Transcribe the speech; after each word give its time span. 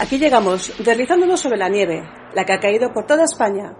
Aquí 0.00 0.18
llegamos, 0.18 0.72
deslizándonos 0.78 1.40
sobre 1.40 1.58
la 1.58 1.68
nieve, 1.68 2.08
la 2.32 2.44
que 2.44 2.52
ha 2.52 2.60
caído 2.60 2.92
por 2.92 3.04
toda 3.04 3.24
España. 3.24 3.74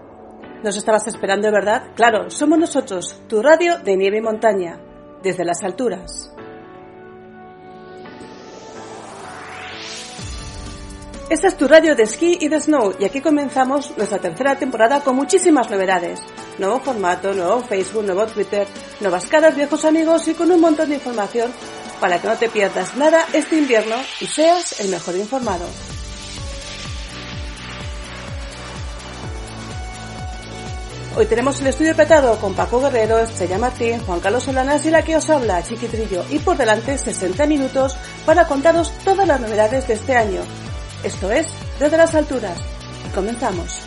¿Nos 0.61 0.75
estabas 0.75 1.07
esperando, 1.07 1.49
verdad? 1.49 1.91
Claro, 1.95 2.29
somos 2.29 2.59
nosotros, 2.59 3.21
tu 3.29 3.41
radio 3.41 3.79
de 3.79 3.95
nieve 3.95 4.17
y 4.17 4.21
montaña, 4.21 4.81
desde 5.23 5.45
las 5.45 5.63
alturas. 5.63 6.33
Esta 11.29 11.47
es 11.47 11.55
tu 11.55 11.67
radio 11.69 11.95
de 11.95 12.03
esquí 12.03 12.37
y 12.41 12.49
de 12.49 12.59
snow 12.59 12.95
y 12.99 13.05
aquí 13.05 13.21
comenzamos 13.21 13.95
nuestra 13.95 14.17
tercera 14.17 14.57
temporada 14.57 14.99
con 15.01 15.15
muchísimas 15.15 15.69
novedades. 15.69 16.19
Nuevo 16.57 16.81
formato, 16.81 17.33
nuevo 17.33 17.61
Facebook, 17.61 18.03
nuevo 18.03 18.25
Twitter, 18.25 18.67
nuevas 18.99 19.27
caras, 19.27 19.55
viejos 19.55 19.85
amigos 19.85 20.27
y 20.27 20.33
con 20.33 20.51
un 20.51 20.59
montón 20.59 20.89
de 20.89 20.95
información 20.95 21.51
para 22.01 22.19
que 22.19 22.27
no 22.27 22.35
te 22.35 22.49
pierdas 22.49 22.97
nada 22.97 23.25
este 23.31 23.57
invierno 23.57 23.95
y 24.19 24.25
seas 24.25 24.81
el 24.81 24.89
mejor 24.89 25.15
informado. 25.15 25.65
Hoy 31.19 31.25
tenemos 31.25 31.59
el 31.59 31.67
estudio 31.67 31.93
petado 31.97 32.39
con 32.39 32.53
Paco 32.53 32.79
Guerrero, 32.79 33.19
Estrella 33.19 33.57
Martín, 33.57 33.99
Juan 34.05 34.21
Carlos 34.21 34.43
Solanas 34.43 34.85
y 34.85 34.89
la 34.89 35.03
que 35.03 35.17
os 35.17 35.29
habla, 35.29 35.61
Chiquitrillo, 35.61 36.23
y 36.29 36.39
por 36.39 36.55
delante 36.55 36.97
60 36.97 37.45
minutos 37.45 37.97
para 38.25 38.47
contaros 38.47 38.89
todas 39.03 39.27
las 39.27 39.41
novedades 39.41 39.85
de 39.85 39.95
este 39.95 40.15
año. 40.15 40.39
Esto 41.03 41.29
es 41.29 41.47
Desde 41.77 41.97
las 41.97 42.15
Alturas. 42.15 42.57
Y 43.05 43.13
comenzamos. 43.13 43.81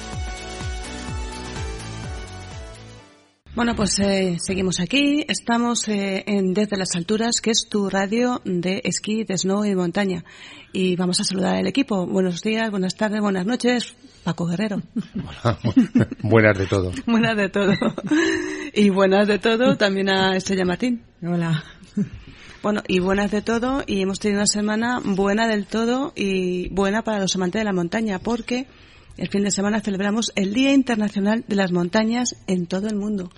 Bueno, 3.55 3.77
pues 3.77 3.99
eh, 3.99 4.39
seguimos 4.41 4.81
aquí. 4.81 5.27
Estamos 5.29 5.87
eh, 5.87 6.25
en 6.27 6.55
Desde 6.55 6.79
las 6.79 6.97
Alturas, 6.97 7.43
que 7.43 7.51
es 7.51 7.69
tu 7.69 7.91
radio 7.91 8.41
de 8.47 8.81
esquí, 8.85 9.25
de 9.25 9.37
snow 9.37 9.63
y 9.67 9.69
de 9.69 9.77
montaña. 9.77 10.25
Y 10.73 10.97
vamos 10.97 11.21
a 11.21 11.25
saludar 11.25 11.57
al 11.57 11.67
equipo. 11.67 12.07
Buenos 12.07 12.41
días, 12.41 12.71
buenas 12.71 12.97
tardes, 12.97 13.21
buenas 13.21 13.45
noches. 13.45 13.95
Paco 14.25 14.47
Guerrero. 14.47 14.81
Hola, 15.15 15.59
buenas 16.23 16.59
de 16.59 16.67
todo. 16.67 16.93
buenas 17.07 17.37
de 17.37 17.49
todo. 17.51 17.73
Y 18.73 18.89
buenas 18.89 19.29
de 19.29 19.39
todo 19.39 19.77
también 19.77 20.09
a 20.09 20.35
Estrella 20.35 20.65
Martín. 20.65 21.03
Hola. 21.23 21.63
Bueno, 22.63 22.83
y 22.89 23.01
buenas 23.01 23.31
de 23.31 23.43
todo, 23.43 23.83
y 23.87 24.01
hemos 24.01 24.19
tenido 24.19 24.39
una 24.39 24.47
semana 24.47 25.01
buena 25.05 25.47
del 25.47 25.67
todo 25.67 26.13
y 26.17 26.71
buena 26.71 27.03
para 27.03 27.19
los 27.19 27.35
amantes 27.35 27.61
de 27.61 27.65
la 27.65 27.73
montaña, 27.73 28.19
porque 28.19 28.67
el 29.17 29.29
fin 29.29 29.45
de 29.45 29.51
semana 29.51 29.81
celebramos 29.81 30.33
el 30.37 30.53
Día 30.55 30.73
Internacional 30.73 31.45
de 31.47 31.57
las 31.57 31.73
Montañas 31.73 32.37
en 32.47 32.67
todo 32.67 32.89
el 32.89 32.97
mundo. 32.97 33.31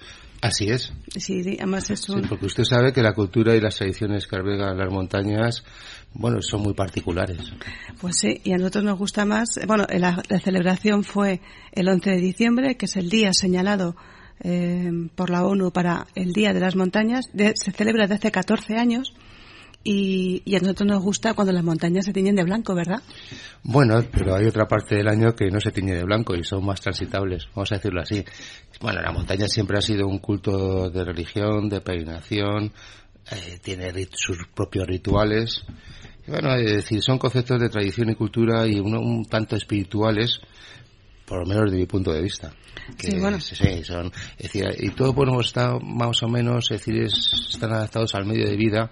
Así 0.44 0.66
es. 0.68 0.92
Sí, 1.16 1.40
además 1.58 1.88
es 1.88 2.06
un... 2.10 2.22
Sí, 2.22 2.28
porque 2.28 2.46
usted 2.46 2.64
sabe 2.64 2.92
que 2.92 3.02
la 3.02 3.14
cultura 3.14 3.56
y 3.56 3.60
las 3.60 3.76
tradiciones 3.76 4.26
que 4.26 4.36
albergan 4.36 4.76
las 4.76 4.92
montañas, 4.92 5.64
bueno, 6.12 6.42
son 6.42 6.60
muy 6.60 6.74
particulares. 6.74 7.38
Pues 7.98 8.18
sí, 8.18 8.40
y 8.44 8.52
a 8.52 8.58
nosotros 8.58 8.84
nos 8.84 8.98
gusta 8.98 9.24
más. 9.24 9.58
Bueno, 9.66 9.86
la, 9.88 10.22
la 10.28 10.40
celebración 10.40 11.02
fue 11.02 11.40
el 11.72 11.88
11 11.88 12.10
de 12.10 12.18
diciembre, 12.18 12.76
que 12.76 12.84
es 12.84 12.96
el 12.96 13.08
día 13.08 13.32
señalado 13.32 13.96
eh, 14.40 14.90
por 15.14 15.30
la 15.30 15.44
ONU 15.44 15.70
para 15.70 16.06
el 16.14 16.32
Día 16.32 16.52
de 16.52 16.60
las 16.60 16.76
Montañas. 16.76 17.26
De, 17.32 17.54
se 17.56 17.72
celebra 17.72 18.02
desde 18.02 18.16
hace 18.16 18.30
14 18.30 18.76
años. 18.76 19.14
Y, 19.86 20.42
y, 20.46 20.56
a 20.56 20.60
nosotros 20.60 20.88
nos 20.88 21.02
gusta 21.02 21.34
cuando 21.34 21.52
las 21.52 21.62
montañas 21.62 22.06
se 22.06 22.12
tiñen 22.14 22.34
de 22.34 22.42
blanco, 22.42 22.74
¿verdad? 22.74 23.02
Bueno, 23.62 24.02
pero 24.10 24.34
hay 24.34 24.46
otra 24.46 24.66
parte 24.66 24.96
del 24.96 25.08
año 25.08 25.34
que 25.34 25.50
no 25.50 25.60
se 25.60 25.72
tiñe 25.72 25.94
de 25.94 26.04
blanco 26.04 26.34
y 26.34 26.42
son 26.42 26.64
más 26.64 26.80
transitables, 26.80 27.48
vamos 27.54 27.70
a 27.70 27.74
decirlo 27.76 28.00
así. 28.00 28.24
Bueno, 28.80 29.02
la 29.02 29.12
montaña 29.12 29.46
siempre 29.46 29.76
ha 29.76 29.82
sido 29.82 30.06
un 30.06 30.20
culto 30.20 30.88
de 30.88 31.04
religión, 31.04 31.68
de 31.68 31.82
peregrinación, 31.82 32.72
eh, 33.30 33.58
tiene 33.62 33.92
sus 34.12 34.38
propios 34.54 34.86
rituales. 34.86 35.64
Y 36.26 36.30
bueno, 36.30 36.54
es 36.54 36.72
decir, 36.72 37.02
son 37.02 37.18
conceptos 37.18 37.60
de 37.60 37.68
tradición 37.68 38.10
y 38.10 38.14
cultura 38.14 38.66
y 38.66 38.80
uno, 38.80 39.00
un 39.00 39.26
tanto 39.26 39.56
espirituales, 39.56 40.40
por 41.26 41.40
lo 41.40 41.46
menos 41.46 41.70
de 41.70 41.76
mi 41.76 41.86
punto 41.86 42.12
de 42.12 42.22
vista. 42.22 42.52
Que 42.98 43.12
sí, 43.12 43.18
bueno. 43.18 43.40
sí, 43.40 43.84
son, 43.84 44.12
es 44.38 44.52
decir, 44.52 44.66
y 44.78 44.90
todo 44.90 45.12
bueno 45.12 45.40
está 45.40 45.78
más 45.78 46.22
o 46.22 46.28
menos, 46.28 46.70
es 46.70 46.80
decir, 46.80 47.02
es, 47.02 47.48
están 47.50 47.72
adaptados 47.72 48.14
al 48.14 48.26
medio 48.26 48.46
de 48.46 48.56
vida 48.56 48.90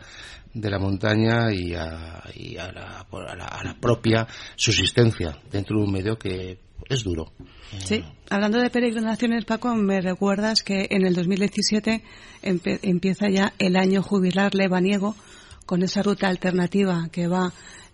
de 0.54 0.70
la 0.70 0.78
montaña 0.78 1.52
y 1.52 1.74
a, 1.74 2.22
y 2.34 2.56
a, 2.56 2.70
la, 2.72 3.06
a, 3.10 3.36
la, 3.36 3.46
a 3.46 3.64
la 3.64 3.74
propia 3.74 4.26
subsistencia 4.56 5.38
dentro 5.50 5.78
de 5.78 5.84
un 5.84 5.92
medio 5.92 6.18
que 6.18 6.58
es 6.88 7.02
duro. 7.04 7.32
Sí, 7.84 8.04
hablando 8.28 8.58
de 8.58 8.68
peregrinaciones, 8.70 9.44
Paco, 9.44 9.74
me 9.74 10.00
recuerdas 10.00 10.62
que 10.62 10.88
en 10.90 11.06
el 11.06 11.14
2017 11.14 12.02
empe 12.42 12.78
empieza 12.82 13.30
ya 13.30 13.54
el 13.58 13.76
año 13.76 14.02
jubilar 14.02 14.54
lebaniego 14.54 15.14
con 15.64 15.82
esa 15.82 16.02
ruta 16.02 16.28
alternativa 16.28 17.08
que 17.10 17.28
va, 17.28 17.52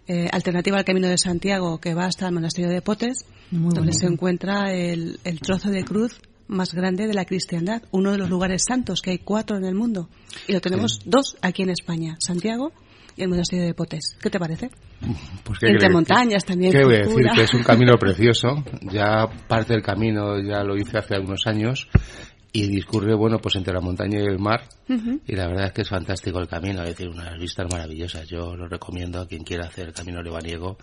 eh, 0.08 0.28
alternativa 0.32 0.78
al 0.78 0.84
Camino 0.84 1.06
de 1.06 1.18
Santiago, 1.18 1.78
que 1.78 1.94
va 1.94 2.06
hasta 2.06 2.26
el 2.26 2.34
Monasterio 2.34 2.70
de 2.70 2.82
Potes, 2.82 3.24
Muy 3.50 3.74
donde 3.74 3.80
bonito. 3.80 3.98
se 4.00 4.06
encuentra 4.06 4.72
el, 4.72 5.20
el 5.22 5.40
trozo 5.40 5.70
de 5.70 5.84
cruz 5.84 6.18
más 6.48 6.74
grande 6.74 7.06
de 7.06 7.14
la 7.14 7.24
cristiandad, 7.24 7.82
uno 7.90 8.12
de 8.12 8.18
los 8.18 8.28
lugares 8.30 8.64
santos, 8.66 9.00
que 9.02 9.10
hay 9.10 9.18
cuatro 9.18 9.56
en 9.56 9.64
el 9.64 9.74
mundo. 9.74 10.08
Y 10.46 10.52
lo 10.52 10.60
tenemos 10.60 10.96
Sí. 10.96 11.02
dos 11.06 11.36
aquí 11.42 11.62
en 11.62 11.70
España, 11.70 12.16
Santiago 12.18 12.72
y 13.16 13.22
el 13.22 13.28
Monasterio 13.28 13.64
de 13.66 13.74
Potes. 13.74 14.16
¿Qué 14.20 14.30
te 14.30 14.38
parece? 14.38 14.70
Pues, 15.44 15.58
¿qué 15.58 15.66
Entre 15.66 15.78
cree? 15.86 15.90
montañas 15.92 16.44
también. 16.44 16.72
¿Qué 16.72 16.84
voy 16.84 16.94
a 16.96 16.98
decir? 17.00 17.26
Que 17.34 17.42
es 17.42 17.54
un 17.54 17.62
camino 17.62 17.94
precioso. 18.00 18.64
Ya 18.90 19.26
parte 19.46 19.74
del 19.74 19.82
camino 19.82 20.40
ya 20.40 20.62
lo 20.64 20.76
hice 20.76 20.98
hace 20.98 21.14
algunos 21.14 21.46
años 21.46 21.88
y 22.52 22.66
discurre, 22.66 23.14
bueno, 23.14 23.38
pues 23.38 23.56
entre 23.56 23.74
la 23.74 23.80
montaña 23.80 24.20
y 24.20 24.26
el 24.26 24.38
mar. 24.38 24.62
Y 25.26 25.36
la 25.36 25.46
verdad 25.48 25.66
es 25.66 25.72
que 25.72 25.82
es 25.82 25.88
fantástico 25.88 26.38
el 26.38 26.48
camino, 26.48 26.82
es 26.82 26.90
decir, 26.90 27.08
unas 27.08 27.38
vistas 27.38 27.66
maravillosas. 27.70 28.26
Yo 28.26 28.56
lo 28.56 28.66
recomiendo 28.66 29.20
a 29.20 29.28
quien 29.28 29.44
quiera 29.44 29.66
hacer 29.66 29.88
el 29.88 29.92
camino 29.92 30.22
lebaniego 30.22 30.78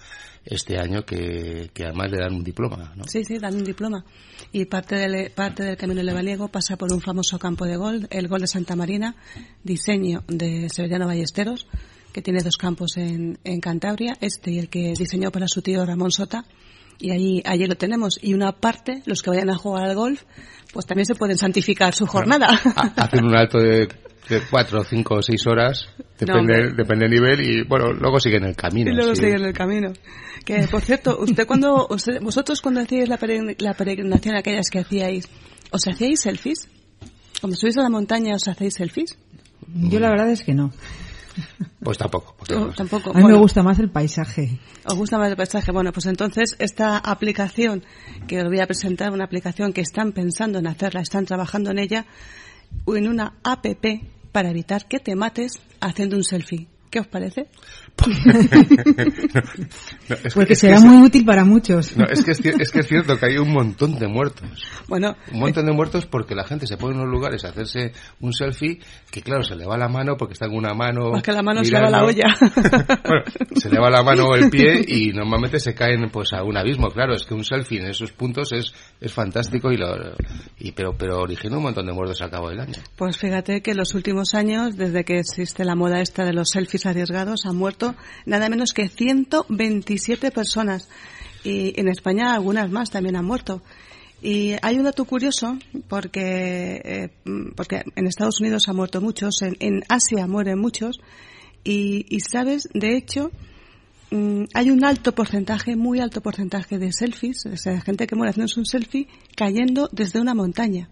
este 0.46 0.80
año, 0.80 1.04
que, 1.04 1.72
que 1.74 1.86
además 1.86 2.12
le 2.12 2.18
dan 2.22 2.36
un 2.36 2.44
diploma, 2.44 2.94
¿no? 2.96 3.04
Sí, 3.06 3.24
sí, 3.24 3.40
dan 3.40 3.56
un 3.56 3.64
diploma. 3.64 4.06
Y 4.52 4.66
parte 4.66 4.96
del, 4.96 5.32
parte 5.32 5.64
del 5.64 5.76
camino 5.76 6.04
lebaniego 6.04 6.50
pasa 6.50 6.78
por 6.78 6.94
un 6.94 7.02
famoso 7.02 7.40
campo 7.40 7.66
de 7.66 7.78
gol, 7.78 8.08
el 8.12 8.28
gol 8.28 8.42
de 8.42 8.48
Santa 8.48 8.76
Marina, 8.76 9.16
diseño 9.64 10.24
de 10.28 10.70
Severiano 10.70 11.08
Ballesteros, 11.08 11.68
que 12.14 12.22
tiene 12.22 12.44
dos 12.44 12.58
campos 12.58 12.96
en, 12.98 13.40
en 13.44 13.60
Cantabria, 13.60 14.16
este 14.22 14.52
y 14.52 14.60
el 14.60 14.70
que 14.70 14.94
diseñó 14.96 15.32
para 15.32 15.48
su 15.48 15.64
tío 15.64 15.84
Ramón 15.84 16.12
Sota. 16.12 16.46
Y 17.00 17.12
allí, 17.12 17.42
allí 17.46 17.66
lo 17.66 17.76
tenemos. 17.76 18.18
Y 18.22 18.34
una 18.34 18.52
parte, 18.54 19.02
los 19.06 19.22
que 19.22 19.30
vayan 19.30 19.50
a 19.50 19.56
jugar 19.56 19.86
al 19.86 19.96
golf, 19.96 20.24
pues 20.74 20.86
también 20.86 21.06
se 21.06 21.16
pueden 21.16 21.38
santificar 21.38 21.94
su 21.94 22.06
jornada. 22.08 22.48
Ha- 22.76 22.94
Hacen 23.04 23.26
un 23.26 23.36
alto 23.36 23.60
de, 23.60 23.88
de 24.30 24.42
cuatro, 24.50 24.84
cinco 24.84 25.16
o 25.16 25.22
seis 25.22 25.46
horas, 25.48 25.88
depende, 26.20 26.72
depende 26.76 27.08
del 27.08 27.12
nivel, 27.12 27.42
y 27.42 27.64
bueno, 27.64 27.92
luego 27.94 28.20
siguen 28.20 28.44
el 28.46 28.56
camino. 28.56 28.92
Y 28.92 28.96
luego 28.96 29.14
sí. 29.16 29.24
siguen 29.24 29.44
el 29.44 29.54
camino. 29.54 29.94
Que, 30.46 30.68
por 30.70 30.82
cierto, 30.82 31.18
usted 31.20 31.46
cuando, 31.48 31.88
usted- 31.90 32.22
vosotros 32.22 32.62
cuando 32.62 32.82
hacíais 32.82 33.10
la 33.10 33.18
peregrinación, 33.74 34.36
aquellas 34.36 34.70
que 34.70 34.80
hacíais, 34.80 35.28
¿os 35.72 35.88
hacíais 35.88 36.22
selfies? 36.22 36.68
Cuando 37.42 37.58
subís 37.58 37.78
a 37.78 37.82
la 37.84 37.90
montaña, 37.90 38.36
¿os 38.36 38.48
hacéis 38.48 38.76
selfies? 38.76 39.18
Yo 39.68 40.00
la 40.00 40.10
verdad 40.10 40.30
es 40.30 40.44
que 40.44 40.54
no. 40.54 40.72
Pues 41.82 41.98
tampoco. 41.98 42.36
tampoco. 42.76 43.12
A 43.12 43.14
mí 43.14 43.22
Bueno, 43.22 43.38
me 43.38 43.42
gusta 43.42 43.62
más 43.62 43.80
el 43.80 43.90
paisaje. 43.90 44.60
¿Os 44.86 44.96
gusta 44.96 45.18
más 45.18 45.30
el 45.30 45.38
paisaje? 45.38 45.72
Bueno, 45.72 45.92
pues 45.92 46.06
entonces 46.08 46.56
esta 46.60 46.98
aplicación 46.98 47.84
que 48.28 48.42
os 48.42 48.48
voy 48.48 48.60
a 48.60 48.68
presentar, 48.68 49.12
una 49.12 49.26
aplicación 49.26 49.74
que 49.74 49.82
están 49.82 50.12
pensando 50.12 50.60
en 50.60 50.68
hacerla, 50.68 51.02
están 51.02 51.26
trabajando 51.26 51.72
en 51.72 51.80
ella, 51.80 52.06
en 52.88 53.08
una 53.08 53.36
app 53.44 53.66
para 54.32 54.50
evitar 54.50 54.88
que 54.88 55.00
te 55.00 55.16
mates 55.16 55.62
haciendo 55.80 56.18
un 56.18 56.24
selfie. 56.24 56.68
¿Qué 56.96 57.02
os 57.02 57.08
parece? 57.08 57.48
No, 60.08 60.16
es 60.16 60.22
que- 60.22 60.30
Porque 60.34 60.54
es 60.54 60.62
que 60.62 60.68
será 60.68 60.76
es- 60.76 60.84
muy 60.84 61.06
útil 61.06 61.26
para 61.26 61.44
muchos. 61.44 61.96
No, 61.98 62.06
es 62.06 62.24
que 62.24 62.32
es, 62.32 62.40
es 62.46 62.72
que 62.72 62.80
es 62.80 62.88
cierto 62.88 63.18
que 63.18 63.26
hay 63.26 63.38
un 63.38 63.52
montón 63.52 63.98
de 64.00 64.08
muertos. 64.08 64.48
Bueno, 64.88 65.16
Un 65.34 65.40
montón 65.40 65.66
de 65.66 65.74
muertos 65.74 66.06
porque 66.06 66.36
la 66.36 66.44
gente 66.46 66.68
se 66.68 66.78
pone 66.78 66.94
en 66.96 67.02
unos 67.02 67.12
lugares 67.12 67.44
a 67.46 67.50
hacerse 67.50 67.92
un 68.22 68.32
selfie 68.34 68.80
que 69.12 69.22
claro, 69.22 69.44
se 69.44 69.56
le 69.56 69.66
va 69.66 69.78
la 69.78 69.88
mano 69.90 70.16
porque 70.18 70.34
está 70.34 70.46
en 70.46 70.54
una 70.56 70.74
mano... 70.74 71.12
Más 71.12 71.24
que 71.24 71.32
la 71.32 71.42
mano 71.42 71.64
se 71.66 71.72
le 71.72 71.82
va 71.82 71.90
la 71.90 72.04
mirando. 72.04 72.08
olla. 72.08 72.98
bueno, 73.04 73.24
se 73.56 73.70
le 73.70 73.80
va 73.80 73.90
la 73.90 74.04
mano 74.04 74.26
o 74.26 74.36
el 74.36 74.50
pie 74.50 74.82
y 74.88 75.12
normalmente 75.12 75.60
se 75.60 75.74
caen 75.74 76.10
pues 76.12 76.32
a 76.34 76.44
un 76.44 76.56
abismo. 76.58 76.90
Claro, 76.92 77.14
es 77.16 77.26
que 77.26 77.34
un 77.34 77.44
selfie 77.44 77.80
en 77.82 77.88
esos 77.88 78.12
puntos 78.12 78.52
es, 78.54 78.74
es 79.02 79.12
fantástico 79.12 79.72
y, 79.72 79.78
lo, 79.78 79.88
y 80.60 80.72
pero, 80.72 80.96
pero 80.98 81.20
origina 81.22 81.58
un 81.58 81.64
montón 81.64 81.86
de 81.88 81.94
muertos 81.94 82.22
al 82.22 82.30
cabo 82.30 82.50
del 82.50 82.60
año. 82.60 82.76
Pues 82.96 83.18
fíjate 83.18 83.62
que 83.62 83.72
en 83.72 83.78
los 83.78 83.94
últimos 83.96 84.34
años, 84.34 84.76
desde 84.78 85.04
que 85.04 85.20
existe 85.20 85.66
la 85.66 85.76
moda 85.76 86.00
esta 86.02 86.24
de 86.26 86.34
los 86.34 86.50
selfies 86.50 86.85
arriesgados, 86.86 87.46
han 87.46 87.56
muerto 87.56 87.96
nada 88.26 88.50
menos 88.50 88.74
que 88.74 88.90
127 88.90 90.32
personas. 90.32 90.90
Y 91.44 91.80
en 91.80 91.88
España 91.88 92.34
algunas 92.34 92.72
más 92.72 92.90
también 92.90 93.16
han 93.16 93.26
muerto. 93.26 93.62
Y 94.22 94.54
hay 94.62 94.78
un 94.78 94.86
dato 94.86 95.06
curioso, 95.06 95.58
porque, 95.88 96.82
eh, 96.84 97.10
porque 97.56 97.84
en 97.96 98.08
Estados 98.08 98.40
Unidos 98.40 98.68
han 98.68 98.76
muerto 98.76 99.02
muchos, 99.02 99.42
en, 99.42 99.56
en 99.60 99.84
Asia 99.88 100.26
mueren 100.26 100.58
muchos, 100.58 101.00
y, 101.68 102.20
sabes, 102.20 102.70
de 102.74 102.96
hecho, 102.96 103.32
mm, 104.12 104.44
hay 104.54 104.70
un 104.70 104.86
alto 104.86 105.14
porcentaje, 105.16 105.76
muy 105.76 106.00
alto 106.00 106.22
porcentaje 106.22 106.78
de 106.78 106.94
selfies, 106.94 107.46
o 107.48 107.58
sea, 107.58 107.82
gente 107.82 108.06
que 108.06 108.16
muere 108.16 108.30
haciéndose 108.30 108.60
un 108.60 108.68
selfie 108.68 109.08
cayendo 109.36 109.90
desde 109.92 110.22
una 110.22 110.36
montaña. 110.36 110.90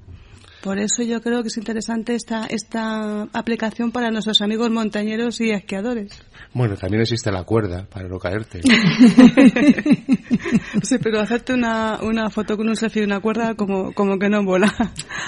Por 0.63 0.79
eso 0.79 1.03
yo 1.03 1.21
creo 1.21 1.41
que 1.41 1.49
es 1.49 1.57
interesante 1.57 2.15
esta, 2.15 2.45
esta 2.45 3.23
aplicación 3.33 3.91
para 3.91 4.11
nuestros 4.11 4.41
amigos 4.41 4.71
montañeros 4.71 5.41
y 5.41 5.51
esquiadores. 5.51 6.23
Bueno, 6.53 6.77
también 6.77 7.01
existe 7.01 7.33
la 7.33 7.43
cuerda 7.43 7.85
para 7.89 8.07
no 8.07 8.17
caerte. 8.17 8.61
sí, 10.81 10.97
pero 11.03 11.19
hacerte 11.19 11.53
una, 11.53 11.99
una 12.01 12.29
foto 12.29 12.55
con 12.55 12.69
un 12.69 12.77
selfie 12.77 13.01
y 13.01 13.05
una 13.05 13.19
cuerda 13.19 13.55
como, 13.55 13.91
como 13.91 14.17
que 14.17 14.29
no 14.29 14.41
mola. 14.41 14.73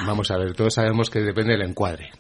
Vamos 0.07 0.31
a 0.31 0.37
ver, 0.37 0.53
todos 0.53 0.73
sabemos 0.73 1.09
que 1.09 1.19
depende 1.19 1.51
del 1.51 1.69
encuadre. 1.69 2.11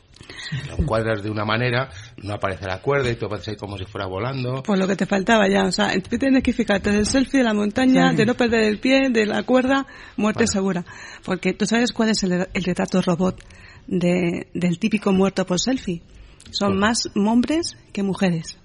Si 0.49 0.67
lo 0.69 0.77
encuadras 0.77 1.23
de 1.23 1.29
una 1.29 1.45
manera, 1.45 1.89
no 2.23 2.33
aparece 2.33 2.65
la 2.65 2.81
cuerda 2.81 3.09
y 3.11 3.15
tú 3.15 3.25
apareces 3.25 3.49
ahí 3.49 3.55
como 3.55 3.77
si 3.77 3.85
fuera 3.85 4.07
volando. 4.07 4.63
Pues 4.63 4.79
lo 4.79 4.87
que 4.87 4.95
te 4.95 5.05
faltaba 5.05 5.47
ya, 5.47 5.65
o 5.65 5.71
sea, 5.71 5.91
tú 6.01 6.17
tienes 6.17 6.43
que 6.43 6.53
fijarte 6.53 6.91
del 6.91 7.05
selfie 7.05 7.39
de 7.39 7.45
la 7.45 7.53
montaña, 7.53 8.13
de 8.13 8.25
no 8.25 8.35
perder 8.35 8.63
el 8.63 8.79
pie, 8.79 9.09
de 9.09 9.25
la 9.25 9.43
cuerda, 9.43 9.85
muerte 10.17 10.47
segura. 10.47 10.85
Porque 11.23 11.53
tú 11.53 11.65
sabes 11.65 11.91
cuál 11.91 12.09
es 12.09 12.23
el, 12.23 12.47
el 12.53 12.63
retrato 12.63 13.01
robot 13.01 13.43
de, 13.87 14.47
del 14.53 14.79
típico 14.79 15.11
muerto 15.11 15.45
por 15.45 15.59
selfie. 15.59 16.01
Son 16.51 16.77
más 16.77 17.09
hombres 17.15 17.77
que 17.91 18.03
mujeres. 18.03 18.57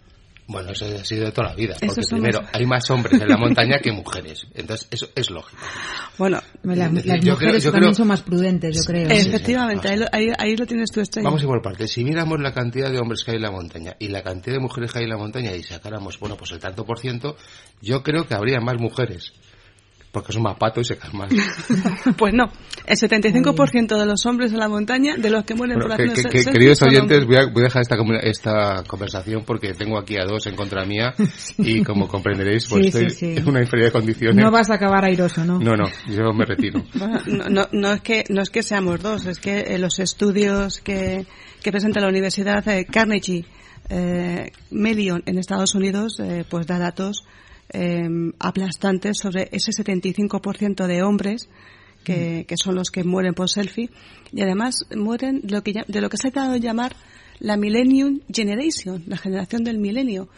Bueno, 0.51 0.73
eso 0.73 0.85
ha 0.85 1.05
sido 1.05 1.27
de 1.27 1.31
toda 1.31 1.51
la 1.51 1.55
vida, 1.55 1.77
porque 1.79 2.03
primero 2.11 2.41
hay 2.53 2.67
más 2.67 2.91
hombres 2.91 3.23
en 3.23 3.29
la 3.29 3.37
montaña 3.37 3.79
que 3.79 3.93
mujeres, 3.93 4.49
entonces 4.53 4.89
eso 4.91 5.09
es 5.15 5.31
lógico. 5.31 5.63
Bueno, 6.19 6.41
las, 6.65 6.91
mujeres 6.91 7.63
también 7.71 7.95
son 7.95 8.09
más 8.09 8.23
prudentes, 8.23 8.77
yo 8.77 8.83
creo. 8.85 9.09
Efectivamente, 9.09 9.89
ahí, 10.11 10.57
lo, 10.57 10.67
tienes 10.67 10.91
tú 10.91 11.01
estrella. 11.01 11.29
Vamos 11.29 11.45
a 11.45 11.47
por 11.47 11.63
parte. 11.63 11.87
Si 11.87 12.03
miramos 12.03 12.41
la 12.41 12.53
cantidad 12.53 12.91
de 12.91 12.99
hombres 12.99 13.23
que 13.23 13.31
hay 13.31 13.37
en 13.37 13.43
la 13.43 13.53
montaña 13.53 13.95
y 14.01 14.09
la 14.09 14.25
cantidad 14.25 14.57
de 14.57 14.61
mujeres 14.61 14.93
que 14.93 14.99
hay 14.99 15.05
en 15.05 15.11
la 15.11 15.19
montaña 15.19 15.55
y 15.55 15.63
sacáramos, 15.63 16.19
bueno, 16.19 16.37
pues 16.37 16.51
el 16.51 16.59
tanto 16.59 16.85
por 16.85 16.99
ciento, 16.99 17.37
yo 17.81 18.03
creo 18.03 18.27
que 18.27 18.35
habría 18.35 18.59
más 18.59 18.77
mujeres 18.81 19.33
porque 20.13 20.33
son 20.33 20.43
más 20.43 20.57
patos 20.57 20.91
y 20.91 20.95
se 20.95 21.17
más. 21.17 21.31
pues 22.17 22.35
no, 22.35 22.51
el 22.87 22.97
75% 22.97 23.99
de 23.99 24.07
los 24.07 24.27
hombres 24.27 24.53
en 24.53 24.59
la 24.59 24.69
montaña, 24.69 25.17
de 25.17 25.31
los 25.31 25.45
que 25.45 25.55
mueren 25.55 25.79
por 25.79 25.93
accidentes... 25.93 26.47
Que, 26.47 26.53
queridos 26.53 26.83
oyentes, 26.83 27.27
voy 27.27 27.37
a, 27.37 27.47
voy 27.47 27.63
a, 27.63 27.65
dejar 27.65 27.83
esta, 27.83 27.97
esta 28.23 28.85
conversación 28.87 29.45
porque 29.45 29.73
tengo 29.75 29.99
aquí 29.99 30.17
a 30.17 30.25
dos 30.25 30.47
en 30.47 30.57
contra 30.57 30.85
mía 30.85 31.15
y 31.59 31.83
como 31.83 32.09
comprenderéis, 32.09 32.67
pues 32.69 32.95
estoy 32.95 33.37
en 33.37 33.49
una 33.49 33.61
inferioridad 33.61 33.89
de 33.89 33.93
condiciones. 33.93 34.45
No 34.45 34.51
vas 34.51 34.71
a 34.71 34.75
acabar 34.75 35.05
airoso, 35.05 35.45
¿no? 35.45 35.59
No, 35.59 35.77
no, 35.77 35.89
yo 36.09 36.33
me 36.33 36.45
retiro. 36.45 36.85
no, 37.27 37.49
no, 37.49 37.69
no, 37.71 37.93
es 37.93 38.01
que, 38.01 38.25
no 38.29 38.43
es 38.43 38.51
que 38.51 38.63
seamos 38.63 39.01
dos, 39.01 39.27
es 39.27 39.39
que 39.39 39.61
eh, 39.61 39.79
los 39.79 40.01
estudios 40.01 40.81
que, 40.81 41.27
que 41.63 41.71
presenta 41.71 42.01
la 42.01 42.09
Universidad 42.09 42.65
de 42.65 42.85
Carnegie 42.85 43.45
eh, 43.89 44.51
Mellon 44.71 45.23
en 45.27 45.39
Estados 45.39 45.75
Unidos, 45.75 46.19
eh, 46.21 46.45
pues 46.49 46.67
da 46.67 46.79
datos 46.79 47.25
eh, 47.73 48.33
aplastantes 48.39 49.19
sobre 49.19 49.49
ese 49.53 49.73
75% 49.73 50.87
de 50.87 51.03
hombres 51.03 51.49
que, 52.05 52.45
que, 52.49 52.57
son 52.57 52.75
los 52.75 52.91
que 52.91 53.05
mueren 53.05 53.35
por 53.35 53.51
selfie 53.51 53.91
y 54.33 54.41
además 54.43 54.87
mueren 54.97 55.43
lo 55.49 55.63
que, 55.63 55.75
de 55.87 56.01
lo 56.01 56.09
que 56.09 56.17
se 56.17 56.29
ha 56.29 56.31
dado 56.31 56.53
a 56.55 56.59
llamar 56.59 56.97
la 57.41 57.57
Millennium 57.57 58.21
Generation, 58.33 59.03
la 59.07 59.17
generación 59.17 59.65
del 59.65 59.79
milenio. 59.79 60.29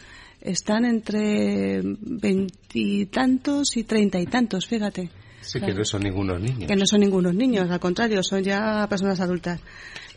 Están 0.41 0.85
entre 0.85 1.81
veintitantos 1.83 3.77
y 3.77 3.83
treinta 3.83 4.19
y 4.19 4.25
tantos, 4.25 4.67
fíjate. 4.67 5.09
Sí, 5.39 5.59
que 5.59 5.73
no 5.73 5.83
son 5.83 6.03
ningunos 6.03 6.41
niños. 6.41 6.67
Que 6.67 6.75
no 6.75 6.85
son 6.85 7.01
ningunos 7.01 7.35
niños, 7.35 7.69
al 7.69 7.79
contrario, 7.79 8.23
son 8.23 8.43
ya 8.43 8.87
personas 8.89 9.19
adultas. 9.19 9.59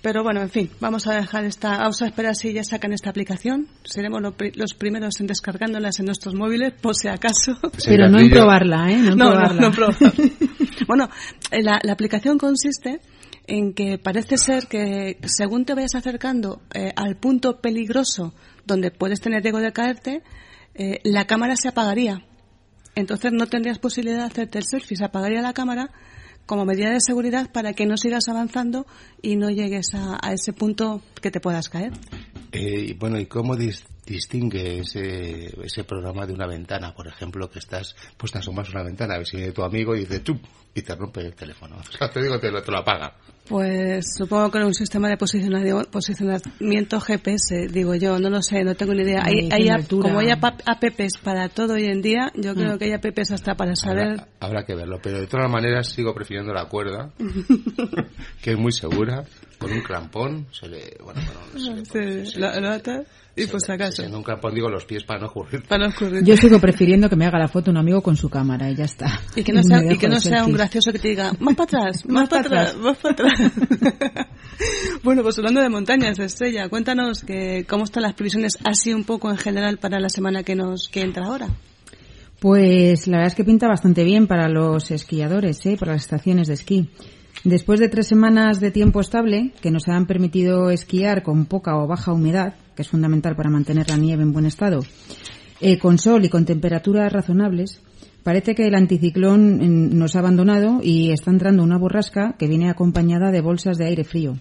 Pero 0.06 0.22
bueno, 0.22 0.40
en 0.40 0.50
fin, 0.50 0.70
vamos 0.78 1.08
a 1.08 1.14
dejar 1.14 1.44
esta, 1.46 1.78
vamos 1.78 2.00
a 2.00 2.06
esperar 2.06 2.36
si 2.36 2.52
ya 2.52 2.62
sacan 2.62 2.92
esta 2.92 3.10
aplicación. 3.10 3.66
Seremos 3.82 4.22
los 4.54 4.74
primeros 4.74 5.18
en 5.18 5.26
descargándolas 5.26 5.98
en 5.98 6.06
nuestros 6.06 6.32
móviles, 6.32 6.74
por 6.80 6.94
si 6.94 7.08
acaso. 7.08 7.58
Pero 7.84 8.08
no 8.08 8.20
en 8.20 8.30
probarla, 8.30 8.88
¿eh? 8.88 8.98
No, 8.98 9.16
no, 9.16 9.72
probarla. 9.72 10.12
bueno, 10.86 11.08
eh, 11.50 11.60
la, 11.60 11.80
aplicación 11.90 12.38
consiste 12.38 13.00
en 13.48 13.74
que 13.74 13.98
parece 13.98 14.38
ser 14.38 14.68
que 14.68 15.18
según 15.24 15.64
te 15.64 15.74
vayas 15.74 15.96
acercando 15.96 16.62
eh, 16.72 16.92
al 16.94 17.16
punto 17.16 17.60
peligroso 17.60 18.32
donde 18.64 18.92
puedes 18.92 19.20
tener 19.20 19.42
riesgo 19.42 19.58
de 19.58 19.72
caerte, 19.72 20.22
eh, 20.76 21.00
la 21.02 21.26
cámara 21.26 21.56
se 21.56 21.66
apagaría. 21.66 22.24
Entonces 22.94 23.32
no 23.32 23.48
tendrías 23.48 23.80
posibilidad 23.80 24.18
de 24.18 24.26
hacerte 24.26 24.58
el 24.58 24.66
selfie, 24.70 24.98
se 24.98 25.04
apagaría 25.04 25.42
la 25.42 25.52
cámara 25.52 25.90
como 26.46 26.64
medida 26.64 26.90
de 26.90 27.00
seguridad 27.00 27.50
para 27.52 27.72
que 27.72 27.86
no 27.86 27.96
sigas 27.96 28.28
avanzando 28.28 28.86
y 29.20 29.36
no 29.36 29.50
llegues 29.50 29.88
a, 29.94 30.32
ese 30.32 30.52
punto 30.52 31.02
que 31.20 31.30
te 31.30 31.40
puedas 31.40 31.68
caer. 31.68 31.92
Eh, 32.52 32.96
bueno, 32.98 33.18
¿y 33.18 33.26
cómo 33.26 33.56
distingue 33.56 34.78
ese, 34.78 35.46
ese 35.62 35.84
programa 35.84 36.26
de 36.26 36.32
una 36.32 36.46
ventana, 36.46 36.94
por 36.94 37.08
ejemplo, 37.08 37.50
que 37.50 37.58
estás 37.58 37.96
pues 38.16 38.32
te 38.32 38.38
asomas 38.38 38.68
a 38.68 38.72
una 38.72 38.84
ventana, 38.84 39.14
a 39.14 39.18
ver 39.18 39.26
si 39.26 39.36
viene 39.36 39.52
tu 39.52 39.62
amigo 39.62 39.94
y 39.94 40.00
dice 40.00 40.22
¡chup! 40.22 40.40
y 40.74 40.82
te 40.82 40.94
rompe 40.94 41.20
el 41.20 41.34
teléfono. 41.34 41.76
O 41.76 41.96
sea, 41.96 42.10
te 42.10 42.22
digo, 42.22 42.38
te 42.38 42.50
lo, 42.50 42.62
te 42.62 42.70
lo 42.70 42.78
apaga. 42.78 43.14
Pues 43.48 44.14
supongo 44.16 44.50
que 44.50 44.58
era 44.58 44.66
un 44.66 44.74
sistema 44.74 45.08
de 45.08 45.16
posicionamiento 45.16 47.00
GPS, 47.00 47.68
digo 47.68 47.94
yo, 47.94 48.18
no 48.18 48.28
lo 48.28 48.42
sé, 48.42 48.64
no 48.64 48.74
tengo 48.74 48.92
ni 48.92 49.02
idea. 49.02 49.22
Hay, 49.24 49.48
como 49.88 50.18
hay 50.18 50.30
apps 50.30 51.18
para 51.22 51.48
todo 51.48 51.74
hoy 51.74 51.84
en 51.84 52.02
día, 52.02 52.32
yo 52.34 52.54
creo 52.54 52.74
mm. 52.74 52.78
que 52.78 52.84
hay 52.86 52.92
apps 52.92 53.30
hasta 53.30 53.54
para 53.54 53.76
saber. 53.76 54.20
Habrá, 54.40 54.64
que 54.64 54.74
verlo, 54.74 54.98
pero 55.00 55.20
de 55.20 55.26
todas 55.26 55.50
maneras 55.50 55.88
sigo 55.88 56.12
prefiriendo 56.14 56.52
la 56.52 56.64
cuerda, 56.64 57.12
que 58.42 58.52
es 58.52 58.58
muy 58.58 58.72
segura, 58.72 59.24
con 59.58 59.72
un 59.72 59.80
clampón, 59.80 60.46
se 60.52 60.68
le. 60.68 60.96
Bueno, 61.02 61.20
se 61.84 62.38
le 62.38 62.60
lo, 62.60 62.68
atas 62.68 63.06
y 63.38 63.46
pues 63.46 63.68
acaso. 63.68 64.02
Un 64.02 64.22
clampón 64.22 64.54
digo 64.54 64.70
los 64.70 64.86
pies 64.86 65.04
para 65.04 65.20
no 65.20 65.26
ocurrir. 65.26 65.62
Para 65.64 65.86
no 65.86 65.94
ocurrir. 65.94 66.24
Yo 66.24 66.36
sigo 66.38 66.58
prefiriendo 66.58 67.10
que 67.10 67.16
me 67.16 67.26
haga 67.26 67.38
la 67.38 67.48
foto 67.48 67.70
un 67.70 67.76
amigo 67.76 68.00
con 68.00 68.16
su 68.16 68.30
cámara 68.30 68.70
y 68.70 68.76
ya 68.76 68.84
está. 68.84 69.20
Y 69.34 69.44
que 69.44 69.52
no 69.52 69.62
sea, 69.62 69.84
y 69.92 69.98
que 69.98 70.08
no 70.08 70.20
sea 70.20 70.46
un 70.46 70.52
gracioso 70.52 70.90
que 70.90 70.98
te 70.98 71.08
diga, 71.08 71.32
más 71.38 71.54
para 71.54 71.80
atrás, 71.80 72.06
más 72.06 72.28
para 72.30 72.40
atrás, 72.42 72.76
más 72.76 72.96
para 72.96 73.12
atrás. 73.12 73.52
bueno, 75.02 75.22
pues 75.22 75.36
hablando 75.36 75.60
de 75.60 75.68
montañas, 75.68 76.18
Estrella, 76.18 76.70
cuéntanos 76.70 77.22
que, 77.24 77.66
cómo 77.68 77.84
están 77.84 78.04
las 78.04 78.14
previsiones 78.14 78.56
así 78.64 78.94
un 78.94 79.04
poco 79.04 79.30
en 79.30 79.36
general 79.36 79.76
para 79.76 80.00
la 80.00 80.08
semana 80.08 80.42
que 80.42 80.54
nos 80.54 80.88
que 80.88 81.02
entra 81.02 81.26
ahora. 81.26 81.48
Pues 82.40 83.06
la 83.06 83.18
verdad 83.18 83.32
es 83.32 83.34
que 83.34 83.44
pinta 83.44 83.68
bastante 83.68 84.02
bien 84.04 84.26
para 84.26 84.48
los 84.48 84.90
esquiadores, 84.90 85.64
¿eh? 85.66 85.76
para 85.78 85.92
las 85.92 86.02
estaciones 86.02 86.48
de 86.48 86.54
esquí. 86.54 86.88
Después 87.44 87.80
de 87.80 87.88
tres 87.88 88.06
semanas 88.06 88.60
de 88.60 88.70
tiempo 88.70 89.00
estable, 89.00 89.52
que 89.60 89.70
nos 89.70 89.88
han 89.88 90.06
permitido 90.06 90.70
esquiar 90.70 91.22
con 91.22 91.46
poca 91.46 91.76
o 91.76 91.86
baja 91.86 92.12
humedad, 92.12 92.54
que 92.74 92.82
es 92.82 92.88
fundamental 92.88 93.36
para 93.36 93.50
mantener 93.50 93.88
la 93.88 93.96
nieve 93.96 94.22
en 94.22 94.32
buen 94.32 94.46
estado, 94.46 94.80
eh, 95.60 95.78
con 95.78 95.98
sol 95.98 96.24
y 96.24 96.28
con 96.28 96.44
temperaturas 96.44 97.12
razonables, 97.12 97.80
Parece 98.26 98.56
que 98.56 98.66
el 98.66 98.74
anticiclón 98.74 99.96
nos 99.96 100.16
ha 100.16 100.18
abandonado 100.18 100.80
y 100.82 101.12
está 101.12 101.30
entrando 101.30 101.62
una 101.62 101.78
borrasca 101.78 102.34
que 102.36 102.48
viene 102.48 102.68
acompañada 102.68 103.30
de 103.30 103.40
bolsas 103.40 103.78
de 103.78 103.86
aire 103.86 104.02
frío. 104.02 104.36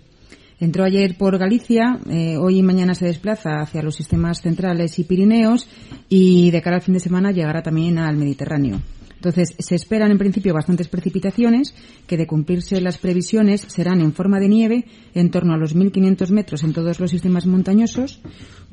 Entró 0.59 0.85
ayer 0.85 1.15
por 1.15 1.37
Galicia, 1.37 1.99
eh, 2.09 2.35
hoy 2.35 2.57
y 2.57 2.63
mañana 2.63 2.95
se 2.95 3.05
desplaza 3.05 3.59
hacia 3.59 3.83
los 3.83 3.95
sistemas 3.95 4.41
centrales 4.41 4.97
y 4.97 5.03
Pirineos 5.03 5.67
y 6.09 6.49
de 6.49 6.63
cara 6.63 6.77
al 6.77 6.81
fin 6.81 6.95
de 6.95 6.99
semana 6.99 7.29
llegará 7.29 7.61
también 7.61 7.99
al 7.99 8.17
Mediterráneo. 8.17 8.81
Entonces, 9.25 9.55
se 9.57 9.73
esperan 9.73 10.11
en 10.11 10.19
principio 10.19 10.53
bastantes 10.53 10.87
precipitaciones 10.87 11.73
que 12.05 12.15
de 12.15 12.27
cumplirse 12.27 12.79
las 12.79 12.99
previsiones 12.99 13.61
serán 13.61 13.99
en 13.99 14.13
forma 14.13 14.39
de 14.39 14.47
nieve 14.47 14.85
en 15.15 15.31
torno 15.31 15.55
a 15.55 15.57
los 15.57 15.75
1.500 15.75 16.29
metros 16.29 16.63
en 16.63 16.73
todos 16.73 16.99
los 16.99 17.09
sistemas 17.09 17.47
montañosos, 17.47 18.19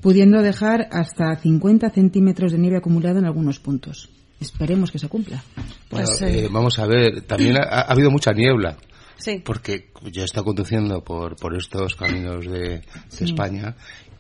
pudiendo 0.03 0.43
dejar 0.43 0.89
hasta 0.93 1.35
50 1.37 1.89
centímetros 1.89 2.53
de 2.53 2.59
nieve 2.59 2.77
acumulada 2.77 3.19
en 3.19 3.25
algunos 3.25 3.61
puntos. 3.61 4.11
Esperemos 4.41 4.91
que 4.91 4.99
se 4.99 5.09
cumpla. 5.09 5.43
Pues, 5.89 6.21
eh, 6.21 6.49
vamos 6.53 6.79
a 6.79 6.87
ver, 6.87 7.23
también 7.23 7.57
ha, 7.57 7.81
habido 7.91 8.11
mucha 8.11 8.33
niebla. 8.33 8.77
Sí. 9.17 9.41
Porque 9.43 9.89
yo 10.13 10.21
he 10.21 10.25
estado 10.27 10.45
conduciendo 10.45 11.03
por, 11.03 11.37
por 11.37 11.57
estos 11.57 11.95
caminos 11.95 12.45
de, 12.45 12.83
España 13.21 13.75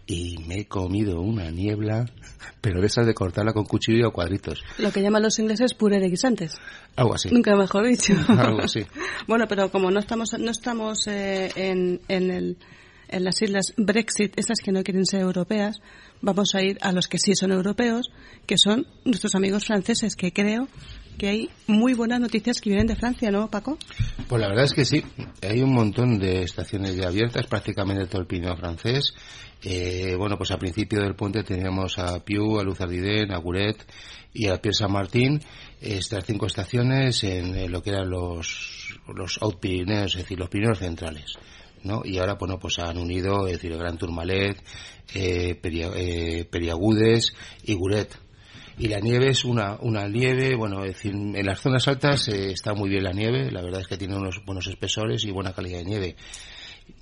y 0.06 0.38
me 0.46 0.60
he 0.60 0.66
comido 0.66 1.20
una 1.20 1.50
niebla, 1.50 2.06
pero 2.60 2.80
de 2.80 2.86
esas 2.86 3.06
de 3.06 3.14
cortarla 3.14 3.52
con 3.52 3.64
cuchillo 3.64 4.08
o 4.08 4.12
cuadritos. 4.12 4.62
Lo 4.78 4.90
que 4.92 5.02
llaman 5.02 5.22
los 5.22 5.38
ingleses 5.38 5.74
purereguisantes. 5.74 6.54
Algo 6.96 7.14
así. 7.14 7.30
Nunca 7.30 7.56
mejor 7.56 7.86
dicho. 7.86 8.14
Algo 8.28 8.62
así. 8.62 8.80
bueno, 9.28 9.46
pero 9.48 9.70
como 9.70 9.90
no 9.90 10.00
estamos, 10.00 10.36
no 10.38 10.50
estamos 10.50 11.06
eh, 11.06 11.52
en, 11.54 12.00
en, 12.08 12.30
el, 12.30 12.58
en 13.08 13.24
las 13.24 13.40
islas 13.42 13.74
Brexit, 13.76 14.38
esas 14.38 14.58
que 14.62 14.72
no 14.72 14.82
quieren 14.82 15.06
ser 15.06 15.20
europeas, 15.20 15.80
vamos 16.20 16.54
a 16.54 16.62
ir 16.62 16.78
a 16.80 16.92
los 16.92 17.08
que 17.08 17.18
sí 17.18 17.34
son 17.34 17.52
europeos, 17.52 18.10
que 18.46 18.58
son 18.58 18.86
nuestros 19.04 19.34
amigos 19.34 19.66
franceses, 19.66 20.16
que 20.16 20.32
creo 20.32 20.68
que 21.18 21.28
hay 21.28 21.50
muy 21.66 21.94
buenas 21.94 22.20
noticias 22.20 22.60
que 22.60 22.70
vienen 22.70 22.86
de 22.86 22.96
Francia, 22.96 23.30
¿no, 23.30 23.48
Paco? 23.48 23.78
Pues 24.28 24.40
la 24.40 24.48
verdad 24.48 24.64
es 24.64 24.72
que 24.72 24.84
sí. 24.84 25.02
Hay 25.42 25.62
un 25.62 25.72
montón 25.72 26.18
de 26.18 26.42
estaciones 26.42 26.96
ya 26.96 27.08
abiertas, 27.08 27.46
prácticamente 27.46 28.06
todo 28.06 28.22
el 28.22 28.26
Pirineo 28.26 28.56
francés. 28.56 29.14
Eh, 29.62 30.14
bueno, 30.18 30.36
pues 30.36 30.50
al 30.50 30.58
principio 30.58 31.00
del 31.00 31.14
puente 31.14 31.44
teníamos 31.44 31.98
a 31.98 32.24
Piu, 32.24 32.58
a 32.58 32.64
Luzardiden, 32.64 33.32
a 33.32 33.38
Guret 33.38 33.84
y 34.34 34.48
a 34.48 34.60
Pierre 34.60 34.74
Saint 34.74 34.92
Martín. 34.92 35.40
Estas 35.80 36.24
cinco 36.24 36.46
estaciones 36.46 37.22
en 37.24 37.70
lo 37.70 37.82
que 37.82 37.90
eran 37.90 38.10
los, 38.10 38.98
los 39.14 39.38
Out-Pirineos, 39.40 40.16
es 40.16 40.22
decir, 40.22 40.38
los 40.38 40.48
Pirineos 40.48 40.78
centrales. 40.78 41.36
¿no? 41.84 42.02
Y 42.04 42.18
ahora, 42.18 42.34
bueno, 42.34 42.58
pues 42.58 42.78
han 42.78 42.98
unido, 42.98 43.46
es 43.46 43.54
decir, 43.54 43.72
el 43.72 43.78
Gran 43.78 43.98
Tourmalet, 43.98 44.56
eh, 45.14 45.60
eh, 45.62 46.44
Periagudes 46.50 47.34
y 47.64 47.74
Guret. 47.74 48.16
Y 48.78 48.88
la 48.88 49.00
nieve 49.00 49.28
es 49.28 49.44
una, 49.44 49.76
una 49.80 50.08
nieve, 50.08 50.56
bueno, 50.56 50.84
es 50.84 50.94
decir, 50.94 51.12
en 51.12 51.46
las 51.46 51.60
zonas 51.60 51.86
altas 51.88 52.28
eh, 52.28 52.52
está 52.52 52.74
muy 52.74 52.88
bien 52.88 53.04
la 53.04 53.12
nieve, 53.12 53.50
la 53.50 53.62
verdad 53.62 53.80
es 53.80 53.86
que 53.86 53.96
tiene 53.96 54.16
unos 54.16 54.44
buenos 54.44 54.66
espesores 54.66 55.24
y 55.24 55.30
buena 55.30 55.52
calidad 55.52 55.78
de 55.78 55.84
nieve. 55.84 56.16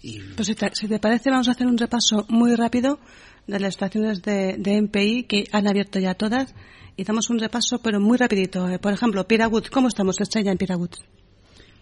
Y 0.03 0.21
Pues 0.21 0.49
si 0.49 0.55
te, 0.55 0.71
si 0.75 0.89
te 0.89 0.99
parece, 0.99 1.31
vamos 1.31 1.49
a 1.49 1.53
hacer 1.53 1.67
un 1.67 1.79
repaso 1.79 2.27
muy 2.29 2.55
rápido 2.55 2.99
de 3.47 3.61
las 3.61 3.71
estaciones 3.71 4.23
de, 4.23 4.57
de 4.59 4.83
MPI 4.83 5.25
que 5.25 5.45
han 5.53 5.69
abierto 5.69 5.99
ya 5.99 6.15
todas 6.15 6.55
y 6.97 7.05
damos 7.05 7.31
un 7.31 7.39
repaso, 7.39 7.81
pero 7.83 8.01
muy 8.01 8.19
rapidito. 8.19 8.69
Eh, 8.69 8.79
Por 8.79 8.93
ejemplo, 8.93 9.27
Piragut, 9.27 9.69
¿cómo 9.71 9.89
estamos, 9.89 10.21
Estrella, 10.21 10.53
en 10.53 10.59
Piragut? 10.59 10.97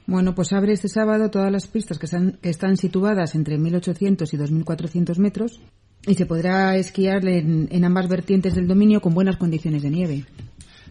Bueno, 0.06 0.34
pues 0.34 0.52
abre 0.52 0.72
este 0.72 0.88
sábado 0.88 1.28
todas 1.30 1.52
las 1.52 1.66
pistas 1.66 1.98
que 1.98 2.06
están, 2.06 2.38
que 2.40 2.48
están 2.48 2.76
situadas 2.76 3.34
entre 3.34 3.58
1.800 3.58 4.32
y 4.32 4.36
2.400 4.36 5.18
metros 5.18 5.60
y 6.08 6.14
se 6.14 6.26
podrá 6.26 6.76
esquiar 6.76 7.26
en, 7.28 7.68
en 7.70 7.84
ambas 7.84 8.08
vertientes 8.08 8.54
del 8.54 8.66
dominio 8.66 9.00
con 9.00 9.14
buenas 9.14 9.36
condiciones 9.36 9.82
de 9.82 9.90
nieve. 9.90 10.24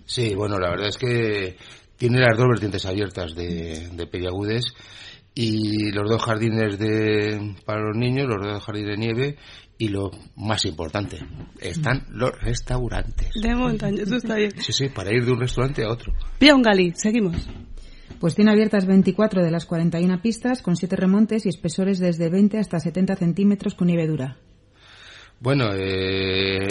Sí, 0.06 0.36
bueno, 0.36 0.60
la 0.60 0.70
verdad 0.70 0.88
es 0.90 0.98
que 0.98 1.58
tiene 1.98 2.20
las 2.20 2.38
dos 2.38 2.48
vertientes 2.48 2.86
abiertas 2.86 3.36
de, 3.36 3.90
de 3.90 4.08
Periagudes 4.08 4.66
y 5.34 5.92
los 5.92 6.10
dos 6.10 6.24
jardines 6.24 6.80
de, 6.80 7.56
para 7.66 7.82
los 7.82 7.98
niños, 7.98 8.28
los 8.28 8.42
dos 8.42 8.64
jardines 8.64 8.92
de 8.92 8.98
nieve 8.98 9.38
y 9.80 9.90
lo 9.90 10.10
más 10.36 10.66
importante, 10.66 11.20
están 11.60 12.06
los 12.10 12.32
restaurantes. 12.42 13.30
De 13.42 13.54
montaña, 13.54 14.04
eso 14.04 14.16
está 14.16 14.36
bien. 14.36 14.52
Sí, 14.60 14.72
sí, 14.72 14.90
para 14.90 15.14
ir 15.14 15.26
de 15.26 15.32
un 15.32 15.40
restaurante 15.40 15.84
a 15.84 15.92
otro. 15.92 16.14
Piongali, 16.40 16.94
seguimos. 16.96 17.48
Pues 18.20 18.34
tiene 18.34 18.52
abiertas 18.52 18.88
24 18.88 19.44
de 19.44 19.52
las 19.52 19.66
41 19.66 20.22
pistas 20.22 20.64
con 20.64 20.76
7 20.76 20.96
remontes 20.96 21.46
y 21.46 21.50
espesores 21.50 22.00
desde 22.00 22.30
20 22.30 22.58
hasta 22.58 22.80
70 22.80 23.16
centímetros 23.16 23.76
con 23.76 23.88
nieve 23.88 24.08
dura. 24.08 24.38
Bueno, 25.40 25.66
eh, 25.76 26.68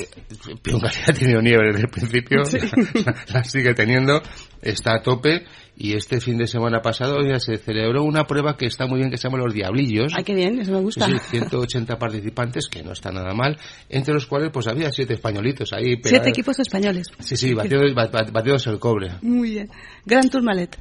ha 1.09 1.13
tenido 1.13 1.41
nieve 1.41 1.67
desde 1.69 1.83
el 1.83 1.89
principio, 1.89 2.39
la, 3.05 3.15
la 3.33 3.45
sigue 3.45 3.75
teniendo, 3.75 4.21
está 4.61 4.95
a 4.97 5.03
tope 5.03 5.45
y 5.77 5.93
este 5.95 6.21
fin 6.21 6.37
de 6.39 6.47
semana 6.47 6.81
pasado 6.81 7.19
ya 7.23 7.39
se 7.39 7.59
celebró 7.59 8.03
una 8.03 8.25
prueba 8.25 8.57
que 8.57 8.67
está 8.67 8.87
muy 8.87 8.99
bien 8.99 9.11
que 9.11 9.19
se 9.19 9.29
llama 9.29 9.39
Los 9.45 9.55
Diablillos. 9.55 10.13
Ay, 10.17 10.25
qué 10.25 10.35
bien, 10.35 10.59
eso 10.59 10.73
me 10.73 10.81
gusta. 10.81 11.07
Sí, 11.07 11.13
sí, 11.13 11.39
180 11.39 11.97
participantes, 11.99 12.67
que 12.69 12.83
no 12.83 12.93
está 12.93 13.13
nada 13.13 13.35
mal, 13.35 13.57
entre 13.89 14.15
los 14.15 14.27
cuales 14.27 14.51
pues 14.53 14.67
había 14.67 14.91
siete 14.91 15.15
españolitos 15.15 15.73
ahí. 15.73 15.85
Siete 15.85 16.03
pegados. 16.03 16.29
equipos 16.29 16.59
españoles. 16.59 17.07
Sí, 17.21 17.37
sí, 17.37 17.55
batidos, 17.55 17.95
bat- 17.95 18.11
bat- 18.11 18.33
batidos 18.33 18.67
el 18.67 18.79
cobre. 18.79 19.13
Muy 19.23 19.51
bien. 19.51 19.71
Gran 20.05 20.29
Tourmalet. 20.29 20.77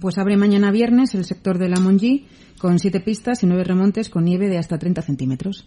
Pues 0.00 0.18
abre 0.18 0.36
mañana 0.36 0.70
viernes 0.70 1.14
el 1.14 1.24
sector 1.24 1.58
de 1.58 1.68
la 1.68 1.80
Monji 1.80 2.26
con 2.58 2.78
7 2.78 3.00
pistas 3.00 3.42
y 3.42 3.46
9 3.46 3.64
remontes 3.64 4.08
con 4.10 4.24
nieve 4.24 4.48
de 4.48 4.58
hasta 4.58 4.78
30 4.78 5.00
centímetros. 5.02 5.64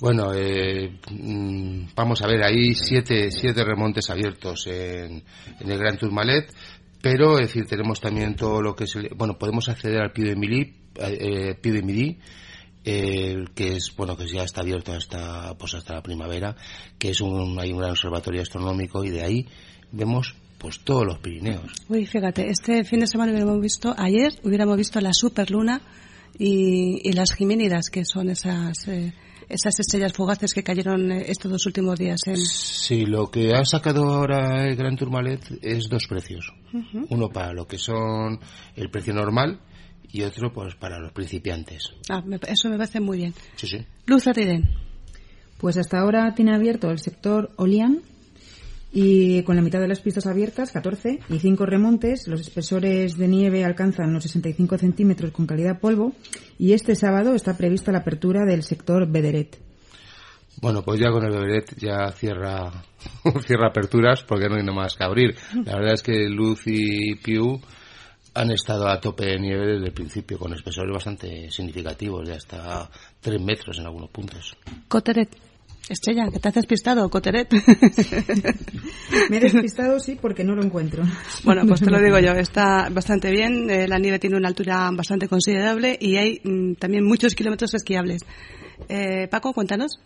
Bueno, 0.00 0.32
eh, 0.34 0.98
mm, 1.10 1.88
vamos 1.94 2.20
a 2.22 2.26
ver, 2.26 2.42
hay 2.44 2.74
siete, 2.74 3.30
siete 3.30 3.64
remontes 3.64 4.10
abiertos 4.10 4.66
en, 4.66 5.22
en 5.60 5.70
el 5.70 5.78
Gran 5.78 5.96
Tourmalet, 5.96 6.52
pero 7.00 7.38
es 7.38 7.48
decir, 7.48 7.66
tenemos 7.66 8.00
también 8.00 8.36
todo 8.36 8.60
lo 8.60 8.74
que 8.74 8.84
es, 8.84 8.94
el- 8.96 9.10
bueno, 9.16 9.38
podemos 9.38 9.68
acceder 9.68 10.00
al 10.02 10.12
Piu 10.12 10.26
de 10.26 10.36
Midi, 10.36 10.74
eh, 10.98 11.56
de 11.62 11.82
Midi, 11.82 12.18
eh, 12.84 13.44
que 13.54 13.76
es, 13.76 13.94
bueno, 13.96 14.16
que 14.16 14.26
ya 14.26 14.42
está 14.44 14.60
abierto 14.60 14.92
hasta, 14.92 15.54
pues 15.56 15.74
hasta 15.74 15.94
la 15.94 16.02
primavera, 16.02 16.56
que 16.98 17.10
es 17.10 17.20
un, 17.20 17.58
hay 17.58 17.72
un 17.72 17.78
gran 17.78 17.90
observatorio 17.92 18.42
astronómico 18.42 19.02
y 19.04 19.10
de 19.10 19.22
ahí 19.22 19.46
vemos, 19.92 20.34
pues 20.58 20.80
todos 20.80 21.04
los 21.06 21.18
Pirineos. 21.18 21.72
Uy, 21.88 22.06
fíjate, 22.06 22.48
este 22.50 22.84
fin 22.84 23.00
de 23.00 23.06
semana 23.06 23.32
hubiéramos 23.32 23.60
visto, 23.60 23.94
ayer 23.96 24.32
hubiéramos 24.42 24.76
visto 24.76 25.00
la 25.00 25.12
superluna 25.14 25.80
y, 26.38 27.00
y 27.08 27.12
las 27.12 27.32
Jimenidas, 27.34 27.88
que 27.90 28.04
son 28.04 28.28
esas, 28.30 28.86
eh, 28.88 29.12
esas 29.48 29.78
estrellas 29.80 30.12
fugaces 30.12 30.52
que 30.54 30.62
cayeron 30.62 31.10
eh, 31.12 31.24
estos 31.28 31.50
dos 31.50 31.66
últimos 31.66 31.98
días 31.98 32.20
en... 32.26 32.36
Sí, 32.36 33.06
lo 33.06 33.30
que 33.30 33.54
ha 33.54 33.64
sacado 33.64 34.04
ahora 34.12 34.66
el 34.68 34.76
Gran 34.76 34.96
Tourmalet 34.96 35.40
es 35.62 35.88
dos 35.88 36.06
precios. 36.08 36.52
Uno 37.10 37.28
para 37.28 37.52
lo 37.52 37.66
que 37.66 37.78
son 37.78 38.38
el 38.74 38.90
precio 38.90 39.14
normal 39.14 39.60
y 40.12 40.22
otro 40.22 40.52
pues 40.52 40.74
para 40.74 40.98
los 40.98 41.12
principiantes. 41.12 41.92
Ah, 42.08 42.22
me- 42.24 42.38
eso 42.48 42.68
me 42.68 42.76
parece 42.76 43.00
muy 43.00 43.18
bien. 43.18 43.34
Sí, 43.56 43.66
sí. 43.66 43.78
Luz 44.06 44.26
Ariden. 44.26 44.68
Pues 45.58 45.76
hasta 45.78 46.00
ahora 46.00 46.34
tiene 46.34 46.54
abierto 46.54 46.90
el 46.90 46.98
sector 46.98 47.50
Olian 47.56 48.02
y 48.98 49.42
con 49.42 49.56
la 49.56 49.62
mitad 49.62 49.78
de 49.78 49.88
las 49.88 50.00
pistas 50.00 50.26
abiertas, 50.26 50.72
14, 50.72 51.20
y 51.28 51.38
5 51.38 51.66
remontes. 51.66 52.26
Los 52.28 52.40
espesores 52.40 53.18
de 53.18 53.28
nieve 53.28 53.62
alcanzan 53.62 54.14
los 54.14 54.22
65 54.22 54.78
centímetros 54.78 55.32
con 55.32 55.46
calidad 55.46 55.80
polvo 55.80 56.14
y 56.58 56.72
este 56.72 56.94
sábado 56.94 57.34
está 57.34 57.58
prevista 57.58 57.92
la 57.92 57.98
apertura 57.98 58.46
del 58.46 58.62
sector 58.62 59.06
Bederet. 59.06 59.58
Bueno, 60.62 60.80
pues 60.80 60.98
ya 60.98 61.10
con 61.10 61.22
el 61.22 61.30
Beberet 61.30 61.76
ya 61.76 62.10
cierra 62.12 62.72
cierra 63.46 63.68
aperturas 63.68 64.22
porque 64.22 64.48
no 64.48 64.54
hay 64.54 64.62
nada 64.62 64.72
más 64.72 64.94
que 64.94 65.04
abrir. 65.04 65.36
La 65.66 65.76
verdad 65.76 65.92
es 65.92 66.02
que 66.02 66.30
Luz 66.30 66.62
y 66.64 67.16
Piu 67.16 67.60
han 68.32 68.50
estado 68.50 68.88
a 68.88 68.98
tope 68.98 69.26
de 69.26 69.38
nieve 69.38 69.74
desde 69.74 69.88
el 69.88 69.92
principio 69.92 70.38
con 70.38 70.54
espesores 70.54 70.90
bastante 70.90 71.50
significativos, 71.50 72.26
de 72.26 72.36
hasta 72.36 72.88
3 73.20 73.42
metros 73.42 73.76
en 73.78 73.84
algunos 73.84 74.08
puntos. 74.08 74.56
Coteret. 74.88 75.36
Estrella, 75.88 76.28
que 76.32 76.40
te 76.40 76.48
has 76.48 76.54
despistado, 76.54 77.08
Coteret. 77.08 77.48
Me 79.30 79.36
he 79.36 79.40
despistado, 79.40 80.00
sí, 80.00 80.16
porque 80.20 80.42
no 80.44 80.54
lo 80.54 80.62
encuentro. 80.64 81.04
bueno, 81.44 81.62
pues 81.66 81.80
te 81.80 81.90
lo 81.90 82.00
digo 82.00 82.18
yo, 82.18 82.32
está 82.32 82.88
bastante 82.90 83.30
bien, 83.30 83.70
eh, 83.70 83.86
la 83.86 83.98
nieve 83.98 84.18
tiene 84.18 84.36
una 84.36 84.48
altura 84.48 84.90
bastante 84.92 85.28
considerable 85.28 85.96
y 86.00 86.16
hay 86.16 86.40
mm, 86.42 86.74
también 86.74 87.04
muchos 87.04 87.34
kilómetros 87.34 87.72
esquiables. 87.74 88.22
Eh, 88.88 89.28
Paco, 89.30 89.52
cuéntanos. 89.52 90.00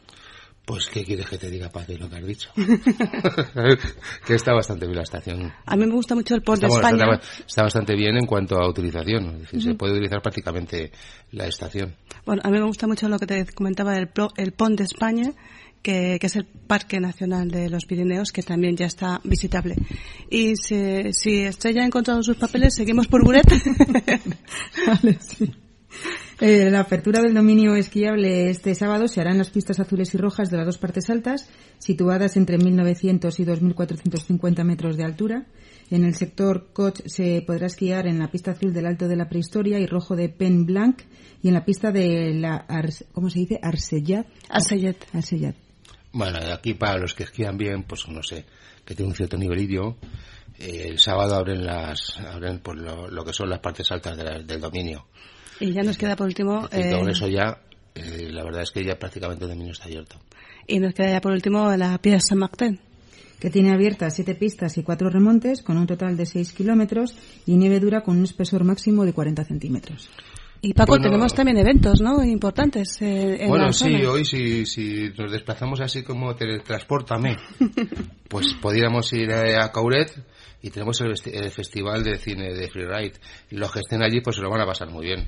Pues, 0.67 0.87
¿qué 0.93 1.03
quieres 1.03 1.27
que 1.27 1.39
te 1.39 1.51
diga, 1.51 1.69
Paz, 1.71 1.87
de 1.89 1.97
lo 1.99 2.09
que 2.09 2.17
has 2.17 2.27
dicho? 2.27 2.51
que 4.27 4.35
está 4.35 4.53
bastante 4.53 4.87
bien 4.87 4.97
la 4.99 5.03
estación. 5.03 5.53
A 5.67 5.75
mí 5.77 5.87
me 5.87 5.93
gusta 5.95 6.15
mucho 6.15 6.35
el 6.35 6.43
port 6.43 6.61
de 6.61 6.69
España. 6.69 7.07
bastante, 7.07 7.45
está 7.47 7.63
bastante 7.63 7.95
bien 7.97 8.17
en 8.19 8.27
cuanto 8.27 8.57
a 8.57 8.69
utilización. 8.69 9.37
Es 9.37 9.41
decir, 9.43 9.63
se 9.63 9.75
puede 9.75 9.95
utilizar 9.95 10.21
prácticamente 10.23 10.93
la 11.33 11.47
estación. 11.47 11.97
Bueno, 12.25 12.43
a 12.45 12.51
mí 12.51 12.59
me 12.59 12.67
gusta 12.67 12.87
mucho 12.87 13.09
lo 13.09 13.19
que 13.19 13.27
te 13.27 13.47
comentaba 13.47 13.95
del 13.95 14.09
pro- 14.09 14.31
el 14.37 14.53
Pont 14.53 14.79
de 14.79 14.85
España, 14.85 15.33
que, 15.83 16.19
que 16.21 16.27
es 16.27 16.37
el 16.37 16.45
Parque 16.45 17.01
Nacional 17.01 17.51
de 17.51 17.69
los 17.71 17.85
Pirineos, 17.87 18.33
que 18.33 18.43
también 18.43 18.77
ya 18.77 18.87
está 18.87 19.21
visitable. 19.25 19.77
Y 20.31 20.55
si, 20.57 21.13
si 21.13 21.41
Estrella 21.43 21.83
ha 21.83 21.87
encontrado 21.87 22.23
sus 22.23 22.37
papeles, 22.37 22.75
seguimos 22.75 23.09
por 23.09 23.25
Buret. 23.25 23.47
Vale, 24.87 25.19
sí. 25.21 25.51
Eh, 26.41 26.71
la 26.71 26.81
apertura 26.81 27.21
del 27.21 27.35
dominio 27.35 27.75
esquiable 27.75 28.49
este 28.49 28.75
sábado 28.75 29.09
se 29.09 29.21
hará 29.21 29.33
en 29.33 29.39
las 29.39 29.51
pistas 29.51 29.79
azules 29.81 30.15
y 30.15 30.19
rojas 30.19 30.51
de 30.51 30.57
las 30.57 30.65
dos 30.65 30.79
partes 30.79 31.11
altas, 31.11 31.49
situadas 31.79 32.37
entre 32.37 32.59
1.900 32.59 33.39
y 33.41 33.45
2.450 33.45 34.65
metros 34.65 34.97
de 34.97 35.05
altura. 35.05 35.47
En 35.91 36.05
el 36.05 36.15
sector 36.15 36.69
Coch 36.73 37.01
se 37.05 37.43
podrá 37.47 37.67
esquiar 37.67 38.07
en 38.07 38.21
la 38.21 38.31
pista 38.31 38.53
azul 38.53 38.73
del 38.73 38.87
Alto 38.87 39.09
de 39.09 39.17
la 39.17 39.29
Prehistoria 39.29 39.79
y 39.81 39.87
rojo 39.87 40.15
de 40.17 40.29
Pen 40.29 40.65
Blanc 40.65 41.01
y 41.43 41.49
en 41.49 41.55
la 41.55 41.65
pista 41.65 41.91
de 41.91 42.33
la, 42.35 42.57
Ars- 42.69 43.05
¿cómo 43.13 43.29
se 43.29 43.41
dice? 43.41 43.59
Arsellat. 43.61 44.27
Arsellet. 44.49 44.97
Arsellat. 45.13 45.57
Bueno, 46.13 46.39
aquí 46.53 46.75
para 46.75 46.99
los 46.99 47.15
que 47.15 47.25
esquían 47.25 47.57
bien, 47.57 47.85
pues 47.85 48.09
no 48.09 48.23
sé, 48.23 48.45
que 48.85 48.95
tiene 48.95 49.11
un 49.11 49.17
cierto 49.17 49.37
nivelillo, 49.37 49.97
eh, 50.59 50.87
el 50.89 50.99
sábado 50.99 51.37
abren 51.37 51.65
las 51.65 52.19
abren 52.19 52.59
pues, 52.61 52.79
lo, 52.79 53.09
lo 53.09 53.25
que 53.25 53.33
son 53.33 53.49
las 53.49 53.61
partes 53.61 53.91
altas 53.93 54.17
de 54.17 54.25
la- 54.25 54.39
del 54.41 54.61
dominio. 54.61 55.07
Y 55.61 55.73
ya 55.73 55.83
nos 55.83 55.97
queda 55.99 56.17
por 56.17 56.27
último, 56.27 56.69
Y 56.73 56.81
eh, 56.81 56.91
con 56.99 57.09
eso 57.09 57.29
ya, 57.29 57.61
eh, 57.95 58.29
la 58.31 58.43
verdad 58.45 58.63
es 58.63 58.71
que 58.71 58.85
ya 58.85 58.99
prácticamente 58.99 59.45
el 59.45 59.51
dominio 59.51 59.73
está 59.73 59.85
abierto. 59.85 60.17
y 60.67 60.79
nos 60.79 60.95
queda 60.95 61.11
ya 61.11 61.21
por 61.21 61.33
último 61.33 61.75
la 61.77 61.99
Piedra 61.99 62.21
San 62.21 62.39
Martín. 62.39 62.81
que 63.41 63.49
tiene 63.51 63.73
abiertas 63.73 64.15
siete 64.15 64.35
pistas 64.35 64.77
y 64.79 64.83
cuatro 64.83 65.09
remontes 65.11 65.63
con 65.63 65.79
un 65.79 65.87
total 65.87 66.15
de 66.17 66.27
6 66.27 66.53
kilómetros 66.53 67.15
y 67.47 67.57
nieve 67.57 67.81
dura 67.81 68.03
con 68.03 68.19
un 68.19 68.25
espesor 68.25 68.65
máximo 68.65 69.05
de 69.07 69.15
40 69.15 69.45
centímetros. 69.45 70.11
Y 70.63 70.75
Paco, 70.75 70.93
Bueno. 70.93 71.05
tenemos 71.05 71.33
también 71.35 71.57
eventos, 71.57 72.01
¿no? 72.03 72.23
Importantes 72.23 73.01
eh, 73.01 73.43
en 73.45 73.49
Bueno, 73.49 73.67
la 73.67 73.73
sí, 73.73 73.85
zona. 73.97 74.11
hoy 74.11 74.25
si, 74.27 74.67
si 74.67 75.11
nos 75.17 75.33
desplazamos 75.33 75.81
así 75.81 76.03
como 76.03 76.35
teletransportame, 76.37 77.37
pues 78.29 78.55
podríamos 78.61 79.11
ir 79.15 79.33
a, 79.33 79.65
a 79.65 79.73
Cauret 79.73 80.13
y 80.63 80.69
tenemos 80.71 81.01
el, 81.01 81.15
el 81.33 81.51
festival 81.51 82.05
de 82.05 82.19
cine 82.19 82.53
de 82.53 82.69
Freeride. 82.69 83.15
Y 83.51 83.57
los 83.57 83.73
que 83.73 83.81
estén 83.81 84.03
allí 84.03 84.21
pues 84.21 84.37
se 84.37 84.43
lo 84.43 84.51
van 84.51 84.61
a 84.61 84.67
pasar 84.67 84.91
muy 84.91 85.07
bien. 85.07 85.27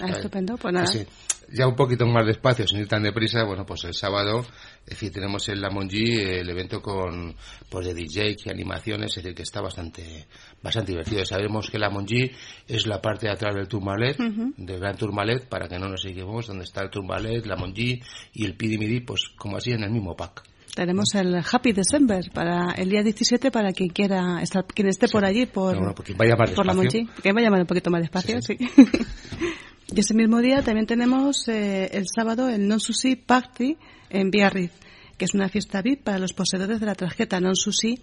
Ah, 0.00 0.10
estupendo, 0.10 0.56
pues 0.56 0.72
nada. 0.72 0.86
Sí, 0.86 1.04
ya 1.52 1.66
un 1.66 1.74
poquito 1.74 2.06
más 2.06 2.24
despacio, 2.24 2.68
sin 2.68 2.78
ir 2.78 2.86
tan 2.86 3.02
deprisa, 3.02 3.42
bueno, 3.42 3.66
pues 3.66 3.82
el 3.84 3.94
sábado, 3.94 4.40
es 4.84 4.90
decir, 4.90 5.10
tenemos 5.10 5.48
en 5.48 5.60
La 5.60 5.70
Monji 5.70 6.20
el 6.20 6.48
evento 6.48 6.80
con, 6.80 7.34
pues 7.68 7.86
de 7.86 7.94
DJ 7.94 8.36
y 8.44 8.50
animaciones, 8.50 9.10
es 9.16 9.24
decir, 9.24 9.34
que 9.34 9.42
está 9.42 9.60
bastante, 9.60 10.28
bastante 10.62 10.92
divertido. 10.92 11.24
Sabemos 11.24 11.70
que 11.70 11.78
La 11.78 11.90
Monji 11.90 12.30
es 12.66 12.86
la 12.86 13.00
parte 13.00 13.26
de 13.26 13.32
atrás 13.32 13.54
del 13.54 13.68
Tourmalet, 13.68 14.16
del 14.18 14.80
Gran 14.80 14.96
Tourmalet, 14.96 15.48
para 15.48 15.68
que 15.68 15.78
no 15.78 15.88
nos 15.88 16.04
equivoquemos, 16.04 16.46
donde 16.46 16.64
está 16.64 16.82
el 16.82 16.90
Tourmalet, 16.90 17.46
La 17.46 17.56
Monji 17.56 18.00
y 18.32 18.44
el 18.44 18.54
Pidi 18.56 18.78
Midi, 18.78 19.00
pues 19.00 19.28
como 19.36 19.56
así 19.56 19.72
en 19.72 19.82
el 19.82 19.90
mismo 19.90 20.16
pack. 20.16 20.42
Tenemos 20.74 21.12
el 21.16 21.34
Happy 21.34 21.72
December 21.72 22.30
para 22.32 22.72
el 22.76 22.88
día 22.88 23.02
17 23.02 23.50
para 23.50 23.72
quien 23.72 23.88
quiera 23.88 24.40
estar, 24.40 24.64
quien 24.64 24.86
esté 24.86 25.08
por 25.08 25.24
allí, 25.24 25.46
por, 25.46 25.76
vaya 26.16 26.36
más 26.36 26.52
por 26.52 26.66
la. 26.66 26.72
Monchi. 26.74 27.04
Que 27.20 27.32
vaya 27.32 27.50
un 27.50 27.66
poquito 27.66 27.90
más 27.90 28.00
despacio, 28.00 28.40
sí. 28.40 28.56
y 29.92 29.98
ese 29.98 30.14
mismo 30.14 30.40
día 30.40 30.62
también 30.62 30.86
tenemos 30.86 31.48
eh, 31.48 31.90
el 31.92 32.04
sábado 32.06 32.48
el 32.48 32.68
Non 32.68 32.78
Sushi 32.78 33.16
Party 33.16 33.76
en 34.08 34.30
Biarritz, 34.30 34.70
que 35.16 35.24
es 35.24 35.34
una 35.34 35.48
fiesta 35.48 35.82
VIP 35.82 36.04
para 36.04 36.18
los 36.18 36.32
poseedores 36.32 36.78
de 36.78 36.86
la 36.86 36.94
tarjeta 36.94 37.40
Non 37.40 37.56
Sushi, 37.56 37.98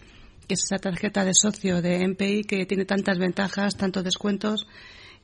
que 0.48 0.56
es 0.56 0.64
esa 0.64 0.78
tarjeta 0.78 1.24
de 1.24 1.34
socio 1.34 1.82
de 1.82 2.08
MPI 2.08 2.44
que 2.44 2.66
tiene 2.66 2.86
tantas 2.86 3.18
ventajas, 3.18 3.76
tantos 3.76 4.04
descuentos 4.04 4.68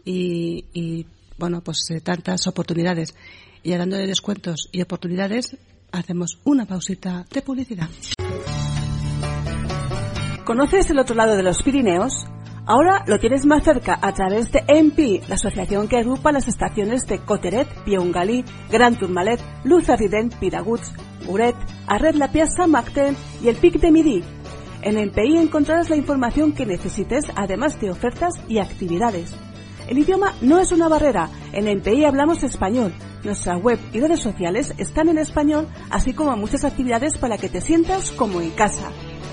y, 0.03 1.05
bueno, 1.37 1.61
pues 1.61 1.85
eh, 1.91 2.01
tantas 2.01 2.47
oportunidades. 2.47 3.15
Y 3.63 3.73
hablando 3.73 3.97
de 3.97 4.07
descuentos 4.07 4.69
y 4.71 4.81
oportunidades, 4.81 5.57
hacemos 5.91 6.39
una 6.43 6.65
pausita 6.65 7.25
de 7.31 7.41
publicidad. 7.41 7.89
¿Conoces 10.45 10.89
el 10.89 10.99
otro 10.99 11.15
lado 11.15 11.35
de 11.35 11.43
los 11.43 11.61
Pirineos? 11.61 12.25
Ahora 12.65 13.03
lo 13.07 13.19
tienes 13.19 13.45
más 13.45 13.63
cerca 13.63 13.97
a 14.01 14.13
través 14.13 14.51
de 14.51 14.63
MP, 14.67 15.21
la 15.27 15.35
asociación 15.35 15.87
que 15.87 15.97
agrupa 15.97 16.31
las 16.31 16.47
estaciones 16.47 17.07
de 17.07 17.19
Coteret, 17.19 17.67
Pieungalí, 17.83 18.45
Gran 18.71 18.97
Tourmalet, 18.97 19.41
Luz 19.63 19.89
Ardent, 19.89 20.35
Piraguts, 20.35 20.93
Muret, 21.25 21.55
Arred 21.87 22.15
La 22.15 22.31
Piazza, 22.31 22.67
Macten 22.67 23.15
y 23.43 23.47
el 23.47 23.55
Pic 23.55 23.79
de 23.79 23.91
Midi. 23.91 24.23
En 24.81 24.95
MPI 24.95 25.37
encontrarás 25.37 25.89
la 25.89 25.95
información 25.95 26.53
que 26.53 26.65
necesites, 26.65 27.25
además 27.35 27.79
de 27.79 27.91
ofertas 27.91 28.33
y 28.47 28.57
actividades. 28.57 29.35
El 29.87 29.99
idioma 29.99 30.33
no 30.41 30.59
es 30.59 30.71
una 30.71 30.87
barrera. 30.87 31.29
En 31.53 31.65
MPI 31.65 32.05
hablamos 32.05 32.41
español. 32.43 32.93
Nuestra 33.23 33.57
web 33.57 33.77
y 33.93 33.99
redes 33.99 34.21
sociales 34.21 34.73
están 34.77 35.09
en 35.09 35.19
español, 35.19 35.67
así 35.89 36.13
como 36.13 36.35
muchas 36.35 36.63
actividades 36.63 37.17
para 37.17 37.37
que 37.37 37.49
te 37.49 37.61
sientas 37.61 38.11
como 38.11 38.41
en 38.41 38.49
casa. 38.51 38.89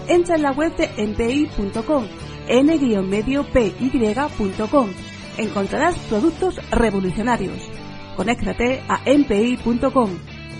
Entra 0.08 0.36
en 0.36 0.42
la 0.42 0.52
web 0.52 0.74
de 0.76 0.88
mpi.com, 1.06 2.06
n-medio-py.com. 2.48 4.90
Encontrarás 5.38 5.96
productos 6.10 6.60
revolucionarios. 6.70 7.70
Conéctate 8.16 8.82
a 8.88 9.00
mpi.com, 9.06 10.10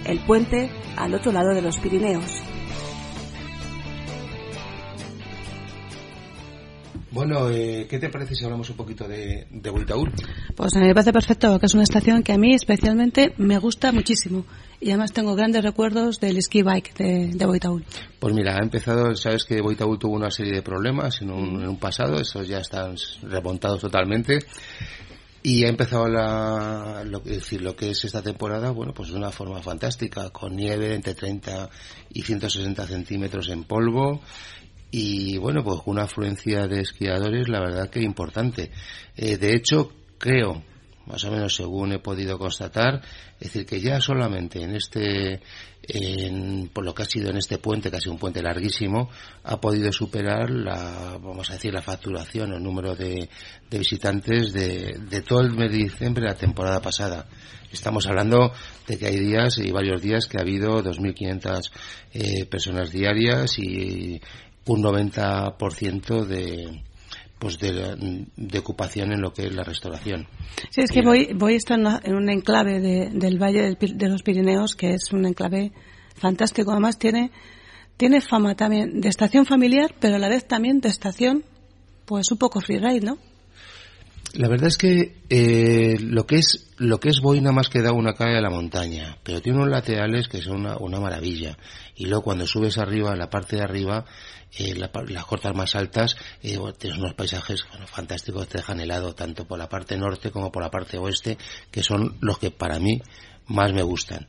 el 0.07 0.21
puente 0.21 0.71
al 0.97 1.15
otro 1.15 1.33
lado 1.33 1.55
de 1.55 1.63
los 1.63 1.79
Pirineos. 1.79 2.43
Bueno, 7.11 7.49
eh, 7.49 7.87
¿qué 7.89 7.99
te 7.99 8.11
parece 8.11 8.35
si 8.35 8.45
hablamos 8.45 8.69
un 8.69 8.77
poquito 8.77 9.09
de, 9.09 9.47
de? 9.51 9.73
Pues 10.55 10.77
a 10.77 10.81
mí 10.81 10.87
me 10.87 10.95
parece 10.95 11.13
perfecto, 11.13 11.59
que 11.59 11.67
es 11.67 11.75
una 11.75 11.85
estación 11.85 12.23
que 12.23 12.33
a 12.33 12.39
mí 12.39 12.55
especialmente 12.55 13.33
me 13.39 13.59
gusta 13.59 13.93
muchísimo. 13.93 14.45
Y 14.81 14.91
además 14.91 15.13
tengo 15.13 15.35
grandes 15.35 15.63
recuerdos 15.63 16.21
del 16.21 16.41
ski 16.43 16.63
bike 16.63 16.95
de, 16.95 17.31
de 17.33 17.47
Boitaúl. 17.47 17.85
Pues 18.19 18.35
mira, 18.35 18.57
ha 18.57 18.63
empezado, 18.63 19.15
sabes 19.17 19.45
que 19.45 19.61
Boitaúl 19.61 19.99
tuvo 19.99 20.15
una 20.15 20.31
serie 20.31 20.53
de 20.53 20.63
problemas 20.63 21.23
en 21.23 21.31
un, 21.31 21.63
en 21.63 21.69
un 21.69 21.79
pasado, 21.79 22.21
esos 22.21 22.47
ya 22.47 22.59
están 22.59 22.95
remontados 23.23 23.81
totalmente. 23.81 24.41
Y 25.43 25.65
ha 25.65 25.69
empezado 25.69 26.09
la, 26.09 27.05
lo, 27.07 27.19
es 27.19 27.25
decir, 27.25 27.63
lo 27.63 27.75
que 27.75 27.91
es 27.91 28.05
esta 28.05 28.23
temporada, 28.23 28.71
bueno, 28.71 28.93
pues 28.93 29.11
de 29.11 29.17
una 29.17 29.31
forma 29.31 29.63
fantástica, 29.63 30.31
con 30.31 30.57
nieve 30.57 30.95
entre 30.95 31.15
30 31.15 31.71
y 32.13 32.23
160 32.23 32.87
centímetros 32.87 33.49
en 33.49 33.65
polvo, 33.65 34.21
y 34.91 35.37
bueno, 35.39 35.63
pues 35.63 35.81
una 35.87 36.05
afluencia 36.05 36.67
de 36.67 36.81
esquiadores, 36.81 37.49
la 37.49 37.61
verdad 37.61 37.91
que 37.91 38.01
importante. 38.01 38.71
Eh, 39.17 39.37
de 39.37 39.55
hecho, 39.55 39.93
creo, 40.17 40.63
más 41.07 41.25
o 41.25 41.31
menos 41.31 41.55
según 41.55 41.93
he 41.93 41.99
podido 41.99 42.39
constatar, 42.39 43.03
es 43.41 43.53
decir, 43.53 43.67
que 43.67 43.81
ya 43.81 44.01
solamente 44.01 44.63
en 44.63 44.75
este, 44.75 45.41
en, 45.83 46.69
por 46.69 46.85
lo 46.85 46.95
que 46.95 47.03
ha 47.03 47.07
sido 47.07 47.31
en 47.31 47.37
este 47.37 47.59
puente, 47.59 47.91
casi 47.91 48.09
un 48.09 48.19
puente 48.19 48.43
larguísimo, 48.43 49.11
ha 49.45 49.61
podido 49.61 49.93
superar 49.93 50.51
la, 50.51 51.19
vamos 51.21 51.51
a 51.51 51.55
decir, 51.55 51.73
la 51.73 51.83
facturación, 51.83 52.53
el 52.53 52.63
número 52.63 52.95
de, 52.95 53.29
de 53.71 53.79
visitantes 53.79 54.53
de, 54.53 54.99
de 54.99 55.23
todo 55.23 55.41
el 55.41 55.53
mes 55.53 55.71
de 55.71 55.79
diciembre 55.79 56.23
de 56.23 56.31
la 56.31 56.37
temporada 56.37 56.81
pasada. 56.81 57.27
Estamos 57.71 58.07
hablando 58.07 58.53
de 58.87 58.99
que 58.99 59.07
hay 59.07 59.19
días 59.19 59.59
y 59.59 59.71
varios 59.71 60.01
días 60.01 60.27
que 60.27 60.39
ha 60.39 60.41
habido 60.41 60.83
2.500 60.83 61.71
eh, 62.15 62.47
personas 62.47 62.91
diarias 62.91 63.59
y 63.59 64.21
un 64.69 64.83
90% 64.83 66.25
de 66.25 66.83
pues 67.39 67.59
de, 67.59 68.27
de, 68.37 68.59
ocupación 68.59 69.13
en 69.13 69.21
lo 69.21 69.33
que 69.33 69.47
es 69.47 69.55
la 69.55 69.63
restauración. 69.63 70.27
Sí, 70.71 70.81
es 70.81 70.91
que 70.91 71.03
voy, 71.03 71.33
voy 71.35 71.55
a 71.55 71.57
estar 71.57 71.79
en 71.79 72.15
un 72.15 72.29
enclave 72.29 72.81
de, 72.81 73.11
del 73.13 73.41
Valle 73.41 73.63
del, 73.63 73.79
de 73.97 74.09
los 74.09 74.25
Pirineos, 74.25 74.75
que 74.75 74.95
es 74.95 75.13
un 75.13 75.25
enclave 75.25 75.71
fantástico. 76.17 76.73
Además 76.73 76.99
tiene, 76.99 77.31
tiene 77.97 78.21
fama 78.21 78.57
también 78.57 79.01
de 79.01 79.09
estación 79.09 79.47
familiar, 79.47 79.95
pero 80.01 80.17
a 80.17 80.19
la 80.19 80.29
vez 80.29 80.49
también 80.49 80.81
de 80.81 80.89
estación, 80.89 81.45
pues 82.07 82.33
un 82.33 82.39
poco 82.39 82.61
freeride, 82.61 83.07
¿no? 83.07 83.19
La 84.35 84.49
verdad 84.49 84.69
es 84.69 84.77
que 84.77 85.23
eh, 85.31 85.97
lo 86.01 86.27
que 86.27 86.37
es 86.37 86.69
lo 86.77 87.01
que 87.01 87.09
es 87.09 87.21
Boina 87.21 87.51
más 87.51 87.69
que 87.69 87.81
da 87.81 87.93
una 87.93 88.15
calle 88.15 88.37
a 88.37 88.43
la 88.43 88.51
montaña, 88.51 89.17
pero 89.23 89.41
tiene 89.41 89.59
unos 89.59 89.71
laterales 89.71 90.29
que 90.29 90.43
son 90.43 90.61
una, 90.61 90.77
una 90.77 91.01
maravilla. 91.01 91.57
Y 91.97 92.07
luego 92.07 92.25
cuando 92.25 92.47
subes 92.47 92.79
arriba, 92.79 93.17
la 93.17 93.31
parte 93.31 93.57
de 93.57 93.63
arriba, 93.63 94.05
eh, 94.57 94.75
la, 94.75 94.91
las 95.09 95.25
cortas 95.25 95.55
más 95.55 95.75
altas, 95.75 96.17
eh, 96.43 96.59
tienes 96.79 96.99
unos 96.99 97.15
paisajes 97.15 97.65
bueno, 97.71 97.87
fantásticos, 97.87 98.49
te 98.49 98.59
dejan 98.59 98.81
helado 98.81 99.15
tanto 99.15 99.47
por 99.47 99.59
la 99.59 99.69
parte 99.69 99.97
norte 99.97 100.31
como 100.31 100.53
por 100.53 100.63
la 100.63 100.71
parte 100.71 100.99
oeste, 100.99 101.37
que 101.71 101.83
son 101.83 102.17
los 102.21 102.39
que 102.39 102.51
para 102.51 102.79
mí 102.79 103.01
más 103.47 103.73
me 103.73 103.83
gustan. 103.83 104.29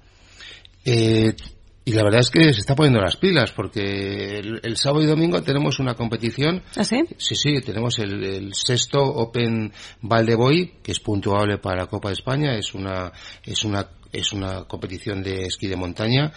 Eh, 0.85 1.35
y 1.89 1.91
la 1.93 2.04
verdad 2.04 2.19
es 2.19 2.30
que 2.30 2.54
se 2.54 2.60
está 2.60 2.75
poniendo 2.75 3.02
las 3.02 3.17
pilas 3.17 3.52
porque 3.52 4.38
el, 4.38 4.60
el 4.62 4.78
sábado 4.78 5.04
y 5.04 5.08
domingo 5.08 5.41
tenemos 5.41 5.80
una 5.80 5.95
competición. 5.95 6.62
¿Ah, 6.75 6.84
sí? 6.84 7.04
Sí, 7.17 7.34
sí, 7.34 7.62
tenemos 7.65 7.97
el, 7.97 8.23
el 8.23 8.54
sexto 8.54 9.04
Open 9.04 9.73
Valdeboy, 9.99 10.73
que 10.84 10.91
es 10.91 10.99
puntuable 10.99 11.58
para 11.58 11.78
la 11.78 11.88
Copa 11.88 12.10
de 12.10 12.13
España. 12.13 12.56
Es 12.56 12.75
una, 12.75 13.12
es 13.43 13.63
una, 13.63 13.89
es 14.12 14.32
una 14.34 14.65
competición 14.65 15.23
de 15.23 15.47
esquí 15.47 15.65
de 15.65 15.78
montaña 15.78 16.32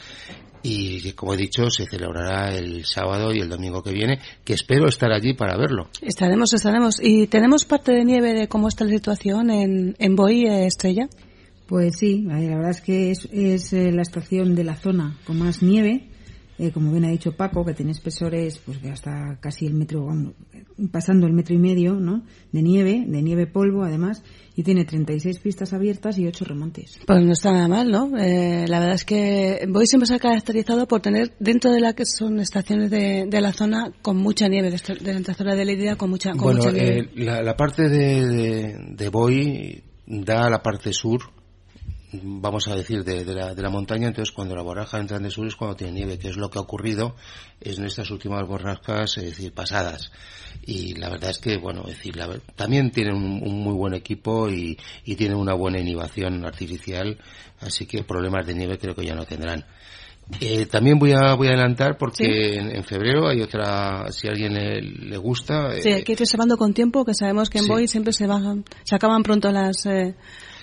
y 0.62 1.12
como 1.12 1.34
he 1.34 1.36
dicho 1.36 1.68
se 1.68 1.84
celebrará 1.84 2.54
el 2.54 2.86
sábado 2.86 3.34
y 3.34 3.40
el 3.40 3.50
domingo 3.50 3.82
que 3.82 3.92
viene 3.92 4.20
que 4.44 4.54
espero 4.54 4.88
estar 4.88 5.12
allí 5.12 5.34
para 5.34 5.56
verlo 5.56 5.90
estaremos 6.00 6.54
estaremos 6.54 7.00
y 7.02 7.26
tenemos 7.26 7.64
parte 7.64 7.90
de 7.90 8.04
nieve 8.04 8.32
de 8.32 8.46
cómo 8.46 8.68
está 8.68 8.84
la 8.84 8.92
situación 8.92 9.50
en 9.50 9.96
en 9.98 10.14
Boy 10.14 10.46
Estrella 10.46 11.08
pues 11.66 11.96
sí, 11.98 12.22
la 12.22 12.38
verdad 12.38 12.70
es 12.70 12.80
que 12.80 13.10
es, 13.10 13.28
es 13.32 13.72
eh, 13.72 13.92
la 13.92 14.02
estación 14.02 14.54
de 14.54 14.64
la 14.64 14.76
zona 14.76 15.18
con 15.26 15.38
más 15.38 15.62
nieve, 15.62 16.08
eh, 16.58 16.70
como 16.70 16.92
bien 16.92 17.04
ha 17.06 17.08
dicho 17.10 17.32
Paco, 17.32 17.64
que 17.64 17.72
tiene 17.72 17.92
espesores 17.92 18.58
pues 18.58 18.78
que 18.78 18.90
hasta 18.90 19.38
casi 19.40 19.66
el 19.66 19.74
metro, 19.74 20.04
vamos, 20.04 20.34
pasando 20.92 21.26
el 21.26 21.32
metro 21.32 21.54
y 21.54 21.58
medio, 21.58 21.94
¿no? 21.94 22.24
De 22.52 22.62
nieve, 22.62 23.04
de 23.06 23.22
nieve 23.22 23.46
polvo 23.46 23.84
además, 23.84 24.22
y 24.54 24.62
tiene 24.62 24.84
36 24.84 25.38
pistas 25.38 25.72
abiertas 25.72 26.18
y 26.18 26.26
8 26.26 26.44
remontes. 26.44 26.98
Pues 27.06 27.24
no 27.24 27.32
está 27.32 27.52
nada 27.52 27.68
mal, 27.68 27.90
¿no? 27.90 28.16
Eh, 28.18 28.66
la 28.68 28.78
verdad 28.80 28.94
es 28.96 29.04
que 29.04 29.66
Boy 29.68 29.86
siempre 29.86 30.06
se 30.06 30.14
ha 30.14 30.18
caracterizado 30.18 30.86
por 30.86 31.00
tener 31.00 31.32
dentro 31.40 31.72
de 31.72 31.80
la 31.80 31.94
que 31.94 32.04
son 32.04 32.38
estaciones 32.38 32.90
de, 32.90 33.26
de 33.28 33.40
la 33.40 33.52
zona 33.52 33.90
con 34.02 34.18
mucha 34.18 34.46
nieve, 34.46 34.70
de, 34.70 34.94
de 35.00 35.20
la 35.20 35.34
zona 35.34 35.54
de 35.54 35.64
Lidia 35.64 35.96
con 35.96 36.10
mucha, 36.10 36.32
con 36.32 36.42
bueno, 36.42 36.58
mucha 36.58 36.72
nieve. 36.72 36.98
eh, 37.00 37.24
la, 37.24 37.42
la, 37.42 37.56
parte 37.56 37.88
de, 37.88 38.26
de, 38.28 38.76
de 38.94 39.08
Boy 39.08 39.82
da 40.06 40.46
a 40.46 40.50
la 40.50 40.62
parte 40.62 40.92
sur 40.92 41.22
vamos 42.12 42.68
a 42.68 42.74
decir, 42.74 43.04
de, 43.04 43.24
de, 43.24 43.34
la, 43.34 43.54
de, 43.54 43.62
la, 43.62 43.70
montaña, 43.70 44.08
entonces 44.08 44.32
cuando 44.32 44.54
la 44.54 44.62
borraja 44.62 44.98
entra 44.98 45.16
en 45.16 45.30
sur 45.30 45.46
es 45.46 45.56
cuando 45.56 45.76
tiene 45.76 45.92
nieve, 45.92 46.18
que 46.18 46.28
es 46.28 46.36
lo 46.36 46.50
que 46.50 46.58
ha 46.58 46.62
ocurrido 46.62 47.16
en 47.60 47.84
estas 47.84 48.10
últimas 48.10 48.46
borrascas, 48.46 49.16
es 49.18 49.24
decir, 49.24 49.52
pasadas. 49.52 50.12
Y 50.66 50.94
la 50.94 51.08
verdad 51.08 51.30
es 51.30 51.38
que, 51.38 51.56
bueno, 51.56 51.82
es 51.82 51.96
decir, 51.96 52.16
la, 52.16 52.28
también 52.54 52.90
tienen 52.90 53.14
un, 53.14 53.42
un, 53.42 53.62
muy 53.62 53.74
buen 53.74 53.94
equipo 53.94 54.48
y, 54.48 54.78
y 55.04 55.16
tienen 55.16 55.36
una 55.36 55.54
buena 55.54 55.80
innovación 55.80 56.44
artificial, 56.44 57.18
así 57.60 57.86
que 57.86 58.04
problemas 58.04 58.46
de 58.46 58.54
nieve 58.54 58.78
creo 58.78 58.94
que 58.94 59.06
ya 59.06 59.14
no 59.14 59.24
tendrán. 59.24 59.64
Eh, 60.40 60.66
también 60.66 60.98
voy 60.98 61.12
a 61.12 61.34
voy 61.34 61.48
a 61.48 61.50
adelantar 61.50 61.96
porque 61.98 62.24
¿Sí? 62.24 62.58
en, 62.58 62.74
en, 62.74 62.84
febrero 62.84 63.28
hay 63.28 63.42
otra 63.42 64.10
si 64.10 64.28
a 64.28 64.30
alguien 64.30 64.54
le, 64.54 64.80
le 64.80 65.16
gusta 65.16 65.80
sí, 65.80 65.90
hay 65.90 66.02
que 66.02 66.12
ir 66.12 66.18
reservando 66.18 66.56
con 66.56 66.72
tiempo 66.74 67.04
que 67.04 67.14
sabemos 67.14 67.50
que 67.50 67.58
en 67.58 67.64
sí. 67.64 67.70
Boy 67.70 67.86
siempre 67.86 68.12
se 68.12 68.26
bajan 68.26 68.64
se 68.82 68.94
acaban 68.96 69.22
pronto 69.22 69.50
las 69.50 69.86
eh, 69.86 70.14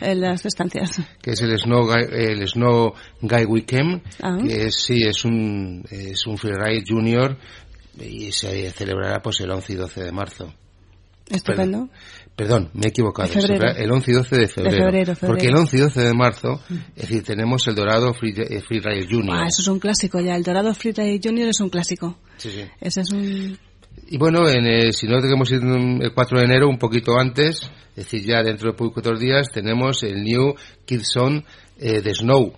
las 0.01 0.45
estancias 0.45 1.01
que 1.21 1.32
es 1.32 1.41
el 1.41 1.58
Snow 1.58 1.86
Guy, 1.86 2.05
el 2.12 2.47
Snow 2.47 2.93
Guy 3.21 3.45
Weekend 3.45 4.01
ah. 4.21 4.38
que 4.41 4.67
es, 4.67 4.75
sí 4.75 5.03
es 5.03 5.23
un 5.23 5.86
es 5.89 6.25
un 6.25 6.38
freeride 6.38 6.84
junior 6.88 7.38
y 7.99 8.32
se 8.32 8.71
celebrará 8.71 9.21
pues 9.21 9.39
el 9.41 9.51
11 9.51 9.73
y 9.73 9.75
12 9.75 10.03
de 10.03 10.12
marzo 10.12 10.53
Estupendo. 11.29 11.77
Perdón, 11.77 11.91
me 12.73 12.86
he 12.86 12.88
equivocado. 12.89 13.30
El 13.34 13.91
11 13.91 14.12
y 14.12 14.13
12 14.13 14.38
de 14.38 14.47
febrero. 14.47 14.75
De 14.75 14.84
febrero, 14.84 15.15
febrero. 15.15 15.34
Porque 15.34 15.47
el 15.47 15.56
11 15.56 15.78
y 15.78 15.80
12 15.80 16.02
de 16.02 16.13
marzo, 16.13 16.62
es 16.95 17.02
decir, 17.10 17.23
tenemos 17.23 17.67
el 17.67 17.75
Dorado 17.75 18.13
Free, 18.13 18.34
eh, 18.38 18.62
Free 18.62 18.80
Ride 18.80 19.08
Junior. 19.10 19.38
Ah, 19.38 19.47
eso 19.47 19.62
es 19.62 19.67
un 19.67 19.80
clásico 19.80 20.19
ya. 20.19 20.36
El 20.36 20.43
Dorado 20.43 20.73
Free 20.73 20.91
Ride 20.91 21.19
Junior 21.23 21.49
es 21.49 21.60
un 21.60 21.69
clásico. 21.69 22.17
Sí, 22.38 22.49
sí. 22.49 22.65
Ese 22.80 23.02
es 23.02 23.12
un... 23.12 23.58
Y 24.08 24.17
bueno, 24.17 24.47
en, 24.47 24.65
eh, 24.65 24.91
si 24.93 25.08
no 25.08 25.19
tenemos 25.19 25.52
el 25.52 26.12
4 26.13 26.39
de 26.39 26.45
enero, 26.45 26.69
un 26.69 26.78
poquito 26.78 27.17
antes, 27.17 27.69
es 27.95 28.06
decir, 28.06 28.23
ya 28.23 28.41
dentro 28.41 28.71
de 28.71 28.78
pocos 28.78 29.19
días, 29.19 29.47
tenemos 29.52 30.04
el 30.04 30.23
New 30.23 30.56
Kids 30.86 31.17
On 31.17 31.43
eh, 31.78 32.02
de 32.02 32.13
Snow, 32.13 32.54